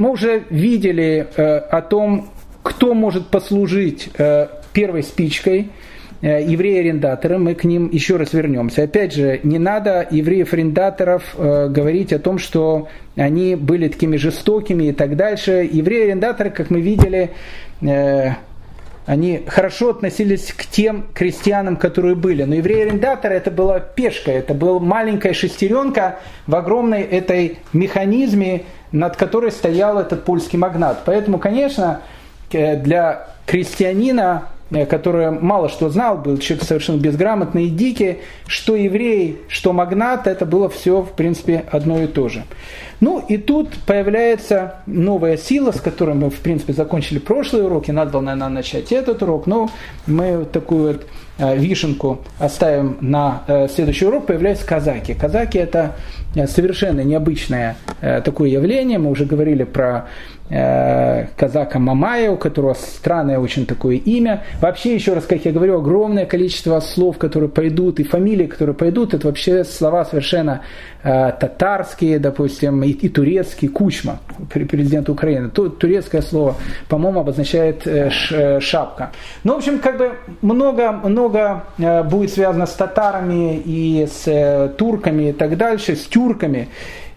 мы 0.00 0.12
уже 0.12 0.44
видели 0.48 1.28
э, 1.36 1.58
о 1.58 1.82
том, 1.82 2.30
кто 2.62 2.94
может 2.94 3.26
послужить 3.26 4.08
э, 4.16 4.46
первой 4.72 5.02
спичкой 5.02 5.68
э, 6.22 6.42
евреи-арендаторы, 6.42 7.36
мы 7.36 7.54
к 7.54 7.64
ним 7.64 7.90
еще 7.92 8.16
раз 8.16 8.32
вернемся. 8.32 8.84
Опять 8.84 9.12
же, 9.12 9.40
не 9.42 9.58
надо 9.58 10.08
евреев-арендаторов 10.10 11.34
э, 11.36 11.68
говорить 11.68 12.14
о 12.14 12.18
том, 12.18 12.38
что 12.38 12.88
они 13.14 13.56
были 13.56 13.88
такими 13.88 14.16
жестокими 14.16 14.84
и 14.84 14.92
так 14.92 15.16
дальше. 15.16 15.68
Евреи-арендаторы, 15.70 16.48
как 16.48 16.70
мы 16.70 16.80
видели, 16.80 17.32
э, 17.82 18.30
они 19.10 19.42
хорошо 19.44 19.90
относились 19.90 20.52
к 20.56 20.66
тем 20.66 21.06
крестьянам, 21.12 21.76
которые 21.76 22.14
были. 22.14 22.44
Но 22.44 22.54
евреи-арендаторы 22.54 23.34
это 23.34 23.50
была 23.50 23.80
пешка, 23.80 24.30
это 24.30 24.54
была 24.54 24.78
маленькая 24.78 25.32
шестеренка 25.32 26.20
в 26.46 26.54
огромной 26.54 27.02
этой 27.02 27.58
механизме, 27.72 28.66
над 28.92 29.16
которой 29.16 29.50
стоял 29.50 29.98
этот 29.98 30.24
польский 30.24 30.60
магнат. 30.60 31.02
Поэтому, 31.06 31.40
конечно, 31.40 32.02
э, 32.52 32.76
для 32.76 33.30
крестьянина, 33.46 34.44
э, 34.70 34.86
который 34.86 35.32
мало 35.32 35.68
что 35.68 35.88
знал, 35.90 36.16
был 36.16 36.38
человек 36.38 36.64
совершенно 36.64 37.00
безграмотный 37.00 37.64
и 37.64 37.70
дикий, 37.70 38.18
что 38.46 38.76
еврей, 38.76 39.40
что 39.48 39.72
магнат, 39.72 40.28
это 40.28 40.46
было 40.46 40.68
все, 40.68 41.02
в 41.02 41.14
принципе, 41.14 41.64
одно 41.72 42.00
и 42.00 42.06
то 42.06 42.28
же. 42.28 42.44
Ну 43.00 43.24
и 43.26 43.38
тут 43.38 43.70
появляется 43.86 44.76
новая 44.86 45.36
сила, 45.36 45.72
с 45.72 45.80
которой 45.80 46.14
мы, 46.14 46.30
в 46.30 46.40
принципе, 46.40 46.72
закончили 46.72 47.18
прошлые 47.18 47.64
уроки, 47.64 47.90
надо 47.90 48.12
было, 48.12 48.20
наверное, 48.20 48.48
начать 48.48 48.92
этот 48.92 49.22
урок, 49.22 49.46
но 49.46 49.70
мы 50.06 50.44
такую 50.44 50.92
вот 50.92 51.06
э, 51.38 51.56
вишенку 51.56 52.20
оставим 52.38 52.98
на 53.00 53.42
следующий 53.74 54.06
урок, 54.06 54.26
появляются 54.26 54.66
казаки. 54.66 55.14
Казаки 55.14 55.58
это 55.58 55.94
Э, 56.34 56.46
совершенно 56.46 57.00
необычное 57.00 57.76
э, 58.00 58.20
такое 58.20 58.50
явление. 58.50 58.98
Мы 58.98 59.10
уже 59.10 59.24
говорили 59.24 59.64
про 59.64 60.06
Э, 60.52 61.26
казака 61.36 61.78
Мамая, 61.78 62.32
у 62.32 62.36
которого 62.36 62.74
странное 62.74 63.38
очень 63.38 63.66
такое 63.66 63.96
имя. 63.96 64.42
Вообще, 64.60 64.94
еще 64.96 65.14
раз, 65.14 65.24
как 65.24 65.44
я 65.44 65.52
говорю, 65.52 65.78
огромное 65.78 66.26
количество 66.26 66.80
слов, 66.80 67.18
которые 67.18 67.48
пойдут, 67.48 68.00
и 68.00 68.02
фамилии, 68.02 68.46
которые 68.46 68.74
пойдут, 68.74 69.14
это 69.14 69.28
вообще 69.28 69.62
слова 69.62 70.04
совершенно 70.04 70.62
э, 71.04 71.30
татарские, 71.38 72.18
допустим, 72.18 72.82
и, 72.90 73.06
и 73.06 73.08
турецкие, 73.08 73.70
Кучма, 73.70 74.18
президент 74.48 75.08
Украины. 75.08 75.48
То, 75.48 75.68
турецкое 75.68 76.22
слово, 76.22 76.56
по-моему, 76.88 77.20
обозначает 77.20 77.86
э, 77.86 78.10
э, 78.30 78.60
шапка. 78.60 79.12
Ну, 79.44 79.54
в 79.54 79.58
общем, 79.58 79.78
как 79.78 79.98
бы 79.98 80.12
много, 80.42 80.92
много 80.92 81.64
э, 81.78 82.02
будет 82.02 82.32
связано 82.32 82.66
с 82.66 82.72
татарами 82.72 83.62
и 83.64 84.06
с 84.10 84.74
турками 84.76 85.30
и 85.30 85.32
так 85.32 85.56
дальше, 85.56 85.96
с 85.96 86.06
тюрками 86.06 86.68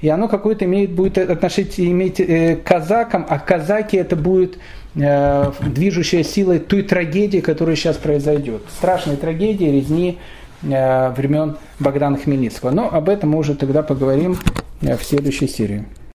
и 0.02 0.10
оно 0.10 0.28
какое-то 0.28 0.66
имеет, 0.66 0.92
будет 0.92 1.18
отношение 1.18 1.90
иметь 1.92 2.18
к 2.18 2.68
казакам, 2.68 3.26
а 3.30 3.40
казаки 3.40 3.96
это 3.96 4.18
будет 4.18 4.58
движущая 4.94 6.24
сила 6.24 6.60
той 6.60 6.84
трагедии, 6.84 7.40
которая 7.40 7.78
сейчас 7.78 7.96
произойдет. 7.96 8.64
Страшной 8.78 9.16
трагедии, 9.16 9.64
резни 9.64 10.20
э, 10.62 11.10
времен 11.12 11.56
Богдана 11.80 12.18
Хмельницкого. 12.18 12.72
Но 12.72 12.94
об 12.94 13.08
этом 13.08 13.30
мы 13.30 13.40
уже 13.40 13.56
тогда 13.56 13.82
поговорим 13.82 14.38
в 14.84 15.04
следующей 15.04 15.48
серии. 15.48 15.86